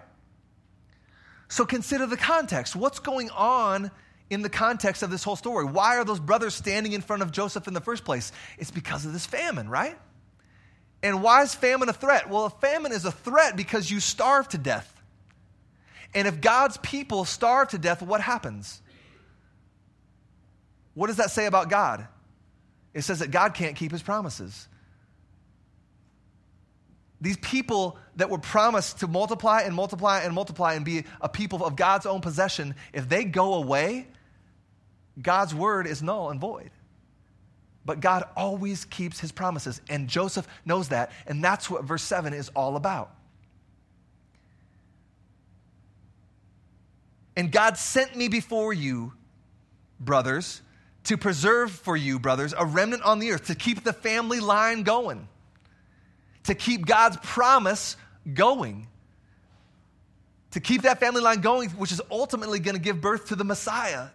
So 1.50 1.66
consider 1.66 2.06
the 2.06 2.18
context. 2.18 2.76
What's 2.76 3.00
going 3.00 3.30
on 3.32 3.92
in 4.30 4.44
the 4.44 4.50
context 4.50 5.02
of 5.04 5.10
this 5.10 5.24
whole 5.24 5.36
story? 5.36 5.66
Why 5.66 5.98
are 5.98 6.06
those 6.06 6.20
brothers 6.20 6.54
standing 6.54 6.94
in 6.94 7.02
front 7.02 7.24
of 7.24 7.32
Joseph 7.32 7.68
in 7.68 7.74
the 7.74 7.82
first 7.82 8.06
place? 8.06 8.32
It's 8.58 8.72
because 8.72 9.06
of 9.06 9.12
this 9.12 9.26
famine, 9.26 9.68
right? 9.68 9.98
And 11.02 11.24
why 11.24 11.42
is 11.42 11.56
famine 11.56 11.90
a 11.90 11.94
threat? 11.94 12.30
Well, 12.30 12.46
a 12.46 12.50
famine 12.50 12.92
is 12.92 13.04
a 13.04 13.12
threat 13.12 13.58
because 13.58 13.90
you 13.90 14.00
starve 14.00 14.48
to 14.50 14.58
death. 14.58 14.94
And 16.14 16.28
if 16.28 16.40
God's 16.40 16.78
people 16.78 17.26
starve 17.26 17.70
to 17.70 17.78
death, 17.78 18.02
what 18.02 18.22
happens? 18.22 18.82
What 20.94 21.08
does 21.08 21.18
that 21.18 21.32
say 21.32 21.46
about 21.46 21.70
God? 21.70 22.08
It 22.94 23.02
says 23.02 23.20
that 23.20 23.32
God 23.32 23.54
can't 23.54 23.76
keep 23.76 23.92
his 23.92 24.02
promises. 24.04 24.68
These 27.22 27.38
people 27.38 27.98
that 28.16 28.30
were 28.30 28.38
promised 28.38 29.00
to 29.00 29.08
multiply 29.08 29.62
and 29.62 29.76
multiply 29.76 30.22
and 30.22 30.34
multiply 30.34 30.76
and 30.76 30.86
be 30.86 31.04
a 31.20 31.28
people 31.28 31.66
of 31.66 31.76
God's 31.76 32.06
own 32.06 32.22
possession, 32.22 32.76
if 32.94 33.10
they 33.10 33.26
go 33.26 33.56
away, 33.56 34.08
God's 35.22 35.54
word 35.54 35.86
is 35.86 36.02
null 36.02 36.30
and 36.30 36.40
void. 36.40 36.72
But 37.86 38.00
God 38.00 38.24
always 38.38 38.86
keeps 38.86 39.20
his 39.20 39.32
promises, 39.32 39.82
and 39.90 40.08
Joseph 40.08 40.48
knows 40.64 40.90
that, 40.90 41.12
and 41.28 41.44
that's 41.44 41.70
what 41.70 41.84
verse 41.84 42.04
7 42.04 42.34
is 42.34 42.50
all 42.50 42.76
about. 42.76 43.16
And 47.36 47.52
God 47.52 47.78
sent 47.78 48.16
me 48.16 48.28
before 48.28 48.74
you, 48.74 49.14
brothers, 50.00 50.62
to 51.06 51.18
preserve 51.18 51.72
for 51.72 51.96
you, 51.96 52.20
brothers, 52.20 52.54
a 52.58 52.66
remnant 52.66 53.02
on 53.04 53.20
the 53.20 53.32
earth, 53.32 53.46
to 53.48 53.56
keep 53.56 53.84
the 53.84 53.94
family 53.94 54.40
line 54.40 54.84
going, 54.84 55.28
to 56.50 56.56
keep 56.56 56.84
God's 56.84 57.16
promise 57.18 57.96
going, 58.34 58.88
to 60.52 60.60
keep 60.60 60.82
that 60.82 61.00
family 61.00 61.22
line 61.22 61.42
going, 61.42 61.70
which 61.72 61.92
is 61.92 62.02
ultimately 62.10 62.60
going 62.60 62.76
to 62.76 62.82
give 62.82 63.00
birth 63.00 63.28
to 63.28 63.36
the 63.36 63.44
Messiah, 63.44 64.08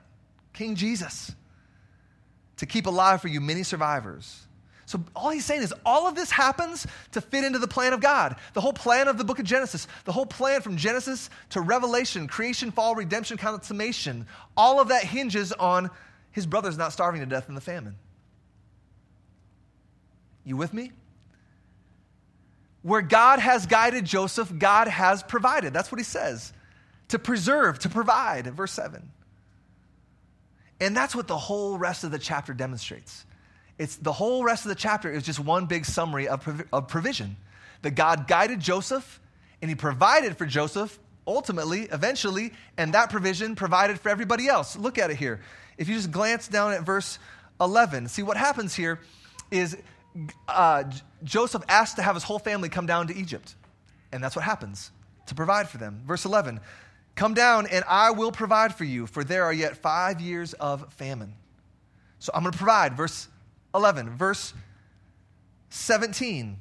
King 0.52 0.74
Jesus, 0.74 1.32
to 2.56 2.66
keep 2.66 2.86
alive 2.86 3.22
for 3.22 3.28
you 3.28 3.40
many 3.40 3.62
survivors. 3.62 4.40
So, 4.86 5.00
all 5.14 5.30
he's 5.30 5.44
saying 5.44 5.62
is 5.62 5.72
all 5.86 6.08
of 6.08 6.16
this 6.16 6.32
happens 6.32 6.88
to 7.12 7.20
fit 7.20 7.44
into 7.44 7.60
the 7.60 7.68
plan 7.68 7.92
of 7.92 8.00
God. 8.00 8.34
The 8.52 8.60
whole 8.60 8.72
plan 8.72 9.06
of 9.06 9.16
the 9.16 9.24
book 9.24 9.38
of 9.38 9.44
Genesis, 9.44 9.86
the 10.04 10.12
whole 10.12 10.26
plan 10.26 10.60
from 10.60 10.76
Genesis 10.76 11.30
to 11.50 11.60
Revelation, 11.60 12.26
creation, 12.26 12.72
fall, 12.72 12.96
redemption, 12.96 13.38
consummation, 13.38 14.26
all 14.56 14.80
of 14.80 14.88
that 14.88 15.04
hinges 15.04 15.52
on 15.52 15.88
his 16.32 16.46
brother's 16.46 16.76
not 16.76 16.92
starving 16.92 17.20
to 17.20 17.26
death 17.26 17.48
in 17.48 17.54
the 17.54 17.60
famine. 17.60 17.94
You 20.44 20.56
with 20.56 20.74
me? 20.74 20.90
Where 22.84 23.02
God 23.02 23.40
has 23.40 23.66
guided 23.66 24.04
Joseph, 24.04 24.52
God 24.56 24.86
has 24.86 25.24
provided. 25.24 25.72
That's 25.72 25.90
what 25.90 25.98
he 25.98 26.04
says. 26.04 26.52
To 27.08 27.18
preserve, 27.18 27.80
to 27.80 27.88
provide, 27.88 28.46
verse 28.46 28.70
7. 28.70 29.10
And 30.80 30.96
that's 30.96 31.16
what 31.16 31.26
the 31.26 31.36
whole 31.36 31.76
rest 31.76 32.04
of 32.04 32.12
the 32.12 32.18
chapter 32.18 32.54
demonstrates. 32.54 33.26
It's 33.76 33.96
the 33.96 34.12
whole 34.12 34.44
rest 34.44 34.64
of 34.64 34.68
the 34.68 34.76
chapter 34.76 35.10
is 35.10 35.24
just 35.24 35.40
one 35.40 35.66
big 35.66 35.84
summary 35.84 36.28
of, 36.28 36.62
of 36.72 36.86
provision. 36.86 37.36
That 37.82 37.96
God 37.96 38.28
guided 38.28 38.60
Joseph 38.60 39.20
and 39.60 39.68
he 39.68 39.74
provided 39.74 40.38
for 40.38 40.46
Joseph 40.46 40.96
ultimately, 41.26 41.88
eventually, 41.90 42.52
and 42.76 42.94
that 42.94 43.10
provision 43.10 43.56
provided 43.56 43.98
for 43.98 44.10
everybody 44.10 44.46
else. 44.46 44.76
Look 44.76 44.98
at 44.98 45.10
it 45.10 45.16
here 45.16 45.40
if 45.78 45.88
you 45.88 45.94
just 45.94 46.10
glance 46.10 46.48
down 46.48 46.72
at 46.72 46.82
verse 46.82 47.18
11, 47.60 48.08
see 48.08 48.22
what 48.22 48.36
happens 48.36 48.74
here 48.74 49.00
is 49.50 49.76
uh, 50.48 50.84
Joseph 51.22 51.62
asked 51.68 51.96
to 51.96 52.02
have 52.02 52.14
his 52.14 52.24
whole 52.24 52.38
family 52.38 52.68
come 52.68 52.86
down 52.86 53.08
to 53.08 53.16
Egypt. 53.16 53.54
And 54.12 54.22
that's 54.22 54.36
what 54.36 54.44
happens 54.44 54.90
to 55.26 55.34
provide 55.34 55.68
for 55.68 55.78
them. 55.78 56.02
Verse 56.06 56.24
11 56.24 56.60
Come 57.14 57.34
down, 57.34 57.66
and 57.68 57.84
I 57.88 58.10
will 58.10 58.32
provide 58.32 58.74
for 58.74 58.84
you, 58.84 59.06
for 59.06 59.22
there 59.22 59.44
are 59.44 59.52
yet 59.52 59.76
five 59.76 60.20
years 60.20 60.52
of 60.54 60.92
famine. 60.94 61.34
So 62.18 62.32
I'm 62.34 62.42
going 62.42 62.52
to 62.52 62.58
provide. 62.58 62.96
Verse 62.96 63.28
11. 63.74 64.10
Verse 64.16 64.52
17. 65.70 66.56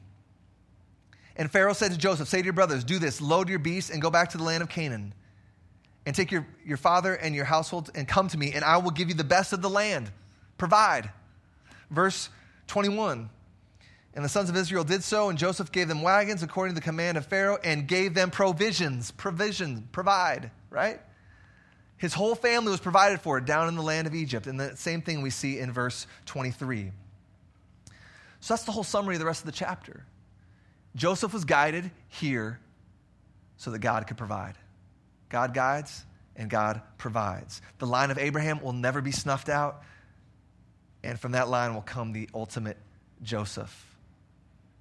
And 1.36 1.52
Pharaoh 1.52 1.74
said 1.74 1.92
to 1.92 1.98
Joseph, 1.98 2.28
Say 2.28 2.39
to 2.39 2.44
your 2.44 2.54
brothers, 2.54 2.84
do 2.84 3.00
this, 3.00 3.20
load 3.20 3.50
your 3.50 3.60
beasts, 3.60 3.89
and 3.89 4.02
go 4.02 4.12
back 4.12 4.30
to 4.32 4.38
the 4.38 4.44
land 4.44 4.62
of 4.62 4.70
Canaan 4.70 5.13
and 6.06 6.16
take 6.16 6.32
your, 6.32 6.46
your 6.66 6.78
father 6.78 7.16
and 7.16 7.34
your 7.34 7.46
household 7.46 7.89
and 7.96 8.08
come 8.08 8.28
to 8.28 8.38
me, 8.38 8.52
and 8.54 8.63
I 8.63 8.78
will 8.78 8.92
give 8.92 9.10
you 9.10 9.16
the 9.16 9.24
best 9.24 9.54
of 9.54 9.62
the 9.62 9.70
land. 9.70 10.12
Provide. 10.58 11.10
Verse 11.89 12.30
21. 12.68 13.30
And 14.15 14.23
the 14.23 14.30
sons 14.30 14.49
of 14.49 14.56
Israel 14.56 14.84
did 14.84 15.04
so, 15.04 15.30
and 15.30 15.39
Joseph 15.39 15.71
gave 15.71 15.88
them 15.88 16.02
wagons 16.04 16.43
according 16.43 16.76
to 16.76 16.80
the 16.80 16.86
command 16.86 17.17
of 17.17 17.26
Pharaoh 17.26 17.58
and 17.63 17.88
gave 17.88 18.13
them 18.13 18.30
provisions. 18.30 19.10
Provision, 19.12 19.88
provide, 19.91 20.52
right? 20.69 21.02
His 21.97 22.13
whole 22.13 22.36
family 22.36 22.69
was 22.69 22.80
provided 22.80 23.21
for 23.21 23.39
down 23.41 23.69
in 23.69 23.76
the 23.76 23.82
land 23.82 24.06
of 24.06 24.13
Egypt. 24.13 24.45
And 24.45 24.60
the 24.60 24.78
same 24.78 25.02
thing 25.02 25.21
we 25.21 25.32
see 25.32 25.58
in 25.58 25.71
verse 25.71 26.06
23. 26.28 26.91
So 28.39 28.54
that's 28.54 28.65
the 28.65 28.71
whole 28.71 28.84
summary 28.84 29.15
of 29.15 29.19
the 29.19 29.26
rest 29.26 29.41
of 29.41 29.45
the 29.45 29.52
chapter. 29.52 30.06
Joseph 30.95 31.34
was 31.34 31.45
guided 31.45 31.89
here 32.10 32.60
so 33.58 33.71
that 33.71 33.80
God 33.80 34.06
could 34.06 34.17
provide. 34.17 34.56
God 35.30 35.54
guides 35.54 36.04
and 36.36 36.49
God 36.49 36.82
provides. 36.97 37.62
The 37.80 37.88
line 37.88 38.12
of 38.12 38.17
Abraham 38.17 38.62
will 38.62 38.73
never 38.73 39.02
be 39.02 39.12
snuffed 39.12 39.49
out, 39.49 39.84
and 41.04 41.19
from 41.19 41.32
that 41.32 41.47
line 41.47 41.73
will 41.73 41.82
come 41.82 42.12
the 42.12 42.30
ultimate 42.34 42.78
Joseph. 43.21 43.93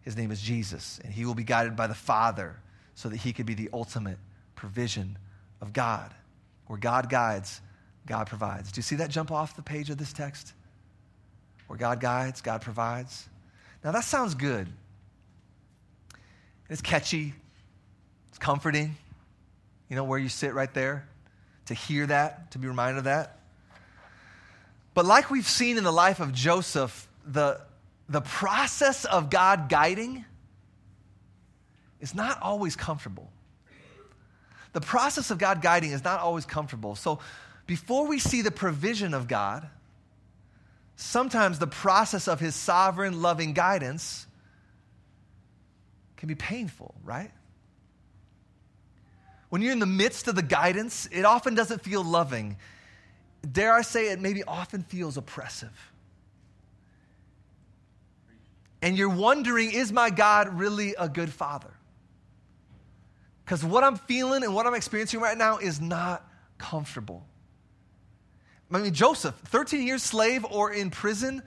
His 0.03 0.17
name 0.17 0.31
is 0.31 0.41
Jesus, 0.41 1.01
and 1.05 1.13
he 1.13 1.25
will 1.25 1.35
be 1.35 1.45
guided 1.45 1.77
by 1.77 1.87
the 1.87 1.95
Father 1.95 2.57
so 2.95 3.09
that 3.09 3.17
he 3.17 3.33
could 3.33 3.47
be 3.47 3.55
the 3.55 3.71
ultimate 3.73 4.19
provision 4.55 5.17
of 5.61 5.73
God. 5.73 6.13
Where 6.67 6.79
God 6.79 7.09
guides, 7.09 7.61
God 8.07 8.27
provides. 8.27 8.73
Do 8.73 8.79
you 8.79 8.83
see 8.83 8.97
that 8.97 9.11
jump 9.11 9.31
off 9.31 9.57
the 9.57 9.63
page 9.63 9.91
of 9.91 9.99
this 9.99 10.13
text? 10.13 10.53
Where 11.67 11.79
God 11.79 12.01
guides, 12.01 12.41
God 12.41 12.63
provides. 12.63 13.29
Now 13.85 13.93
that 13.93 14.05
sounds 14.05 14.35
good. 14.35 14.69
It's 16.69 16.83
catchy, 16.83 17.35
it's 18.31 18.39
comforting. 18.39 18.97
You 19.89 19.97
know, 19.97 20.05
where 20.05 20.19
you 20.19 20.29
sit 20.29 20.55
right 20.55 20.73
there 20.73 21.07
to 21.67 21.75
hear 21.75 22.07
that, 22.07 22.51
to 22.53 22.59
be 22.59 22.67
reminded 22.67 22.99
of 22.99 23.05
that. 23.05 23.39
But 24.95 25.05
like 25.05 25.31
we've 25.31 25.47
seen 25.47 25.79
in 25.79 25.85
the 25.85 25.93
life 25.93 26.21
of 26.21 26.33
Joseph, 26.33 27.09
the, 27.27 27.61
the 28.13 28.21
process 28.21 29.07
of 29.07 29.31
God 29.31 29.71
guiding 29.71 30.27
is 31.99 32.15
not 32.15 32.43
always 32.43 32.77
comfortable. 32.77 33.31
The 34.75 34.83
process 34.83 35.31
of 35.31 35.39
God 35.39 35.63
guiding 35.63 35.93
is 35.93 36.05
not 36.05 36.21
always 36.21 36.45
comfortable. 36.45 36.95
So 36.95 37.21
before 37.67 38.07
we 38.07 38.19
see 38.19 38.43
the 38.43 38.51
provision 38.51 39.15
of 39.15 39.29
God, 39.29 39.67
sometimes 40.97 41.59
the 41.59 41.67
process 41.67 42.29
of 42.29 42.39
his 42.39 42.55
sovereign, 42.55 43.23
loving 43.23 43.55
guidance 43.55 44.27
can 46.19 46.29
be 46.29 46.35
painful, 46.35 46.95
right? 47.05 47.31
When 49.49 49.63
you're 49.63 49.73
in 49.73 49.79
the 49.79 49.87
midst 49.87 50.29
of 50.29 50.35
the 50.35 50.43
guidance, 50.43 51.09
it 51.11 51.25
often 51.25 51.55
doesn't 51.55 51.83
feel 51.83 52.05
loving. 52.05 52.59
Dare 53.51 53.73
I 53.73 53.83
say, 53.83 54.11
it 54.13 54.21
maybe 54.21 54.45
often 54.45 54.83
feels 54.83 55.17
oppressive. 55.17 55.92
And 58.83 58.99
you're 58.99 59.09
wondering, 59.09 59.71
is 59.71 59.93
my 59.93 60.11
God 60.11 60.59
really 60.59 60.95
a 60.99 61.09
good 61.09 61.33
father? 61.33 61.73
Because 63.45 63.65
what 63.65 63.85
I'm 63.85 63.97
feeling 63.97 64.43
and 64.43 64.55
what 64.55 64.67
I'm 64.67 64.75
experiencing 64.75 65.21
right 65.21 65.39
now 65.39 65.59
is 65.59 65.81
not 65.81 66.29
comfortable. 66.59 67.25
I 68.73 68.79
mean, 68.79 68.93
Joseph, 68.93 69.35
13 69.47 69.87
years 69.87 70.03
slave 70.03 70.45
or 70.45 70.73
in 70.73 70.91
prison, 70.91 71.43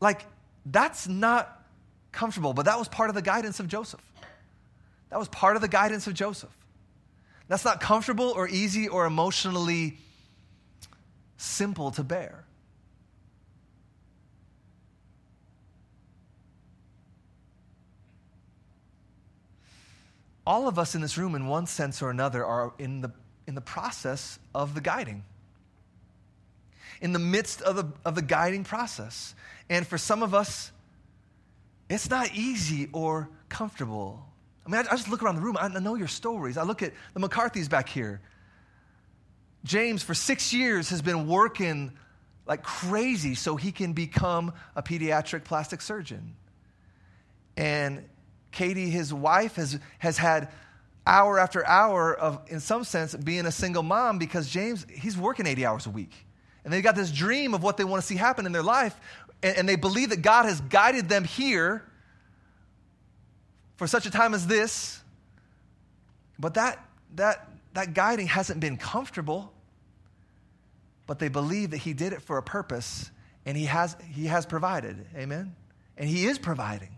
like, 0.00 0.26
that's 0.66 1.08
not 1.08 1.64
comfortable, 2.12 2.52
but 2.52 2.66
that 2.66 2.78
was 2.78 2.88
part 2.88 3.08
of 3.08 3.14
the 3.14 3.22
guidance 3.22 3.58
of 3.58 3.68
Joseph. 3.68 4.02
That 5.10 5.18
was 5.18 5.28
part 5.28 5.56
of 5.56 5.62
the 5.62 5.68
guidance 5.68 6.06
of 6.06 6.14
Joseph. 6.14 6.54
That's 7.48 7.64
not 7.64 7.80
comfortable 7.80 8.28
or 8.28 8.46
easy 8.46 8.88
or 8.88 9.06
emotionally 9.06 9.98
simple 11.38 11.90
to 11.92 12.04
bear. 12.04 12.44
All 20.48 20.66
of 20.66 20.78
us 20.78 20.96
in 20.96 21.00
this 21.00 21.16
room, 21.16 21.36
in 21.36 21.46
one 21.46 21.66
sense 21.66 22.02
or 22.02 22.10
another, 22.10 22.44
are 22.44 22.72
in 22.78 23.02
the, 23.02 23.12
in 23.46 23.54
the 23.54 23.60
process 23.60 24.40
of 24.52 24.74
the 24.74 24.80
guiding 24.80 25.22
in 27.00 27.12
the 27.12 27.18
midst 27.18 27.62
of 27.62 27.76
the, 27.76 27.84
of 28.04 28.14
the 28.14 28.22
guiding 28.22 28.64
process. 28.64 29.34
And 29.68 29.86
for 29.86 29.98
some 29.98 30.22
of 30.22 30.34
us, 30.34 30.72
it's 31.88 32.10
not 32.10 32.34
easy 32.34 32.88
or 32.92 33.28
comfortable. 33.48 34.24
I 34.66 34.70
mean, 34.70 34.80
I, 34.80 34.92
I 34.92 34.96
just 34.96 35.08
look 35.08 35.22
around 35.22 35.36
the 35.36 35.42
room. 35.42 35.56
I 35.58 35.68
know 35.68 35.94
your 35.94 36.08
stories. 36.08 36.56
I 36.56 36.62
look 36.62 36.82
at 36.82 36.92
the 37.14 37.20
McCarthy's 37.20 37.68
back 37.68 37.88
here. 37.88 38.20
James, 39.64 40.02
for 40.02 40.14
six 40.14 40.52
years, 40.52 40.90
has 40.90 41.02
been 41.02 41.26
working 41.26 41.92
like 42.46 42.62
crazy 42.62 43.34
so 43.34 43.56
he 43.56 43.72
can 43.72 43.92
become 43.92 44.52
a 44.74 44.82
pediatric 44.82 45.44
plastic 45.44 45.80
surgeon. 45.80 46.34
And 47.56 48.04
Katie, 48.50 48.90
his 48.90 49.12
wife, 49.12 49.56
has, 49.56 49.78
has 49.98 50.18
had 50.18 50.48
hour 51.06 51.38
after 51.38 51.66
hour 51.66 52.14
of, 52.14 52.40
in 52.48 52.60
some 52.60 52.84
sense, 52.84 53.14
being 53.14 53.46
a 53.46 53.52
single 53.52 53.82
mom 53.82 54.18
because 54.18 54.48
James, 54.48 54.86
he's 54.92 55.16
working 55.16 55.46
80 55.46 55.66
hours 55.66 55.86
a 55.86 55.90
week. 55.90 56.12
And 56.64 56.72
they 56.72 56.82
got 56.82 56.94
this 56.94 57.10
dream 57.10 57.54
of 57.54 57.62
what 57.62 57.78
they 57.78 57.84
want 57.84 58.02
to 58.02 58.06
see 58.06 58.16
happen 58.16 58.44
in 58.44 58.52
their 58.52 58.62
life. 58.62 58.94
And, 59.42 59.58
and 59.58 59.68
they 59.68 59.76
believe 59.76 60.10
that 60.10 60.22
God 60.22 60.44
has 60.44 60.60
guided 60.60 61.08
them 61.08 61.24
here 61.24 61.82
for 63.76 63.86
such 63.86 64.04
a 64.06 64.10
time 64.10 64.34
as 64.34 64.46
this. 64.46 65.00
But 66.38 66.54
that, 66.54 66.84
that, 67.14 67.48
that 67.72 67.94
guiding 67.94 68.26
hasn't 68.26 68.60
been 68.60 68.76
comfortable. 68.76 69.52
But 71.06 71.18
they 71.18 71.28
believe 71.28 71.70
that 71.70 71.78
He 71.78 71.94
did 71.94 72.12
it 72.12 72.20
for 72.20 72.36
a 72.36 72.42
purpose 72.42 73.10
and 73.46 73.56
He 73.56 73.64
has, 73.64 73.96
he 74.12 74.26
has 74.26 74.44
provided. 74.44 75.06
Amen? 75.16 75.56
And 75.96 76.08
He 76.08 76.26
is 76.26 76.38
providing. 76.38 76.97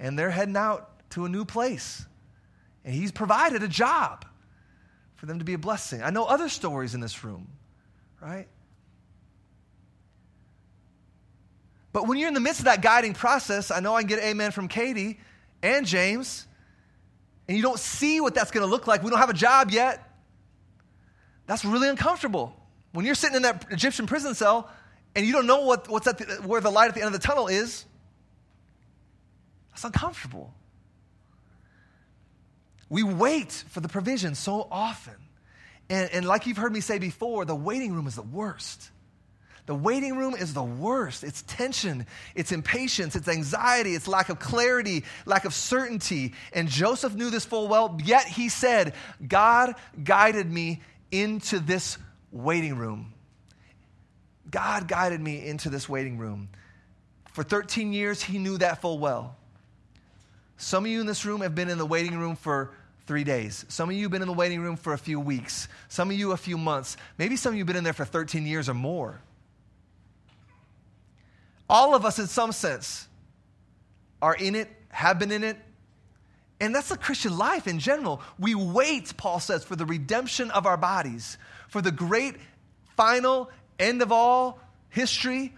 And 0.00 0.18
they're 0.18 0.30
heading 0.30 0.56
out 0.56 1.08
to 1.10 1.26
a 1.26 1.28
new 1.28 1.44
place. 1.44 2.04
And 2.84 2.92
He's 2.92 3.12
provided 3.12 3.62
a 3.62 3.68
job 3.68 4.24
for 5.14 5.26
them 5.26 5.38
to 5.38 5.44
be 5.44 5.52
a 5.52 5.58
blessing. 5.58 6.02
I 6.02 6.10
know 6.10 6.24
other 6.24 6.48
stories 6.48 6.94
in 6.94 7.00
this 7.00 7.22
room, 7.22 7.46
right? 8.20 8.48
But 11.92 12.06
when 12.06 12.18
you're 12.18 12.28
in 12.28 12.34
the 12.34 12.40
midst 12.40 12.60
of 12.60 12.64
that 12.64 12.82
guiding 12.82 13.14
process, 13.14 13.70
I 13.70 13.80
know 13.80 13.94
I 13.94 14.00
can 14.00 14.08
get 14.08 14.20
amen 14.20 14.52
from 14.52 14.68
Katie 14.68 15.20
and 15.62 15.86
James, 15.86 16.46
and 17.46 17.56
you 17.56 17.62
don't 17.62 17.78
see 17.78 18.20
what 18.20 18.34
that's 18.34 18.50
going 18.50 18.64
to 18.64 18.70
look 18.70 18.86
like. 18.86 19.02
We 19.02 19.10
don't 19.10 19.18
have 19.18 19.30
a 19.30 19.34
job 19.34 19.70
yet. 19.70 20.02
That's 21.46 21.64
really 21.64 21.88
uncomfortable. 21.88 22.56
When 22.92 23.04
you're 23.04 23.16
sitting 23.16 23.36
in 23.36 23.42
that 23.42 23.66
Egyptian 23.70 24.06
prison 24.06 24.34
cell 24.34 24.70
and 25.14 25.26
you 25.26 25.32
don't 25.32 25.46
know 25.46 25.62
what, 25.62 25.88
what's 25.88 26.06
at 26.06 26.18
the, 26.18 26.24
where 26.46 26.60
the 26.60 26.70
light 26.70 26.88
at 26.88 26.94
the 26.94 27.00
end 27.00 27.12
of 27.14 27.20
the 27.20 27.26
tunnel 27.26 27.48
is, 27.48 27.84
that's 29.80 29.94
uncomfortable. 29.94 30.52
We 32.90 33.02
wait 33.02 33.52
for 33.68 33.80
the 33.80 33.88
provision 33.88 34.34
so 34.34 34.68
often. 34.70 35.14
And, 35.88 36.10
and 36.12 36.26
like 36.26 36.46
you've 36.46 36.58
heard 36.58 36.72
me 36.72 36.80
say 36.80 36.98
before, 36.98 37.44
the 37.44 37.54
waiting 37.54 37.94
room 37.94 38.06
is 38.06 38.16
the 38.16 38.22
worst. 38.22 38.90
The 39.64 39.74
waiting 39.74 40.16
room 40.16 40.34
is 40.34 40.52
the 40.52 40.62
worst. 40.62 41.24
It's 41.24 41.42
tension, 41.42 42.06
it's 42.34 42.52
impatience, 42.52 43.14
it's 43.16 43.28
anxiety, 43.28 43.94
it's 43.94 44.08
lack 44.08 44.28
of 44.28 44.38
clarity, 44.38 45.04
lack 45.24 45.44
of 45.44 45.54
certainty. 45.54 46.34
And 46.52 46.68
Joseph 46.68 47.14
knew 47.14 47.30
this 47.30 47.44
full 47.44 47.68
well, 47.68 47.96
yet 48.04 48.26
he 48.26 48.48
said, 48.48 48.94
God 49.26 49.76
guided 50.02 50.50
me 50.50 50.82
into 51.10 51.58
this 51.58 51.96
waiting 52.32 52.76
room. 52.76 53.14
God 54.50 54.88
guided 54.88 55.20
me 55.20 55.46
into 55.46 55.70
this 55.70 55.88
waiting 55.88 56.18
room. 56.18 56.48
For 57.32 57.44
13 57.44 57.92
years, 57.92 58.22
he 58.22 58.38
knew 58.38 58.58
that 58.58 58.80
full 58.82 58.98
well. 58.98 59.36
Some 60.60 60.84
of 60.84 60.90
you 60.90 61.00
in 61.00 61.06
this 61.06 61.24
room 61.24 61.40
have 61.40 61.54
been 61.54 61.70
in 61.70 61.78
the 61.78 61.86
waiting 61.86 62.18
room 62.18 62.36
for 62.36 62.70
three 63.06 63.24
days. 63.24 63.64
Some 63.68 63.88
of 63.88 63.96
you 63.96 64.02
have 64.02 64.12
been 64.12 64.20
in 64.20 64.28
the 64.28 64.34
waiting 64.34 64.60
room 64.60 64.76
for 64.76 64.92
a 64.92 64.98
few 64.98 65.18
weeks. 65.18 65.68
Some 65.88 66.10
of 66.10 66.18
you 66.18 66.32
a 66.32 66.36
few 66.36 66.58
months. 66.58 66.98
Maybe 67.16 67.36
some 67.36 67.52
of 67.52 67.54
you 67.56 67.60
have 67.60 67.66
been 67.66 67.76
in 67.76 67.84
there 67.84 67.94
for 67.94 68.04
13 68.04 68.44
years 68.44 68.68
or 68.68 68.74
more. 68.74 69.22
All 71.66 71.94
of 71.94 72.04
us, 72.04 72.18
in 72.18 72.26
some 72.26 72.52
sense, 72.52 73.08
are 74.20 74.34
in 74.34 74.54
it, 74.54 74.68
have 74.90 75.18
been 75.18 75.32
in 75.32 75.44
it. 75.44 75.56
And 76.60 76.74
that's 76.74 76.90
the 76.90 76.98
Christian 76.98 77.38
life 77.38 77.66
in 77.66 77.78
general. 77.78 78.20
We 78.38 78.54
wait, 78.54 79.16
Paul 79.16 79.40
says, 79.40 79.64
for 79.64 79.76
the 79.76 79.86
redemption 79.86 80.50
of 80.50 80.66
our 80.66 80.76
bodies, 80.76 81.38
for 81.68 81.80
the 81.80 81.90
great 81.90 82.34
final 82.98 83.50
end 83.78 84.02
of 84.02 84.12
all 84.12 84.60
history 84.90 85.54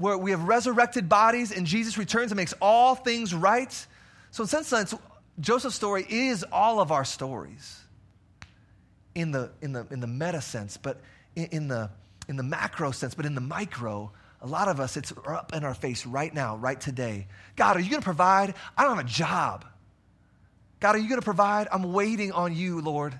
where 0.00 0.16
we 0.16 0.30
have 0.30 0.44
resurrected 0.44 1.08
bodies 1.08 1.52
and 1.52 1.66
Jesus 1.66 1.98
returns 1.98 2.32
and 2.32 2.36
makes 2.36 2.54
all 2.60 2.94
things 2.94 3.34
right. 3.34 3.86
So, 4.30 4.42
in 4.44 4.48
some 4.48 4.64
sense, 4.64 4.94
Joseph's 5.38 5.76
story 5.76 6.06
is 6.08 6.44
all 6.50 6.80
of 6.80 6.90
our 6.90 7.04
stories 7.04 7.80
in 9.14 9.30
the, 9.30 9.50
in 9.60 9.72
the, 9.72 9.86
in 9.90 10.00
the 10.00 10.06
meta 10.06 10.40
sense, 10.40 10.78
but 10.78 11.00
in, 11.36 11.44
in, 11.46 11.68
the, 11.68 11.90
in 12.28 12.36
the 12.36 12.42
macro 12.42 12.92
sense, 12.92 13.14
but 13.14 13.26
in 13.26 13.34
the 13.34 13.40
micro, 13.42 14.10
a 14.40 14.46
lot 14.46 14.68
of 14.68 14.80
us, 14.80 14.96
it's 14.96 15.12
up 15.26 15.52
in 15.52 15.64
our 15.64 15.74
face 15.74 16.06
right 16.06 16.32
now, 16.32 16.56
right 16.56 16.80
today. 16.80 17.26
God, 17.56 17.76
are 17.76 17.80
you 17.80 17.90
going 17.90 18.00
to 18.00 18.04
provide? 18.04 18.54
I 18.78 18.84
don't 18.84 18.96
have 18.96 19.04
a 19.04 19.08
job. 19.08 19.66
God, 20.80 20.94
are 20.94 20.98
you 20.98 21.08
going 21.08 21.20
to 21.20 21.24
provide? 21.24 21.68
I'm 21.70 21.92
waiting 21.92 22.32
on 22.32 22.56
you, 22.56 22.80
Lord. 22.80 23.18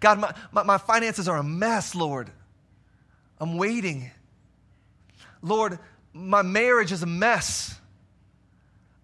God, 0.00 0.18
my, 0.20 0.34
my, 0.52 0.62
my, 0.62 0.78
finances 0.78 1.26
are 1.26 1.38
a 1.38 1.42
mess, 1.42 1.94
Lord. 1.94 2.30
I'm 3.40 3.56
waiting. 3.56 4.10
Lord, 5.42 5.78
my 6.12 6.42
marriage 6.42 6.92
is 6.92 7.02
a 7.02 7.06
mess. 7.06 7.74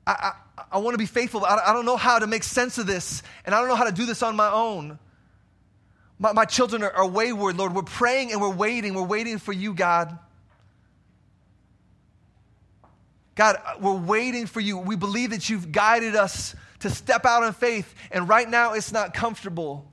I, 0.06 0.32
I, 0.58 0.62
I 0.72 0.78
want 0.78 0.94
to 0.94 0.98
be 0.98 1.06
faithful. 1.06 1.44
I, 1.44 1.60
I 1.66 1.72
don't 1.72 1.86
know 1.86 1.96
how 1.96 2.18
to 2.18 2.26
make 2.26 2.42
sense 2.42 2.78
of 2.78 2.86
this, 2.86 3.22
and 3.44 3.54
I 3.54 3.60
don't 3.60 3.68
know 3.68 3.76
how 3.76 3.84
to 3.84 3.92
do 3.92 4.06
this 4.06 4.22
on 4.22 4.36
my 4.36 4.50
own. 4.50 4.98
My, 6.18 6.32
my 6.32 6.44
children 6.44 6.82
are, 6.82 6.92
are 6.92 7.06
wayward, 7.06 7.56
Lord. 7.56 7.74
We're 7.74 7.82
praying 7.82 8.32
and 8.32 8.40
we're 8.40 8.54
waiting. 8.54 8.94
We're 8.94 9.02
waiting 9.02 9.38
for 9.38 9.52
you, 9.52 9.74
God. 9.74 10.18
God, 13.34 13.58
we're 13.80 13.92
waiting 13.94 14.46
for 14.46 14.60
you. 14.60 14.78
We 14.78 14.96
believe 14.96 15.30
that 15.30 15.48
you've 15.48 15.72
guided 15.72 16.14
us 16.14 16.54
to 16.80 16.90
step 16.90 17.24
out 17.24 17.42
in 17.44 17.52
faith, 17.52 17.92
and 18.10 18.28
right 18.28 18.48
now 18.48 18.74
it's 18.74 18.92
not 18.92 19.14
comfortable. 19.14 19.90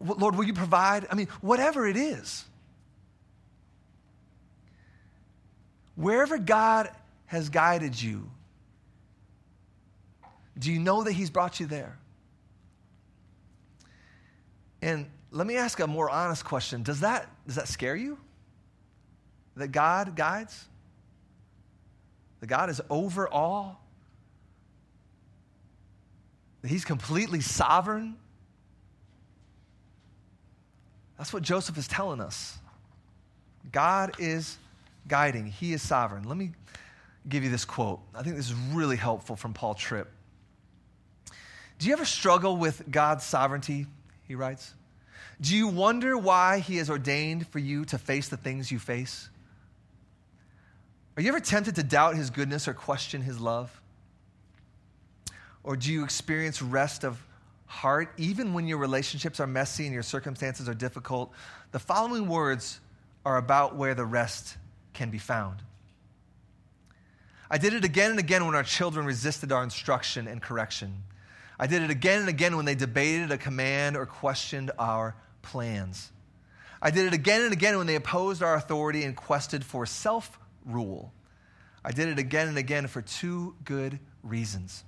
Lord, 0.00 0.34
will 0.36 0.44
you 0.44 0.54
provide? 0.54 1.06
I 1.10 1.14
mean, 1.14 1.28
whatever 1.40 1.86
it 1.86 1.96
is. 1.96 2.44
Wherever 5.96 6.38
God 6.38 6.90
has 7.26 7.48
guided 7.48 8.00
you, 8.00 8.30
do 10.58 10.72
you 10.72 10.78
know 10.78 11.02
that 11.02 11.12
He's 11.12 11.30
brought 11.30 11.58
you 11.58 11.66
there? 11.66 11.98
And 14.80 15.06
let 15.30 15.46
me 15.46 15.56
ask 15.56 15.80
a 15.80 15.86
more 15.86 16.08
honest 16.08 16.44
question. 16.44 16.82
Does 16.82 17.00
that, 17.00 17.28
does 17.46 17.56
that 17.56 17.68
scare 17.68 17.96
you? 17.96 18.18
That 19.56 19.68
God 19.68 20.14
guides? 20.14 20.66
That 22.40 22.46
God 22.46 22.70
is 22.70 22.80
over 22.90 23.26
all? 23.26 23.82
That 26.62 26.68
He's 26.68 26.84
completely 26.84 27.40
sovereign? 27.40 28.16
That's 31.16 31.32
what 31.32 31.42
Joseph 31.42 31.78
is 31.78 31.88
telling 31.88 32.20
us. 32.20 32.58
God 33.72 34.12
is 34.18 34.58
guiding, 35.08 35.46
He 35.46 35.72
is 35.72 35.82
sovereign. 35.82 36.24
Let 36.24 36.36
me 36.36 36.52
give 37.28 37.44
you 37.44 37.50
this 37.50 37.64
quote. 37.64 38.00
I 38.14 38.22
think 38.22 38.36
this 38.36 38.50
is 38.50 38.54
really 38.72 38.96
helpful 38.96 39.36
from 39.36 39.52
Paul 39.52 39.74
Tripp. 39.74 40.10
Do 41.78 41.86
you 41.86 41.92
ever 41.92 42.04
struggle 42.04 42.56
with 42.56 42.90
God's 42.90 43.24
sovereignty? 43.24 43.86
He 44.26 44.34
writes. 44.34 44.74
Do 45.40 45.54
you 45.54 45.68
wonder 45.68 46.16
why 46.16 46.60
He 46.60 46.76
has 46.78 46.88
ordained 46.88 47.46
for 47.48 47.58
you 47.58 47.84
to 47.86 47.98
face 47.98 48.28
the 48.28 48.36
things 48.36 48.72
you 48.72 48.78
face? 48.78 49.28
Are 51.16 51.22
you 51.22 51.28
ever 51.28 51.40
tempted 51.40 51.74
to 51.76 51.82
doubt 51.82 52.16
His 52.16 52.30
goodness 52.30 52.68
or 52.68 52.74
question 52.74 53.20
His 53.22 53.40
love? 53.40 53.80
Or 55.62 55.76
do 55.76 55.92
you 55.92 56.04
experience 56.04 56.62
rest 56.62 57.04
of 57.04 57.20
heart 57.66 58.12
even 58.16 58.54
when 58.54 58.66
your 58.66 58.78
relationships 58.78 59.40
are 59.40 59.46
messy 59.46 59.84
and 59.84 59.92
your 59.92 60.02
circumstances 60.02 60.68
are 60.68 60.74
difficult? 60.74 61.32
The 61.72 61.78
following 61.78 62.28
words 62.28 62.80
are 63.24 63.36
about 63.36 63.76
where 63.76 63.94
the 63.94 64.04
rest 64.04 64.56
can 64.96 65.10
be 65.10 65.18
found. 65.18 65.62
I 67.48 67.58
did 67.58 67.74
it 67.74 67.84
again 67.84 68.10
and 68.10 68.18
again 68.18 68.44
when 68.44 68.56
our 68.56 68.64
children 68.64 69.06
resisted 69.06 69.52
our 69.52 69.62
instruction 69.62 70.26
and 70.26 70.42
correction. 70.42 71.04
I 71.60 71.68
did 71.68 71.82
it 71.82 71.90
again 71.90 72.20
and 72.20 72.28
again 72.28 72.56
when 72.56 72.64
they 72.64 72.74
debated 72.74 73.30
a 73.30 73.38
command 73.38 73.96
or 73.96 74.04
questioned 74.04 74.72
our 74.78 75.14
plans. 75.42 76.10
I 76.82 76.90
did 76.90 77.06
it 77.06 77.12
again 77.14 77.42
and 77.42 77.52
again 77.52 77.78
when 77.78 77.86
they 77.86 77.94
opposed 77.94 78.42
our 78.42 78.56
authority 78.56 79.04
and 79.04 79.16
quested 79.16 79.64
for 79.64 79.86
self 79.86 80.38
rule. 80.64 81.12
I 81.84 81.92
did 81.92 82.08
it 82.08 82.18
again 82.18 82.48
and 82.48 82.58
again 82.58 82.88
for 82.88 83.00
two 83.00 83.54
good 83.64 84.00
reasons. 84.24 84.82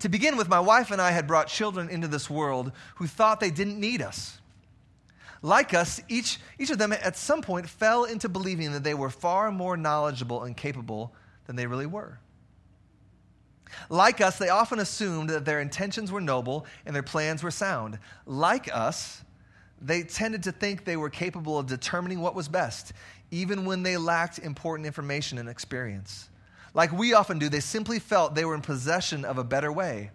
To 0.00 0.08
begin 0.08 0.36
with, 0.36 0.48
my 0.48 0.60
wife 0.60 0.90
and 0.90 1.00
I 1.00 1.10
had 1.10 1.26
brought 1.26 1.48
children 1.48 1.90
into 1.90 2.08
this 2.08 2.30
world 2.30 2.72
who 2.96 3.06
thought 3.06 3.38
they 3.38 3.50
didn't 3.50 3.78
need 3.78 4.00
us. 4.00 4.38
Like 5.42 5.74
us, 5.74 6.00
each, 6.08 6.40
each 6.58 6.70
of 6.70 6.78
them 6.78 6.92
at 6.92 7.16
some 7.16 7.42
point 7.42 7.68
fell 7.68 8.04
into 8.04 8.28
believing 8.28 8.72
that 8.72 8.82
they 8.82 8.94
were 8.94 9.10
far 9.10 9.50
more 9.50 9.76
knowledgeable 9.76 10.44
and 10.44 10.56
capable 10.56 11.14
than 11.46 11.56
they 11.56 11.66
really 11.66 11.86
were. 11.86 12.18
Like 13.88 14.20
us, 14.20 14.38
they 14.38 14.48
often 14.48 14.78
assumed 14.78 15.30
that 15.30 15.44
their 15.44 15.60
intentions 15.60 16.10
were 16.10 16.20
noble 16.20 16.66
and 16.86 16.94
their 16.94 17.02
plans 17.02 17.42
were 17.42 17.50
sound. 17.50 17.98
Like 18.26 18.68
us, 18.72 19.22
they 19.80 20.02
tended 20.02 20.42
to 20.44 20.52
think 20.52 20.84
they 20.84 20.96
were 20.96 21.10
capable 21.10 21.58
of 21.58 21.66
determining 21.66 22.20
what 22.20 22.34
was 22.34 22.48
best, 22.48 22.92
even 23.30 23.64
when 23.64 23.82
they 23.82 23.96
lacked 23.96 24.38
important 24.38 24.86
information 24.86 25.38
and 25.38 25.48
experience. 25.48 26.28
Like 26.74 26.92
we 26.92 27.12
often 27.14 27.38
do, 27.38 27.48
they 27.48 27.60
simply 27.60 27.98
felt 27.98 28.34
they 28.34 28.44
were 28.44 28.54
in 28.54 28.62
possession 28.62 29.24
of 29.24 29.38
a 29.38 29.44
better 29.44 29.70
way. 29.70 30.10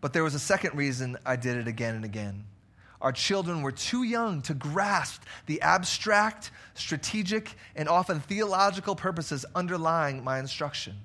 But 0.00 0.12
there 0.12 0.24
was 0.24 0.34
a 0.34 0.38
second 0.38 0.76
reason 0.76 1.16
I 1.24 1.36
did 1.36 1.56
it 1.56 1.68
again 1.68 1.94
and 1.94 2.04
again. 2.04 2.44
Our 3.04 3.12
children 3.12 3.60
were 3.60 3.70
too 3.70 4.02
young 4.02 4.40
to 4.42 4.54
grasp 4.54 5.24
the 5.44 5.60
abstract, 5.60 6.50
strategic, 6.72 7.54
and 7.76 7.86
often 7.86 8.20
theological 8.20 8.96
purposes 8.96 9.44
underlying 9.54 10.24
my 10.24 10.38
instruction. 10.38 10.96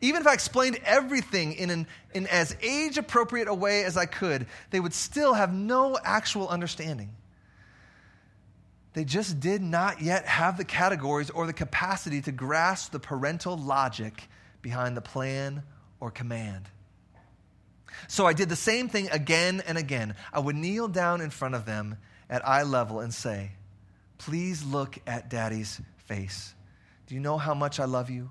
Even 0.00 0.22
if 0.22 0.26
I 0.26 0.34
explained 0.34 0.80
everything 0.84 1.52
in, 1.52 1.70
an, 1.70 1.86
in 2.14 2.26
as 2.26 2.56
age 2.60 2.98
appropriate 2.98 3.46
a 3.46 3.54
way 3.54 3.84
as 3.84 3.96
I 3.96 4.06
could, 4.06 4.48
they 4.70 4.80
would 4.80 4.92
still 4.92 5.32
have 5.34 5.54
no 5.54 5.96
actual 6.02 6.48
understanding. 6.48 7.10
They 8.94 9.04
just 9.04 9.38
did 9.38 9.62
not 9.62 10.02
yet 10.02 10.26
have 10.26 10.56
the 10.56 10.64
categories 10.64 11.30
or 11.30 11.46
the 11.46 11.52
capacity 11.52 12.20
to 12.22 12.32
grasp 12.32 12.90
the 12.90 12.98
parental 12.98 13.56
logic 13.56 14.28
behind 14.62 14.96
the 14.96 15.00
plan 15.00 15.62
or 16.00 16.10
command. 16.10 16.68
So 18.08 18.26
I 18.26 18.32
did 18.32 18.48
the 18.48 18.56
same 18.56 18.88
thing 18.88 19.08
again 19.10 19.62
and 19.66 19.78
again. 19.78 20.14
I 20.32 20.40
would 20.40 20.56
kneel 20.56 20.88
down 20.88 21.20
in 21.20 21.30
front 21.30 21.54
of 21.54 21.64
them 21.64 21.98
at 22.28 22.46
eye 22.46 22.62
level 22.62 23.00
and 23.00 23.12
say, 23.12 23.52
Please 24.18 24.62
look 24.64 24.98
at 25.06 25.30
daddy's 25.30 25.80
face. 25.96 26.54
Do 27.06 27.14
you 27.14 27.20
know 27.20 27.38
how 27.38 27.54
much 27.54 27.80
I 27.80 27.86
love 27.86 28.10
you? 28.10 28.30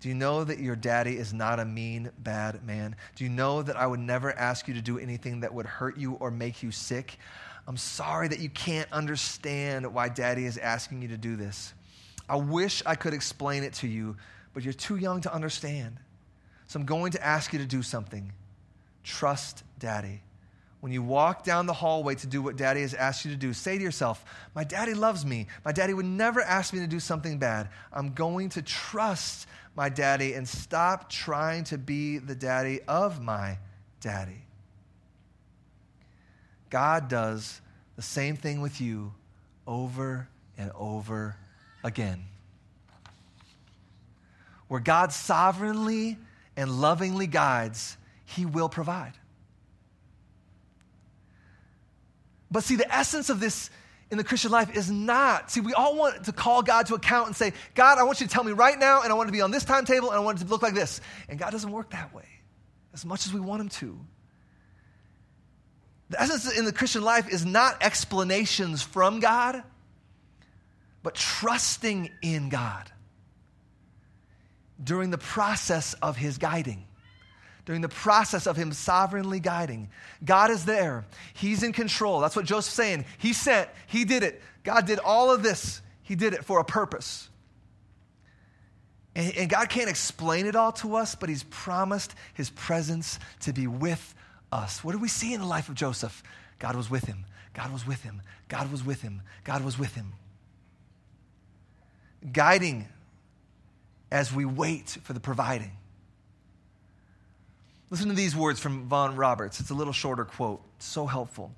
Do 0.00 0.08
you 0.08 0.14
know 0.14 0.44
that 0.44 0.58
your 0.58 0.76
daddy 0.76 1.16
is 1.16 1.32
not 1.32 1.60
a 1.60 1.64
mean, 1.64 2.10
bad 2.18 2.66
man? 2.66 2.96
Do 3.14 3.24
you 3.24 3.30
know 3.30 3.62
that 3.62 3.76
I 3.76 3.86
would 3.86 4.00
never 4.00 4.36
ask 4.36 4.66
you 4.66 4.74
to 4.74 4.82
do 4.82 4.98
anything 4.98 5.40
that 5.40 5.54
would 5.54 5.64
hurt 5.64 5.96
you 5.96 6.14
or 6.14 6.30
make 6.30 6.62
you 6.62 6.70
sick? 6.70 7.18
I'm 7.66 7.76
sorry 7.76 8.28
that 8.28 8.40
you 8.40 8.50
can't 8.50 8.90
understand 8.92 9.94
why 9.94 10.08
daddy 10.08 10.44
is 10.44 10.58
asking 10.58 11.02
you 11.02 11.08
to 11.08 11.16
do 11.16 11.36
this. 11.36 11.72
I 12.28 12.36
wish 12.36 12.82
I 12.84 12.96
could 12.96 13.14
explain 13.14 13.62
it 13.62 13.74
to 13.74 13.88
you, 13.88 14.16
but 14.52 14.64
you're 14.64 14.72
too 14.72 14.96
young 14.96 15.20
to 15.20 15.32
understand. 15.32 15.98
So 16.66 16.80
I'm 16.80 16.86
going 16.86 17.12
to 17.12 17.24
ask 17.24 17.52
you 17.52 17.60
to 17.60 17.66
do 17.66 17.82
something. 17.82 18.32
Trust 19.02 19.64
daddy. 19.78 20.22
When 20.80 20.90
you 20.90 21.02
walk 21.02 21.44
down 21.44 21.66
the 21.66 21.72
hallway 21.72 22.16
to 22.16 22.26
do 22.26 22.42
what 22.42 22.56
daddy 22.56 22.80
has 22.80 22.92
asked 22.92 23.24
you 23.24 23.30
to 23.30 23.36
do, 23.36 23.52
say 23.52 23.78
to 23.78 23.84
yourself, 23.84 24.24
My 24.52 24.64
daddy 24.64 24.94
loves 24.94 25.24
me. 25.24 25.46
My 25.64 25.70
daddy 25.70 25.94
would 25.94 26.04
never 26.04 26.40
ask 26.40 26.74
me 26.74 26.80
to 26.80 26.88
do 26.88 26.98
something 26.98 27.38
bad. 27.38 27.68
I'm 27.92 28.14
going 28.14 28.48
to 28.50 28.62
trust 28.62 29.46
my 29.76 29.88
daddy 29.88 30.34
and 30.34 30.48
stop 30.48 31.08
trying 31.08 31.64
to 31.64 31.78
be 31.78 32.18
the 32.18 32.34
daddy 32.34 32.80
of 32.88 33.22
my 33.22 33.58
daddy. 34.00 34.42
God 36.68 37.08
does 37.08 37.60
the 37.94 38.02
same 38.02 38.34
thing 38.34 38.60
with 38.60 38.80
you 38.80 39.12
over 39.66 40.28
and 40.58 40.72
over 40.74 41.36
again. 41.84 42.24
Where 44.68 44.80
God 44.80 45.12
sovereignly 45.12 46.18
and 46.56 46.80
lovingly 46.80 47.26
guides, 47.26 47.96
He 48.34 48.46
will 48.46 48.68
provide. 48.68 49.12
But 52.50 52.64
see, 52.64 52.76
the 52.76 52.94
essence 52.94 53.30
of 53.30 53.40
this 53.40 53.70
in 54.10 54.18
the 54.18 54.24
Christian 54.24 54.50
life 54.50 54.76
is 54.76 54.90
not. 54.90 55.50
See, 55.50 55.60
we 55.60 55.72
all 55.72 55.96
want 55.96 56.24
to 56.24 56.32
call 56.32 56.62
God 56.62 56.86
to 56.86 56.94
account 56.94 57.28
and 57.28 57.36
say, 57.36 57.54
God, 57.74 57.98
I 57.98 58.02
want 58.02 58.20
you 58.20 58.26
to 58.26 58.32
tell 58.32 58.44
me 58.44 58.52
right 58.52 58.78
now, 58.78 59.02
and 59.02 59.10
I 59.10 59.14
want 59.14 59.28
to 59.28 59.32
be 59.32 59.40
on 59.40 59.50
this 59.50 59.64
timetable, 59.64 60.10
and 60.10 60.18
I 60.18 60.20
want 60.20 60.40
it 60.40 60.44
to 60.44 60.50
look 60.50 60.62
like 60.62 60.74
this. 60.74 61.00
And 61.30 61.38
God 61.38 61.50
doesn't 61.50 61.70
work 61.70 61.90
that 61.90 62.14
way 62.14 62.26
as 62.92 63.06
much 63.06 63.26
as 63.26 63.32
we 63.32 63.40
want 63.40 63.62
Him 63.62 63.68
to. 63.70 63.98
The 66.10 66.20
essence 66.20 66.58
in 66.58 66.66
the 66.66 66.74
Christian 66.74 67.02
life 67.02 67.30
is 67.30 67.46
not 67.46 67.82
explanations 67.82 68.82
from 68.82 69.20
God, 69.20 69.62
but 71.02 71.14
trusting 71.14 72.10
in 72.20 72.50
God 72.50 72.92
during 74.82 75.10
the 75.10 75.18
process 75.18 75.94
of 75.94 76.18
His 76.18 76.36
guiding 76.36 76.84
during 77.64 77.80
the 77.80 77.88
process 77.88 78.46
of 78.46 78.56
him 78.56 78.72
sovereignly 78.72 79.40
guiding. 79.40 79.88
God 80.24 80.50
is 80.50 80.64
there. 80.64 81.04
He's 81.34 81.62
in 81.62 81.72
control. 81.72 82.20
That's 82.20 82.34
what 82.34 82.44
Joseph's 82.44 82.74
saying. 82.74 83.04
He 83.18 83.32
sent, 83.32 83.68
he 83.86 84.04
did 84.04 84.22
it. 84.22 84.42
God 84.64 84.86
did 84.86 84.98
all 84.98 85.32
of 85.32 85.42
this. 85.42 85.80
He 86.02 86.14
did 86.14 86.34
it 86.34 86.44
for 86.44 86.58
a 86.60 86.64
purpose. 86.64 87.28
And, 89.14 89.36
and 89.36 89.50
God 89.50 89.68
can't 89.68 89.90
explain 89.90 90.46
it 90.46 90.56
all 90.56 90.72
to 90.72 90.96
us, 90.96 91.14
but 91.14 91.28
he's 91.28 91.44
promised 91.44 92.14
his 92.34 92.50
presence 92.50 93.18
to 93.40 93.52
be 93.52 93.66
with 93.66 94.14
us. 94.50 94.82
What 94.82 94.92
do 94.92 94.98
we 94.98 95.08
see 95.08 95.32
in 95.32 95.40
the 95.40 95.46
life 95.46 95.68
of 95.68 95.74
Joseph? 95.74 96.22
God 96.58 96.76
was 96.76 96.90
with 96.90 97.04
him. 97.04 97.24
God 97.54 97.72
was 97.72 97.86
with 97.86 98.02
him. 98.02 98.22
God 98.48 98.70
was 98.70 98.84
with 98.84 99.02
him. 99.02 99.22
God 99.44 99.64
was 99.64 99.78
with 99.78 99.94
him. 99.94 100.12
Guiding 102.32 102.88
as 104.10 104.32
we 104.32 104.44
wait 104.44 104.98
for 105.02 105.12
the 105.12 105.20
providing. 105.20 105.72
Listen 107.92 108.08
to 108.08 108.14
these 108.14 108.34
words 108.34 108.58
from 108.58 108.88
Vaughan 108.88 109.16
Roberts. 109.16 109.60
It's 109.60 109.68
a 109.68 109.74
little 109.74 109.92
shorter 109.92 110.24
quote, 110.24 110.62
so 110.78 111.04
helpful. 111.04 111.52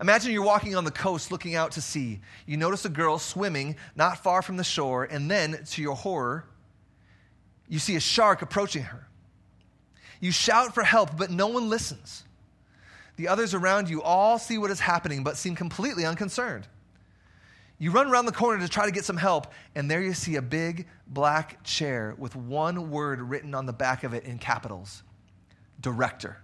Imagine 0.00 0.32
you're 0.32 0.42
walking 0.42 0.74
on 0.74 0.82
the 0.82 0.90
coast 0.90 1.30
looking 1.30 1.54
out 1.54 1.70
to 1.72 1.80
sea. 1.80 2.18
You 2.44 2.56
notice 2.56 2.84
a 2.84 2.88
girl 2.88 3.20
swimming 3.20 3.76
not 3.94 4.18
far 4.18 4.42
from 4.42 4.56
the 4.56 4.64
shore, 4.64 5.04
and 5.04 5.30
then, 5.30 5.62
to 5.64 5.80
your 5.80 5.94
horror, 5.94 6.44
you 7.68 7.78
see 7.78 7.94
a 7.94 8.00
shark 8.00 8.42
approaching 8.42 8.82
her. 8.82 9.06
You 10.18 10.32
shout 10.32 10.74
for 10.74 10.82
help, 10.82 11.16
but 11.16 11.30
no 11.30 11.46
one 11.46 11.68
listens. 11.68 12.24
The 13.14 13.28
others 13.28 13.54
around 13.54 13.88
you 13.88 14.02
all 14.02 14.40
see 14.40 14.58
what 14.58 14.72
is 14.72 14.80
happening, 14.80 15.22
but 15.22 15.36
seem 15.36 15.54
completely 15.54 16.04
unconcerned. 16.04 16.66
You 17.80 17.90
run 17.90 18.08
around 18.08 18.26
the 18.26 18.32
corner 18.32 18.60
to 18.60 18.68
try 18.68 18.84
to 18.84 18.92
get 18.92 19.06
some 19.06 19.16
help, 19.16 19.46
and 19.74 19.90
there 19.90 20.02
you 20.02 20.12
see 20.12 20.36
a 20.36 20.42
big 20.42 20.86
black 21.06 21.64
chair 21.64 22.14
with 22.18 22.36
one 22.36 22.90
word 22.90 23.22
written 23.22 23.54
on 23.54 23.64
the 23.64 23.72
back 23.72 24.04
of 24.04 24.12
it 24.12 24.24
in 24.24 24.38
capitals 24.38 25.02
Director. 25.80 26.36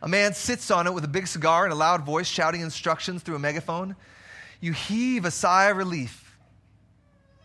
A 0.00 0.08
man 0.08 0.34
sits 0.34 0.70
on 0.70 0.86
it 0.86 0.94
with 0.94 1.02
a 1.02 1.08
big 1.08 1.26
cigar 1.26 1.64
and 1.64 1.72
a 1.72 1.76
loud 1.76 2.06
voice 2.06 2.28
shouting 2.28 2.60
instructions 2.60 3.24
through 3.24 3.34
a 3.34 3.40
megaphone. 3.40 3.96
You 4.60 4.72
heave 4.72 5.24
a 5.24 5.32
sigh 5.32 5.70
of 5.70 5.76
relief. 5.76 6.38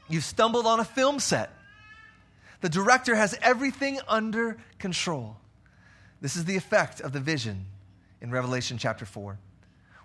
You've 0.07 0.23
stumbled 0.23 0.67
on 0.67 0.79
a 0.79 0.85
film 0.85 1.19
set. 1.19 1.51
The 2.61 2.69
director 2.69 3.15
has 3.15 3.35
everything 3.41 3.99
under 4.07 4.57
control. 4.77 5.37
This 6.21 6.35
is 6.35 6.45
the 6.45 6.55
effect 6.55 7.01
of 7.01 7.13
the 7.13 7.19
vision 7.19 7.65
in 8.21 8.29
Revelation 8.29 8.77
chapter 8.77 9.05
4. 9.05 9.39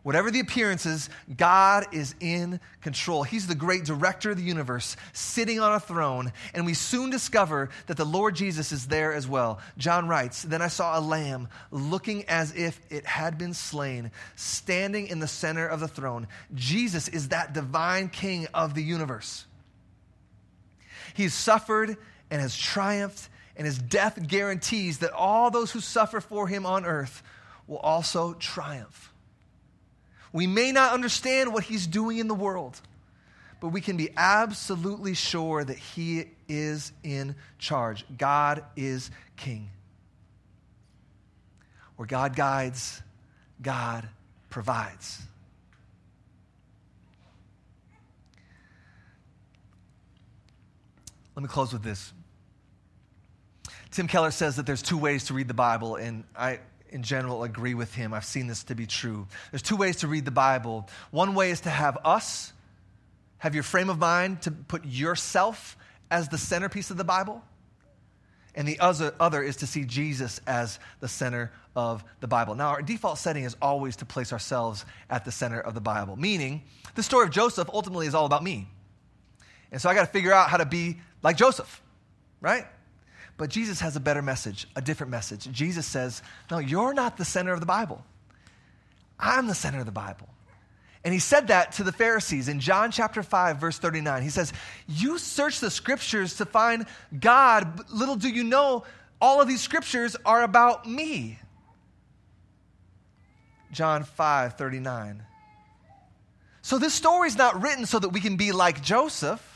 Whatever 0.03 0.33
the 0.33 0.41
appearances, 0.41 1.09
God 1.37 1.87
is 1.93 2.17
in 2.19 2.59
control. 2.81 3.23
He's 3.23 3.47
the 3.47 3.55
great 3.55 3.85
director 3.85 4.33
of 4.33 4.37
the 4.37 4.43
universe, 4.43 4.97
sitting 5.13 5.61
on 5.61 5.75
a 5.75 5.79
throne, 5.79 6.33
and 6.55 6.67
we 6.67 6.75
soon 6.75 7.09
discover 7.11 7.71
that 7.87 7.97
the 7.97 8.05
Lord 8.05 8.35
Jesus 8.35 8.73
is 8.73 8.89
there 8.89 9.13
as 9.13 9.29
well. 9.29 9.61
John 9.79 10.09
writes 10.09 10.43
Then 10.43 10.61
I 10.61 10.67
saw 10.67 10.99
a 10.99 11.01
lamb 11.01 11.49
looking 11.71 12.25
as 12.25 12.53
if 12.57 12.81
it 12.91 13.07
had 13.07 13.39
been 13.39 13.55
slain, 13.55 14.11
standing 14.35 15.07
in 15.07 15.21
the 15.21 15.29
center 15.29 15.69
of 15.69 15.79
the 15.79 15.89
throne. 15.89 16.27
Jesus 16.53 17.07
is 17.07 17.29
that 17.29 17.53
divine 17.53 18.09
king 18.09 18.49
of 18.53 18.75
the 18.75 18.83
universe. 18.83 19.47
He's 21.15 21.33
suffered 21.35 21.97
and 22.29 22.41
has 22.41 22.57
triumphed, 22.57 23.29
and 23.57 23.67
his 23.67 23.79
death 23.79 24.19
guarantees 24.27 24.99
that 24.99 25.13
all 25.13 25.53
those 25.53 25.71
who 25.71 25.81
suffer 25.81 26.21
for 26.21 26.49
him 26.49 26.67
on 26.67 26.85
earth 26.85 27.23
will 27.69 27.79
also 27.79 28.35
triumph. 28.35 29.12
We 30.33 30.47
may 30.47 30.73
not 30.73 30.93
understand 30.93 31.53
what 31.53 31.65
he's 31.65 31.87
doing 31.87 32.19
in 32.19 32.29
the 32.29 32.35
world, 32.35 32.81
but 33.61 33.69
we 33.69 33.81
can 33.81 33.97
be 33.97 34.11
absolutely 34.17 35.15
sure 35.15 35.63
that 35.63 35.79
he 35.79 36.25
is 36.49 36.93
in 37.03 37.35
charge. 37.59 38.05
God 38.17 38.65
is 38.77 39.11
king. 39.37 39.69
Where 41.97 42.07
God 42.07 42.35
guides, 42.35 43.03
God 43.61 44.09
provides. 44.49 45.21
Let 51.35 51.43
me 51.43 51.49
close 51.49 51.73
with 51.73 51.83
this. 51.83 52.13
Tim 53.91 54.09
Keller 54.09 54.31
says 54.31 54.57
that 54.57 54.67
there's 54.67 54.83
two 54.83 54.99
ways 54.99 55.25
to 55.25 55.35
read 55.35 55.49
the 55.49 55.55
Bible, 55.55 55.97
and 55.97 56.25
I, 56.37 56.61
in 56.93 57.03
general 57.03 57.43
agree 57.45 57.75
with 57.75 57.95
him. 57.95 58.13
I've 58.13 58.25
seen 58.25 58.47
this 58.47 58.65
to 58.65 58.75
be 58.75 58.87
true. 58.87 59.27
There's 59.51 59.63
two 59.63 59.77
ways 59.77 59.97
to 59.97 60.09
read 60.09 60.25
the 60.25 60.31
Bible. 60.31 60.89
One 61.11 61.35
way 61.35 61.51
is 61.51 61.63
to 61.63 61.71
have 61.71 61.99
us, 62.05 62.53
have 63.39 63.55
your 63.55 63.65
frame 63.65 63.91
of 63.91 63.99
mind 63.99 64.43
to 64.43 64.51
put 64.51 64.85
yourself 64.85 65.77
as 66.11 66.29
the 66.29 66.39
centerpiece 66.39 66.91
of 66.91 66.97
the 66.97 67.05
Bible. 67.05 67.43
And 68.55 68.69
the 68.69 68.79
other, 68.81 69.15
other 69.19 69.43
is 69.43 69.57
to 69.57 69.67
see 69.67 69.85
Jesus 69.85 70.41
as 70.47 70.79
the 71.01 71.09
center 71.09 71.51
of 71.75 72.05
the 72.21 72.29
Bible. 72.29 72.55
Now, 72.55 72.69
our 72.69 72.83
default 72.83 73.19
setting 73.19 73.45
is 73.45 73.57
always 73.63 73.97
to 73.97 74.05
place 74.05 74.33
ourselves 74.33 74.85
at 75.09 75.25
the 75.25 75.33
center 75.33 75.59
of 75.59 75.73
the 75.73 75.81
Bible, 75.81 76.17
meaning 76.17 76.63
the 76.95 77.03
story 77.03 77.25
of 77.25 77.33
Joseph 77.33 77.71
ultimately 77.73 78.07
is 78.07 78.15
all 78.15 78.27
about 78.27 78.45
me. 78.45 78.69
And 79.71 79.81
so 79.81 79.89
I 79.89 79.95
got 79.95 80.03
to 80.03 80.13
figure 80.13 80.35
out 80.35 80.51
how 80.51 80.59
to 80.59 80.67
be 80.67 80.99
like 81.23 81.39
Joseph, 81.39 81.81
right? 82.43 82.67
But 83.43 83.51
Jesus 83.51 83.81
has 83.81 83.97
a 83.97 84.01
better 84.01 84.23
message, 84.23 84.69
a 84.77 84.81
different 84.81 85.11
message. 85.11 85.51
Jesus 85.51 85.85
says, 85.85 86.23
No, 86.49 86.59
you're 86.59 86.95
not 86.95 87.17
the 87.17 87.25
center 87.25 87.53
of 87.53 87.59
the 87.59 87.67
Bible. 87.67 88.05
I'm 89.19 89.49
the 89.49 89.55
center 89.57 89.81
of 89.81 89.85
the 89.85 89.91
Bible. 89.91 90.29
And 91.03 91.13
he 91.13 91.19
said 91.19 91.49
that 91.49 91.73
to 91.73 91.83
the 91.83 91.91
Pharisees 91.91 92.47
in 92.47 92.61
John 92.61 92.93
chapter 92.93 93.21
5, 93.21 93.57
verse 93.57 93.81
39. 93.81 94.23
He 94.23 94.29
says, 94.29 94.53
You 94.87 95.19
search 95.19 95.59
the 95.59 95.73
scriptures 95.73 96.37
to 96.37 96.45
find 96.45 96.87
God, 97.19 97.91
little 97.91 98.15
do 98.15 98.29
you 98.29 98.45
know, 98.45 98.85
all 99.21 99.41
of 99.41 99.49
these 99.49 99.61
scriptures 99.61 100.15
are 100.25 100.45
about 100.45 100.89
me. 100.89 101.41
John 103.73 104.05
5, 104.05 104.57
39. 104.57 105.21
So 106.63 106.79
this 106.79 106.95
story 106.95 107.27
is 107.27 107.37
not 107.37 107.61
written 107.61 107.87
so 107.87 107.99
that 107.99 108.11
we 108.11 108.21
can 108.21 108.37
be 108.37 108.53
like 108.53 108.83
Joseph 108.83 109.52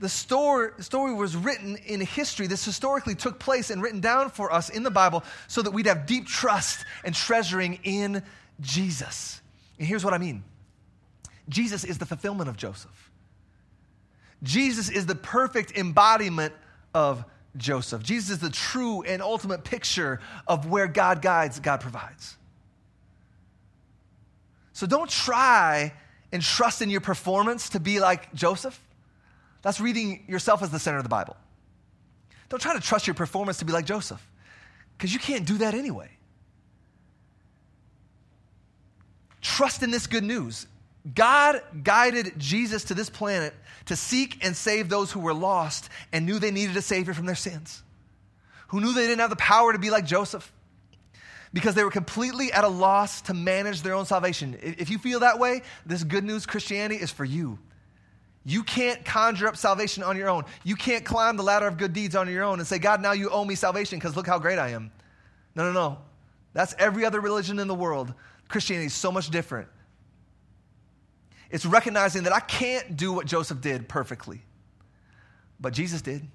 the 0.00 0.08
story, 0.08 0.70
story 0.80 1.12
was 1.12 1.36
written 1.36 1.76
in 1.76 2.00
history. 2.00 2.46
This 2.46 2.64
historically 2.64 3.14
took 3.14 3.38
place 3.38 3.70
and 3.70 3.82
written 3.82 4.00
down 4.00 4.30
for 4.30 4.52
us 4.52 4.70
in 4.70 4.82
the 4.82 4.90
Bible 4.90 5.22
so 5.46 5.60
that 5.60 5.70
we'd 5.70 5.86
have 5.86 6.06
deep 6.06 6.26
trust 6.26 6.84
and 7.04 7.14
treasuring 7.14 7.78
in 7.84 8.22
Jesus. 8.60 9.40
And 9.78 9.86
here's 9.86 10.04
what 10.04 10.14
I 10.14 10.18
mean 10.18 10.42
Jesus 11.48 11.84
is 11.84 11.98
the 11.98 12.06
fulfillment 12.06 12.48
of 12.48 12.56
Joseph. 12.56 13.10
Jesus 14.42 14.88
is 14.88 15.04
the 15.04 15.14
perfect 15.14 15.76
embodiment 15.76 16.54
of 16.94 17.24
Joseph. 17.58 18.02
Jesus 18.02 18.30
is 18.30 18.38
the 18.38 18.50
true 18.50 19.02
and 19.02 19.20
ultimate 19.20 19.64
picture 19.64 20.20
of 20.46 20.66
where 20.66 20.86
God 20.86 21.20
guides, 21.20 21.60
God 21.60 21.80
provides. 21.82 22.38
So 24.72 24.86
don't 24.86 25.10
try 25.10 25.92
and 26.32 26.40
trust 26.40 26.80
in 26.80 26.88
your 26.88 27.02
performance 27.02 27.70
to 27.70 27.80
be 27.80 28.00
like 28.00 28.32
Joseph. 28.32 28.80
That's 29.62 29.80
reading 29.80 30.24
yourself 30.28 30.62
as 30.62 30.70
the 30.70 30.78
center 30.78 30.98
of 30.98 31.04
the 31.04 31.10
Bible. 31.10 31.36
Don't 32.48 32.60
try 32.60 32.74
to 32.74 32.80
trust 32.80 33.06
your 33.06 33.14
performance 33.14 33.58
to 33.58 33.64
be 33.64 33.72
like 33.72 33.84
Joseph, 33.84 34.26
because 34.96 35.12
you 35.12 35.18
can't 35.18 35.46
do 35.46 35.58
that 35.58 35.74
anyway. 35.74 36.10
Trust 39.40 39.82
in 39.82 39.90
this 39.90 40.06
good 40.06 40.24
news. 40.24 40.66
God 41.14 41.62
guided 41.82 42.38
Jesus 42.38 42.84
to 42.84 42.94
this 42.94 43.08
planet 43.08 43.54
to 43.86 43.96
seek 43.96 44.44
and 44.44 44.54
save 44.54 44.88
those 44.88 45.10
who 45.10 45.20
were 45.20 45.32
lost 45.32 45.88
and 46.12 46.26
knew 46.26 46.38
they 46.38 46.50
needed 46.50 46.76
a 46.76 46.82
Savior 46.82 47.14
from 47.14 47.26
their 47.26 47.34
sins, 47.34 47.82
who 48.68 48.80
knew 48.80 48.92
they 48.92 49.06
didn't 49.06 49.20
have 49.20 49.30
the 49.30 49.36
power 49.36 49.72
to 49.72 49.78
be 49.78 49.90
like 49.90 50.04
Joseph 50.04 50.52
because 51.52 51.74
they 51.74 51.84
were 51.84 51.90
completely 51.90 52.52
at 52.52 52.64
a 52.64 52.68
loss 52.68 53.22
to 53.22 53.34
manage 53.34 53.82
their 53.82 53.94
own 53.94 54.06
salvation. 54.06 54.58
If 54.62 54.90
you 54.90 54.98
feel 54.98 55.20
that 55.20 55.38
way, 55.38 55.62
this 55.86 56.04
good 56.04 56.24
news 56.24 56.46
Christianity 56.46 57.00
is 57.00 57.10
for 57.10 57.24
you. 57.24 57.58
You 58.44 58.62
can't 58.62 59.04
conjure 59.04 59.48
up 59.48 59.56
salvation 59.56 60.02
on 60.02 60.16
your 60.16 60.28
own. 60.30 60.44
You 60.64 60.74
can't 60.74 61.04
climb 61.04 61.36
the 61.36 61.42
ladder 61.42 61.66
of 61.66 61.76
good 61.76 61.92
deeds 61.92 62.16
on 62.16 62.28
your 62.28 62.42
own 62.42 62.58
and 62.58 62.66
say, 62.66 62.78
God, 62.78 63.02
now 63.02 63.12
you 63.12 63.28
owe 63.30 63.44
me 63.44 63.54
salvation 63.54 63.98
because 63.98 64.16
look 64.16 64.26
how 64.26 64.38
great 64.38 64.58
I 64.58 64.70
am. 64.70 64.90
No, 65.54 65.64
no, 65.64 65.72
no. 65.72 65.98
That's 66.52 66.74
every 66.78 67.04
other 67.04 67.20
religion 67.20 67.58
in 67.58 67.68
the 67.68 67.74
world. 67.74 68.12
Christianity 68.48 68.86
is 68.86 68.94
so 68.94 69.12
much 69.12 69.30
different. 69.30 69.68
It's 71.50 71.66
recognizing 71.66 72.24
that 72.24 72.32
I 72.32 72.40
can't 72.40 72.96
do 72.96 73.12
what 73.12 73.26
Joseph 73.26 73.60
did 73.60 73.88
perfectly, 73.88 74.42
but 75.60 75.72
Jesus 75.72 76.00
did. 76.00 76.26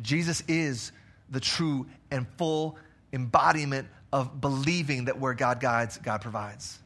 Jesus 0.00 0.42
is 0.48 0.92
the 1.28 1.40
true 1.40 1.86
and 2.10 2.26
full 2.36 2.78
embodiment 3.12 3.88
of 4.12 4.40
believing 4.40 5.04
that 5.04 5.18
where 5.18 5.34
God 5.34 5.60
guides, 5.60 5.98
God 5.98 6.20
provides. 6.20 6.79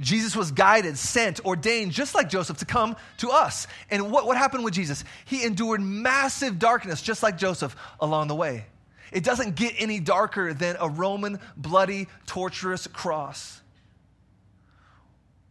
Jesus 0.00 0.34
was 0.34 0.50
guided, 0.50 0.98
sent, 0.98 1.44
ordained, 1.44 1.92
just 1.92 2.14
like 2.14 2.28
Joseph, 2.28 2.58
to 2.58 2.64
come 2.64 2.96
to 3.18 3.30
us. 3.30 3.66
And 3.90 4.10
what, 4.10 4.26
what 4.26 4.36
happened 4.36 4.64
with 4.64 4.74
Jesus? 4.74 5.04
He 5.24 5.44
endured 5.44 5.80
massive 5.80 6.58
darkness, 6.58 7.00
just 7.00 7.22
like 7.22 7.38
Joseph, 7.38 7.76
along 8.00 8.28
the 8.28 8.34
way. 8.34 8.66
It 9.12 9.22
doesn't 9.22 9.54
get 9.54 9.74
any 9.78 10.00
darker 10.00 10.52
than 10.52 10.76
a 10.80 10.88
Roman, 10.88 11.38
bloody, 11.56 12.08
torturous 12.26 12.88
cross, 12.88 13.60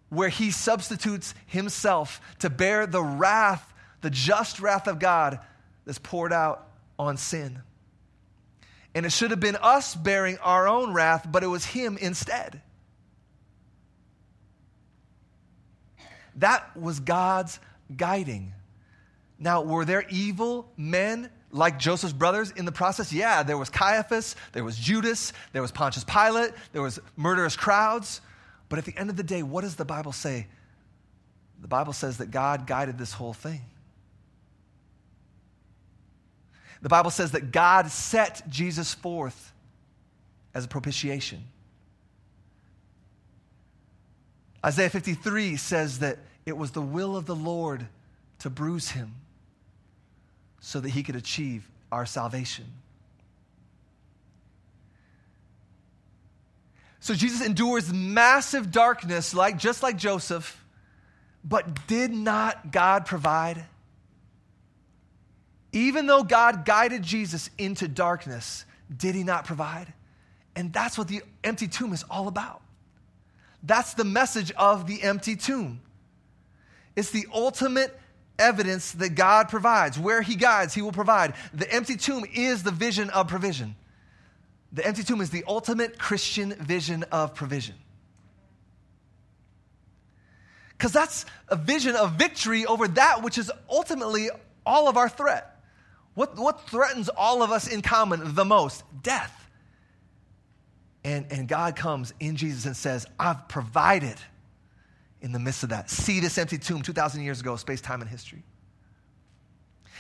where 0.10 0.30
he 0.30 0.52
substitutes 0.52 1.34
himself 1.46 2.20
to 2.40 2.50
bear 2.50 2.86
the 2.86 3.02
wrath, 3.02 3.74
the 4.02 4.10
just 4.10 4.60
wrath 4.60 4.88
of 4.88 5.00
God 5.00 5.40
that's 5.86 6.00
poured 6.00 6.34
out 6.34 6.68
on 7.00 7.16
sin. 7.16 7.62
And 8.94 9.06
it 9.06 9.14
should 9.14 9.32
have 9.32 9.40
been 9.40 9.56
us 9.56 9.96
bearing 9.96 10.38
our 10.40 10.68
own 10.68 10.94
wrath, 10.94 11.26
but 11.32 11.44
it 11.44 11.48
was 11.48 11.66
him 11.66 11.98
instead. 11.98 12.62
That 16.38 16.76
was 16.76 17.00
God's 17.00 17.60
guiding. 17.96 18.54
Now, 19.40 19.62
were 19.62 19.86
there 19.86 20.06
evil 20.10 20.72
men 20.78 21.30
like 21.52 21.78
Joseph's 21.80 22.14
brothers 22.14 22.52
in 22.52 22.66
the 22.66 22.72
process? 22.72 23.12
Yeah, 23.12 23.44
there 23.44 23.58
was 23.58 23.70
Caiaphas, 23.70 24.36
there 24.54 24.64
was 24.64 24.78
Judas, 24.78 25.34
there 25.52 25.62
was 25.62 25.72
Pontius 25.72 26.04
Pilate, 26.04 26.52
there 26.72 26.82
was 26.82 27.00
murderous 27.16 27.56
crowds. 27.56 28.22
But 28.70 28.80
at 28.80 28.86
the 28.86 28.98
end 28.98 29.10
of 29.10 29.18
the 29.18 29.24
day, 29.24 29.44
what 29.44 29.62
does 29.62 29.76
the 29.76 29.86
Bible 29.86 30.12
say? 30.12 30.48
The 31.62 31.68
Bible 31.68 31.94
says 31.94 32.18
that 32.18 32.32
God 32.32 32.68
guided 32.68 32.98
this 32.98 33.14
whole 33.14 33.34
thing. 33.34 33.62
The 36.82 36.90
Bible 36.90 37.12
says 37.12 37.32
that 37.32 37.52
God 37.52 37.90
set 37.92 38.44
Jesus 38.50 38.94
forth 38.94 39.54
as 40.54 40.66
a 40.66 40.68
propitiation. 40.68 41.44
Isaiah 44.66 44.90
53 44.90 45.58
says 45.58 46.00
that 46.00 46.20
it 46.46 46.58
was 46.58 46.72
the 46.72 46.82
will 46.82 47.16
of 47.16 47.26
the 47.26 47.36
Lord 47.36 47.88
to 48.40 48.50
bruise 48.50 48.92
him 48.92 49.16
so 50.60 50.80
that 50.80 50.90
he 50.90 51.04
could 51.04 51.16
achieve 51.16 51.70
our 51.92 52.06
salvation. 52.06 52.66
So 57.02 57.14
Jesus 57.14 57.46
endures 57.46 57.92
massive 57.92 58.72
darkness 58.72 59.34
like 59.34 59.58
just 59.58 59.84
like 59.84 59.98
Joseph, 59.98 60.64
but 61.44 61.86
did 61.88 62.12
not 62.14 62.72
God 62.72 63.06
provide? 63.06 63.66
Even 65.74 66.08
though 66.08 66.24
God 66.24 66.64
guided 66.64 67.04
Jesus 67.04 67.50
into 67.58 67.90
darkness, 67.90 68.64
did 68.96 69.16
he 69.16 69.24
not 69.24 69.44
provide? 69.44 69.92
And 70.56 70.72
that's 70.72 70.98
what 70.98 71.10
the 71.10 71.24
empty 71.44 71.68
tomb 71.68 71.92
is 71.92 72.04
all 72.10 72.30
about. 72.30 72.63
That's 73.64 73.94
the 73.94 74.04
message 74.04 74.52
of 74.52 74.88
the 74.88 75.02
empty 75.02 75.36
tomb. 75.36 75.82
It's 76.96 77.12
the 77.12 77.26
ultimate 77.34 77.98
evidence 78.38 78.92
that 78.94 79.16
God 79.16 79.50
provides. 79.50 79.98
Where 79.98 80.22
He 80.22 80.36
guides, 80.36 80.74
He 80.74 80.82
will 80.82 80.92
provide. 80.92 81.34
The 81.54 81.72
empty 81.72 81.96
tomb 81.96 82.26
is 82.34 82.64
the 82.64 82.72
vision 82.72 83.10
of 83.10 83.28
provision. 83.28 83.76
The 84.74 84.86
empty 84.86 85.04
tomb 85.04 85.22
is 85.22 85.30
the 85.30 85.44
ultimate 85.48 85.98
Christian 85.98 86.54
vision 86.54 87.04
of 87.12 87.36
provision. 87.36 87.76
Because 90.72 90.92
that's 90.92 91.26
a 91.48 91.56
vision 91.56 91.96
of 91.96 92.14
victory 92.14 92.66
over 92.66 92.88
that 92.90 93.24
which 93.24 93.38
is 93.38 93.52
ultimately 93.70 94.30
all 94.66 94.90
of 94.90 94.98
our 94.98 95.08
threat. 95.08 95.62
What, 96.16 96.38
what 96.38 96.68
threatens 96.70 97.10
all 97.10 97.42
of 97.42 97.52
us 97.52 97.68
in 97.68 97.82
common 97.82 98.36
the 98.36 98.46
most? 98.46 98.84
Death. 99.02 99.43
And, 101.04 101.26
and 101.32 101.48
God 101.48 101.76
comes 101.76 102.14
in 102.20 102.38
Jesus 102.38 102.66
and 102.66 102.76
says, 102.78 103.06
I've 103.20 103.48
provided 103.50 104.16
in 105.22 105.32
the 105.32 105.40
midst 105.40 105.64
of 105.64 105.70
that. 105.70 105.90
See 105.90 106.20
this 106.20 106.38
empty 106.38 106.58
tomb 106.58 106.82
2,000 106.82 107.22
years 107.24 107.42
ago, 107.42 107.56
space, 107.58 107.82
time, 107.82 108.02
and 108.02 108.10
history. 108.10 108.44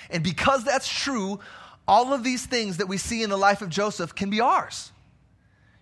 And 0.09 0.23
because 0.23 0.63
that's 0.63 0.87
true, 0.87 1.39
all 1.87 2.13
of 2.13 2.23
these 2.23 2.45
things 2.45 2.77
that 2.77 2.87
we 2.87 2.97
see 2.97 3.23
in 3.23 3.29
the 3.29 3.37
life 3.37 3.61
of 3.61 3.69
Joseph 3.69 4.15
can 4.15 4.29
be 4.29 4.39
ours 4.39 4.92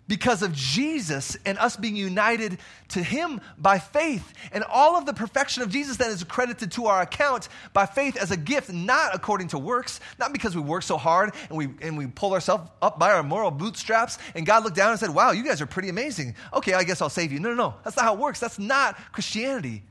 because 0.07 0.41
of 0.41 0.53
Jesus 0.53 1.37
and 1.45 1.57
us 1.57 1.75
being 1.75 1.95
united 1.95 2.59
to 2.89 3.01
him 3.01 3.39
by 3.57 3.79
faith. 3.79 4.33
And 4.51 4.63
all 4.65 4.97
of 4.97 5.05
the 5.05 5.13
perfection 5.13 5.63
of 5.63 5.69
Jesus 5.69 5.97
that 5.97 6.09
is 6.09 6.21
accredited 6.21 6.71
to 6.73 6.87
our 6.87 7.01
account 7.01 7.47
by 7.73 7.85
faith 7.85 8.17
as 8.17 8.31
a 8.31 8.37
gift, 8.37 8.71
not 8.71 9.15
according 9.15 9.49
to 9.49 9.59
works, 9.59 9.99
not 10.19 10.33
because 10.33 10.55
we 10.55 10.61
work 10.61 10.83
so 10.83 10.97
hard 10.97 11.33
and 11.49 11.57
we, 11.57 11.69
and 11.81 11.97
we 11.97 12.07
pull 12.07 12.33
ourselves 12.33 12.69
up 12.81 12.99
by 12.99 13.11
our 13.11 13.23
moral 13.23 13.51
bootstraps. 13.51 14.17
And 14.35 14.45
God 14.45 14.63
looked 14.63 14.75
down 14.75 14.91
and 14.91 14.99
said, 14.99 15.11
Wow, 15.11 15.31
you 15.31 15.43
guys 15.43 15.61
are 15.61 15.65
pretty 15.65 15.89
amazing. 15.89 16.35
Okay, 16.53 16.73
I 16.73 16.83
guess 16.83 17.01
I'll 17.01 17.09
save 17.09 17.31
you. 17.31 17.39
No, 17.39 17.49
no, 17.49 17.55
no. 17.55 17.73
That's 17.83 17.95
not 17.95 18.03
how 18.03 18.13
it 18.13 18.19
works. 18.19 18.39
That's 18.39 18.59
not 18.59 18.97
Christianity. 19.13 19.83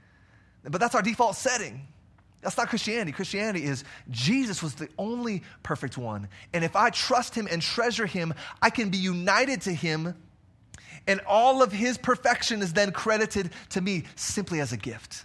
But 0.65 0.81
that's 0.81 0.95
our 0.95 1.03
default 1.03 1.37
setting. 1.37 1.87
That's 2.43 2.57
not 2.57 2.69
Christianity. 2.69 3.13
Christianity 3.13 3.65
is 3.65 3.85
Jesus 4.09 4.63
was 4.63 4.75
the 4.75 4.89
only 4.99 5.43
perfect 5.63 5.99
one. 5.99 6.29
And 6.55 6.65
if 6.65 6.75
I 6.75 6.91
trust 6.91 7.35
him 7.35 7.47
and 7.51 7.61
treasure 7.61 8.07
him, 8.07 8.33
I 8.63 8.71
can 8.71 8.89
be 8.89 8.97
united 8.97 9.63
to 9.63 9.73
him. 9.73 10.15
And 11.07 11.21
all 11.27 11.63
of 11.63 11.73
his 11.73 11.99
perfection 11.99 12.63
is 12.63 12.73
then 12.73 12.93
credited 12.93 13.51
to 13.71 13.81
me 13.81 14.05
simply 14.17 14.61
as 14.61 14.73
a 14.73 14.77
gift. 14.77 15.25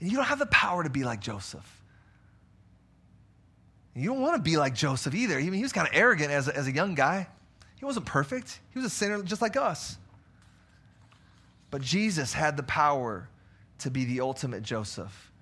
And 0.00 0.10
you 0.10 0.16
don't 0.16 0.26
have 0.26 0.38
the 0.38 0.46
power 0.46 0.82
to 0.82 0.90
be 0.90 1.04
like 1.04 1.20
Joseph. 1.20 1.72
You 3.94 4.10
don't 4.10 4.20
want 4.20 4.36
to 4.36 4.42
be 4.42 4.56
like 4.56 4.74
Joseph 4.74 5.14
either. 5.14 5.38
I 5.38 5.42
mean, 5.42 5.54
he 5.54 5.62
was 5.62 5.72
kind 5.72 5.88
of 5.88 5.94
arrogant 5.94 6.30
as 6.30 6.48
a, 6.48 6.56
as 6.56 6.66
a 6.66 6.72
young 6.72 6.94
guy. 6.94 7.28
He 7.78 7.84
wasn't 7.84 8.06
perfect, 8.06 8.60
he 8.70 8.78
was 8.78 8.86
a 8.86 8.90
sinner 8.90 9.22
just 9.22 9.42
like 9.42 9.56
us. 9.56 9.98
But 11.70 11.82
Jesus 11.82 12.32
had 12.32 12.56
the 12.56 12.62
power 12.62 13.28
to 13.80 13.90
be 13.90 14.04
the 14.04 14.20
ultimate 14.20 14.62
Joseph, 14.62 15.32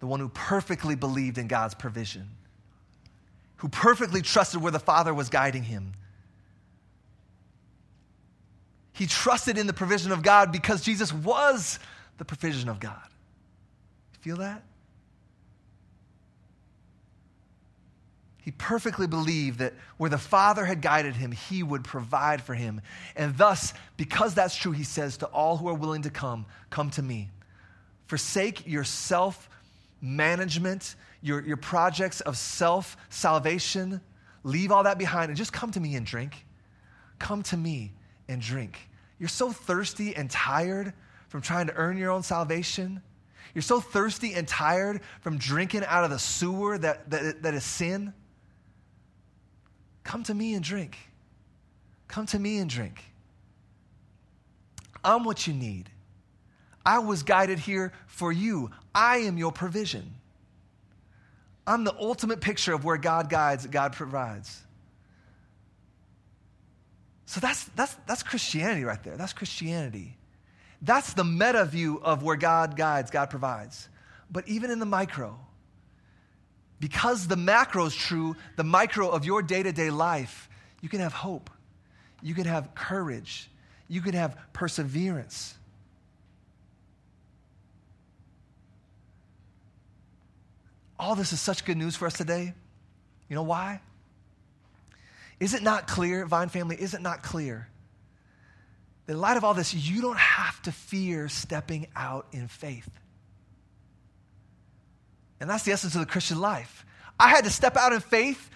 the 0.00 0.06
one 0.06 0.20
who 0.20 0.28
perfectly 0.28 0.94
believed 0.94 1.38
in 1.38 1.48
God's 1.48 1.74
provision, 1.74 2.28
who 3.56 3.68
perfectly 3.68 4.22
trusted 4.22 4.62
where 4.62 4.72
the 4.72 4.78
Father 4.78 5.12
was 5.14 5.28
guiding 5.28 5.62
him. 5.62 5.92
He 8.92 9.06
trusted 9.06 9.58
in 9.58 9.66
the 9.66 9.72
provision 9.72 10.10
of 10.10 10.22
God 10.22 10.50
because 10.50 10.82
Jesus 10.82 11.12
was 11.12 11.78
the 12.18 12.24
provision 12.24 12.68
of 12.68 12.80
God. 12.80 13.08
Feel 14.20 14.38
that? 14.38 14.62
He 18.48 18.52
perfectly 18.52 19.06
believed 19.06 19.58
that 19.58 19.74
where 19.98 20.08
the 20.08 20.16
Father 20.16 20.64
had 20.64 20.80
guided 20.80 21.14
him, 21.14 21.32
he 21.32 21.62
would 21.62 21.84
provide 21.84 22.40
for 22.40 22.54
him. 22.54 22.80
And 23.14 23.36
thus, 23.36 23.74
because 23.98 24.34
that's 24.34 24.56
true, 24.56 24.72
he 24.72 24.84
says 24.84 25.18
to 25.18 25.26
all 25.26 25.58
who 25.58 25.68
are 25.68 25.74
willing 25.74 26.00
to 26.02 26.10
come, 26.10 26.46
Come 26.70 26.88
to 26.92 27.02
me. 27.02 27.28
Forsake 28.08 28.66
your 28.66 28.84
self 28.84 29.50
management, 30.00 30.96
your, 31.20 31.42
your 31.42 31.58
projects 31.58 32.22
of 32.22 32.36
self 32.38 32.96
salvation. 33.10 34.00
Leave 34.44 34.72
all 34.72 34.82
that 34.84 34.98
behind 34.98 35.28
and 35.28 35.36
just 35.36 35.52
come 35.52 35.70
to 35.70 35.78
me 35.80 35.94
and 35.94 36.06
drink. 36.06 36.46
Come 37.18 37.42
to 37.44 37.56
me 37.56 37.92
and 38.26 38.40
drink. 38.40 38.78
You're 39.18 39.28
so 39.28 39.52
thirsty 39.52 40.16
and 40.16 40.30
tired 40.30 40.94
from 41.28 41.42
trying 41.42 41.66
to 41.66 41.74
earn 41.74 41.98
your 41.98 42.10
own 42.10 42.22
salvation. 42.22 43.02
You're 43.54 43.60
so 43.60 43.78
thirsty 43.78 44.32
and 44.32 44.48
tired 44.48 45.02
from 45.20 45.36
drinking 45.36 45.84
out 45.86 46.04
of 46.04 46.10
the 46.10 46.18
sewer 46.18 46.78
that, 46.78 47.10
that, 47.10 47.42
that 47.42 47.52
is 47.52 47.64
sin. 47.64 48.14
Come 50.02 50.22
to 50.22 50.32
me 50.32 50.54
and 50.54 50.64
drink. 50.64 50.96
Come 52.06 52.24
to 52.26 52.38
me 52.38 52.58
and 52.58 52.70
drink. 52.70 53.04
I'm 55.04 55.24
what 55.24 55.46
you 55.46 55.52
need. 55.52 55.90
I 56.88 57.00
was 57.00 57.22
guided 57.22 57.58
here 57.58 57.92
for 58.06 58.32
you. 58.32 58.70
I 58.94 59.18
am 59.18 59.36
your 59.36 59.52
provision. 59.52 60.14
I'm 61.66 61.84
the 61.84 61.94
ultimate 61.94 62.40
picture 62.40 62.72
of 62.72 62.82
where 62.82 62.96
God 62.96 63.28
guides, 63.28 63.66
God 63.66 63.92
provides. 63.92 64.62
So 67.26 67.40
that's, 67.40 67.64
that's, 67.76 67.94
that's 68.06 68.22
Christianity 68.22 68.84
right 68.84 69.04
there. 69.04 69.18
That's 69.18 69.34
Christianity. 69.34 70.16
That's 70.80 71.12
the 71.12 71.24
meta 71.24 71.66
view 71.66 72.00
of 72.02 72.22
where 72.22 72.36
God 72.36 72.74
guides, 72.74 73.10
God 73.10 73.28
provides. 73.28 73.86
But 74.30 74.48
even 74.48 74.70
in 74.70 74.78
the 74.78 74.86
micro, 74.86 75.38
because 76.80 77.28
the 77.28 77.36
macro 77.36 77.84
is 77.84 77.94
true, 77.94 78.34
the 78.56 78.64
micro 78.64 79.10
of 79.10 79.26
your 79.26 79.42
day 79.42 79.62
to 79.62 79.72
day 79.72 79.90
life, 79.90 80.48
you 80.80 80.88
can 80.88 81.00
have 81.00 81.12
hope, 81.12 81.50
you 82.22 82.32
can 82.32 82.46
have 82.46 82.74
courage, 82.74 83.50
you 83.88 84.00
can 84.00 84.14
have 84.14 84.38
perseverance. 84.54 85.54
All 90.98 91.14
this 91.14 91.32
is 91.32 91.40
such 91.40 91.64
good 91.64 91.76
news 91.76 91.96
for 91.96 92.06
us 92.06 92.14
today. 92.14 92.52
You 93.28 93.36
know 93.36 93.42
why? 93.42 93.80
Is 95.40 95.54
it 95.54 95.62
not 95.62 95.86
clear, 95.86 96.26
Vine 96.26 96.48
family, 96.48 96.76
is 96.76 96.94
it 96.94 97.00
not 97.00 97.22
clear 97.22 97.68
that 99.06 99.12
in 99.12 99.20
light 99.20 99.36
of 99.36 99.44
all 99.44 99.54
this, 99.54 99.72
you 99.72 100.02
don't 100.02 100.18
have 100.18 100.60
to 100.62 100.72
fear 100.72 101.28
stepping 101.28 101.86
out 101.94 102.26
in 102.32 102.48
faith? 102.48 102.90
And 105.40 105.48
that's 105.48 105.62
the 105.62 105.72
essence 105.72 105.94
of 105.94 106.00
the 106.00 106.06
Christian 106.06 106.40
life. 106.40 106.84
I 107.18 107.28
had 107.28 107.44
to 107.44 107.50
step 107.50 107.76
out 107.76 107.92
in 107.92 108.00
faith 108.00 108.50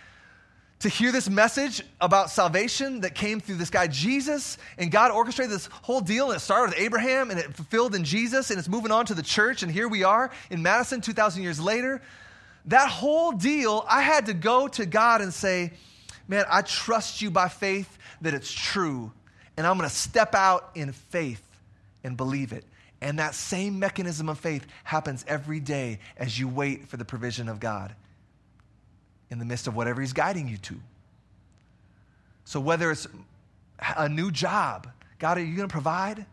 to 0.80 0.88
hear 0.88 1.12
this 1.12 1.30
message 1.30 1.80
about 2.00 2.28
salvation 2.28 3.02
that 3.02 3.14
came 3.14 3.38
through 3.38 3.54
this 3.54 3.70
guy 3.70 3.86
Jesus, 3.86 4.58
and 4.76 4.90
God 4.90 5.12
orchestrated 5.12 5.54
this 5.54 5.66
whole 5.66 6.00
deal, 6.00 6.32
and 6.32 6.36
it 6.36 6.40
started 6.40 6.70
with 6.70 6.80
Abraham, 6.80 7.30
and 7.30 7.38
it 7.38 7.54
fulfilled 7.54 7.94
in 7.94 8.02
Jesus, 8.02 8.50
and 8.50 8.58
it's 8.58 8.68
moving 8.68 8.90
on 8.90 9.06
to 9.06 9.14
the 9.14 9.22
church, 9.22 9.62
and 9.62 9.70
here 9.70 9.86
we 9.86 10.02
are 10.02 10.32
in 10.50 10.60
Madison 10.60 11.00
2,000 11.00 11.40
years 11.40 11.60
later, 11.60 12.02
that 12.66 12.88
whole 12.88 13.32
deal, 13.32 13.84
I 13.88 14.02
had 14.02 14.26
to 14.26 14.34
go 14.34 14.68
to 14.68 14.86
God 14.86 15.20
and 15.20 15.32
say, 15.32 15.72
Man, 16.28 16.44
I 16.48 16.62
trust 16.62 17.20
you 17.20 17.30
by 17.30 17.48
faith 17.48 17.98
that 18.20 18.32
it's 18.32 18.50
true. 18.50 19.12
And 19.56 19.66
I'm 19.66 19.76
going 19.76 19.88
to 19.88 19.94
step 19.94 20.34
out 20.34 20.70
in 20.74 20.92
faith 20.92 21.42
and 22.04 22.16
believe 22.16 22.52
it. 22.52 22.64
And 23.00 23.18
that 23.18 23.34
same 23.34 23.78
mechanism 23.78 24.28
of 24.28 24.38
faith 24.38 24.66
happens 24.84 25.24
every 25.26 25.60
day 25.60 25.98
as 26.16 26.38
you 26.38 26.48
wait 26.48 26.88
for 26.88 26.96
the 26.96 27.04
provision 27.04 27.48
of 27.48 27.58
God 27.58 27.94
in 29.30 29.38
the 29.38 29.44
midst 29.44 29.66
of 29.66 29.74
whatever 29.74 30.00
He's 30.00 30.12
guiding 30.12 30.46
you 30.46 30.56
to. 30.58 30.76
So, 32.44 32.60
whether 32.60 32.90
it's 32.90 33.08
a 33.96 34.08
new 34.08 34.30
job, 34.30 34.88
God, 35.18 35.38
are 35.38 35.44
you 35.44 35.56
going 35.56 35.68
to 35.68 35.72
provide? 35.72 36.26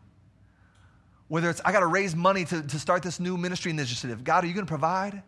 Whether 1.28 1.50
it's, 1.50 1.62
I 1.66 1.72
got 1.72 1.80
to 1.82 1.88
raise 1.88 2.16
money 2.16 2.46
to, 2.46 2.62
to 2.62 2.80
start 2.80 3.04
this 3.04 3.20
new 3.20 3.38
ministry 3.38 3.72
initiative, 3.72 4.24
God, 4.24 4.44
are 4.44 4.48
you 4.48 4.54
going 4.54 4.66
to 4.66 4.70
provide? 4.70 5.24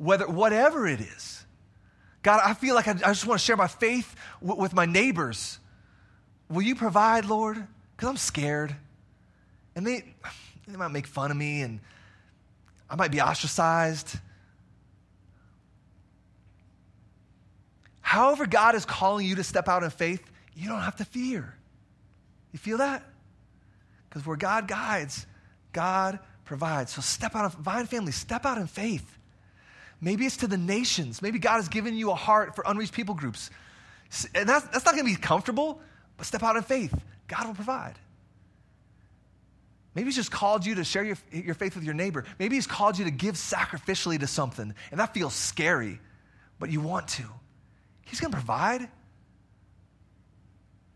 Whether, 0.00 0.26
whatever 0.26 0.88
it 0.88 1.00
is. 1.00 1.44
God, 2.22 2.40
I 2.42 2.54
feel 2.54 2.74
like 2.74 2.88
I, 2.88 2.92
I 2.92 3.12
just 3.12 3.26
want 3.26 3.38
to 3.38 3.44
share 3.44 3.56
my 3.56 3.66
faith 3.66 4.14
w- 4.40 4.58
with 4.60 4.72
my 4.72 4.86
neighbors. 4.86 5.58
Will 6.48 6.62
you 6.62 6.74
provide, 6.74 7.26
Lord? 7.26 7.62
Because 7.96 8.08
I'm 8.08 8.16
scared. 8.16 8.74
And 9.76 9.86
they, 9.86 10.14
they 10.66 10.76
might 10.78 10.88
make 10.88 11.06
fun 11.06 11.30
of 11.30 11.36
me 11.36 11.60
and 11.60 11.80
I 12.88 12.96
might 12.96 13.10
be 13.10 13.20
ostracized. 13.20 14.16
However, 18.00 18.46
God 18.46 18.74
is 18.74 18.86
calling 18.86 19.26
you 19.26 19.34
to 19.36 19.44
step 19.44 19.68
out 19.68 19.82
in 19.82 19.90
faith, 19.90 20.22
you 20.56 20.66
don't 20.66 20.80
have 20.80 20.96
to 20.96 21.04
fear. 21.04 21.54
You 22.52 22.58
feel 22.58 22.78
that? 22.78 23.04
Because 24.08 24.26
where 24.26 24.36
God 24.36 24.66
guides, 24.66 25.26
God 25.74 26.20
provides. 26.46 26.90
So 26.92 27.02
step 27.02 27.36
out 27.36 27.44
of, 27.44 27.54
Vine 27.56 27.84
family, 27.84 28.12
step 28.12 28.46
out 28.46 28.56
in 28.56 28.66
faith. 28.66 29.18
Maybe 30.00 30.24
it's 30.24 30.38
to 30.38 30.46
the 30.46 30.56
nations. 30.56 31.20
Maybe 31.20 31.38
God 31.38 31.56
has 31.56 31.68
given 31.68 31.96
you 31.96 32.10
a 32.10 32.14
heart 32.14 32.54
for 32.54 32.64
unreached 32.66 32.94
people 32.94 33.14
groups. 33.14 33.50
And 34.34 34.48
that's, 34.48 34.66
that's 34.68 34.84
not 34.84 34.94
going 34.94 35.06
to 35.06 35.10
be 35.10 35.20
comfortable, 35.20 35.80
but 36.16 36.26
step 36.26 36.42
out 36.42 36.56
in 36.56 36.62
faith. 36.62 36.94
God 37.28 37.46
will 37.46 37.54
provide. 37.54 37.94
Maybe 39.94 40.06
He's 40.06 40.16
just 40.16 40.30
called 40.30 40.64
you 40.64 40.76
to 40.76 40.84
share 40.84 41.04
your, 41.04 41.16
your 41.32 41.54
faith 41.54 41.74
with 41.74 41.84
your 41.84 41.94
neighbor. 41.94 42.24
Maybe 42.38 42.56
He's 42.56 42.66
called 42.66 42.98
you 42.98 43.04
to 43.04 43.10
give 43.10 43.34
sacrificially 43.34 44.18
to 44.20 44.26
something, 44.26 44.74
and 44.90 45.00
that 45.00 45.14
feels 45.14 45.34
scary, 45.34 46.00
but 46.58 46.70
you 46.70 46.80
want 46.80 47.08
to. 47.08 47.24
He's 48.06 48.20
going 48.20 48.32
to 48.32 48.36
provide. 48.36 48.88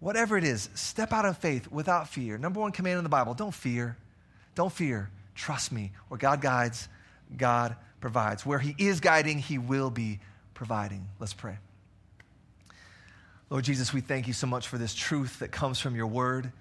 Whatever 0.01 0.37
it 0.37 0.45
is, 0.45 0.69
step 0.75 1.13
out 1.13 1.25
in 1.25 1.35
faith 1.35 1.71
without 1.71 2.09
fear. 2.09 2.37
Number 2.37 2.61
one 2.61 2.73
command 2.73 2.99
in 2.99 3.05
the 3.05 3.11
Bible 3.11 3.35
don't 3.35 3.55
fear. 3.55 3.97
Don't 4.55 4.73
fear. 4.73 5.11
Trust 5.35 5.73
me. 5.73 5.93
Where 6.09 6.19
God 6.19 6.41
guides, 6.41 6.89
God 7.37 7.77
provides. 8.05 8.45
Where 8.45 8.59
He 8.59 8.75
is 8.77 9.01
guiding, 9.01 9.39
He 9.39 9.57
will 9.57 9.89
be 9.89 10.21
providing. 10.53 11.07
Let's 11.19 11.33
pray. 11.33 11.57
Lord 13.49 13.65
Jesus, 13.65 13.95
we 13.95 14.03
thank 14.03 14.27
you 14.27 14.35
so 14.35 14.47
much 14.47 14.69
for 14.69 14.77
this 14.77 14.95
truth 14.95 15.39
that 15.39 15.51
comes 15.51 15.81
from 15.81 15.97
your 15.97 16.09
word 16.09 16.53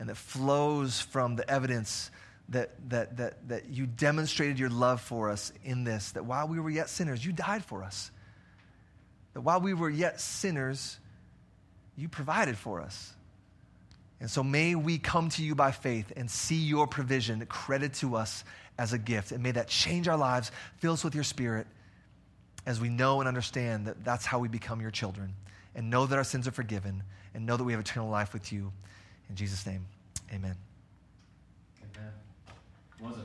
and 0.00 0.08
that 0.08 0.16
flows 0.16 0.98
from 0.98 1.36
the 1.36 1.46
evidence 1.50 2.10
that, 2.48 2.70
that, 2.88 3.18
that, 3.18 3.46
that 3.46 3.68
you 3.68 3.84
demonstrated 3.84 4.58
your 4.58 4.70
love 4.70 5.02
for 5.02 5.28
us 5.28 5.52
in 5.62 5.84
this, 5.84 6.12
that 6.12 6.24
while 6.24 6.48
we 6.48 6.58
were 6.58 6.70
yet 6.70 6.88
sinners, 6.88 7.22
you 7.22 7.30
died 7.30 7.62
for 7.62 7.82
us. 7.82 8.10
That 9.34 9.42
while 9.42 9.60
we 9.60 9.74
were 9.74 9.90
yet 9.90 10.18
sinners, 10.18 10.98
you 11.94 12.08
provided 12.08 12.56
for 12.56 12.80
us. 12.80 13.12
And 14.18 14.30
so 14.30 14.42
may 14.42 14.74
we 14.74 14.96
come 14.96 15.28
to 15.28 15.42
you 15.42 15.54
by 15.54 15.72
faith 15.72 16.10
and 16.16 16.30
see 16.30 16.56
your 16.56 16.86
provision 16.86 17.44
credited 17.44 17.92
to 17.96 18.16
us 18.16 18.44
as 18.78 18.92
a 18.92 18.98
gift. 18.98 19.32
And 19.32 19.42
may 19.42 19.52
that 19.52 19.68
change 19.68 20.08
our 20.08 20.16
lives, 20.16 20.50
fill 20.78 20.92
us 20.92 21.04
with 21.04 21.14
your 21.14 21.24
spirit 21.24 21.66
as 22.66 22.80
we 22.80 22.88
know 22.88 23.20
and 23.20 23.28
understand 23.28 23.86
that 23.86 24.04
that's 24.04 24.26
how 24.26 24.38
we 24.38 24.48
become 24.48 24.80
your 24.80 24.90
children 24.90 25.34
and 25.74 25.90
know 25.90 26.06
that 26.06 26.16
our 26.16 26.24
sins 26.24 26.48
are 26.48 26.52
forgiven 26.52 27.02
and 27.34 27.46
know 27.46 27.56
that 27.56 27.64
we 27.64 27.72
have 27.72 27.80
eternal 27.80 28.08
life 28.08 28.32
with 28.32 28.52
you. 28.52 28.72
In 29.28 29.36
Jesus' 29.36 29.66
name, 29.66 29.86
amen. 30.32 30.56
Amen. 33.00 33.24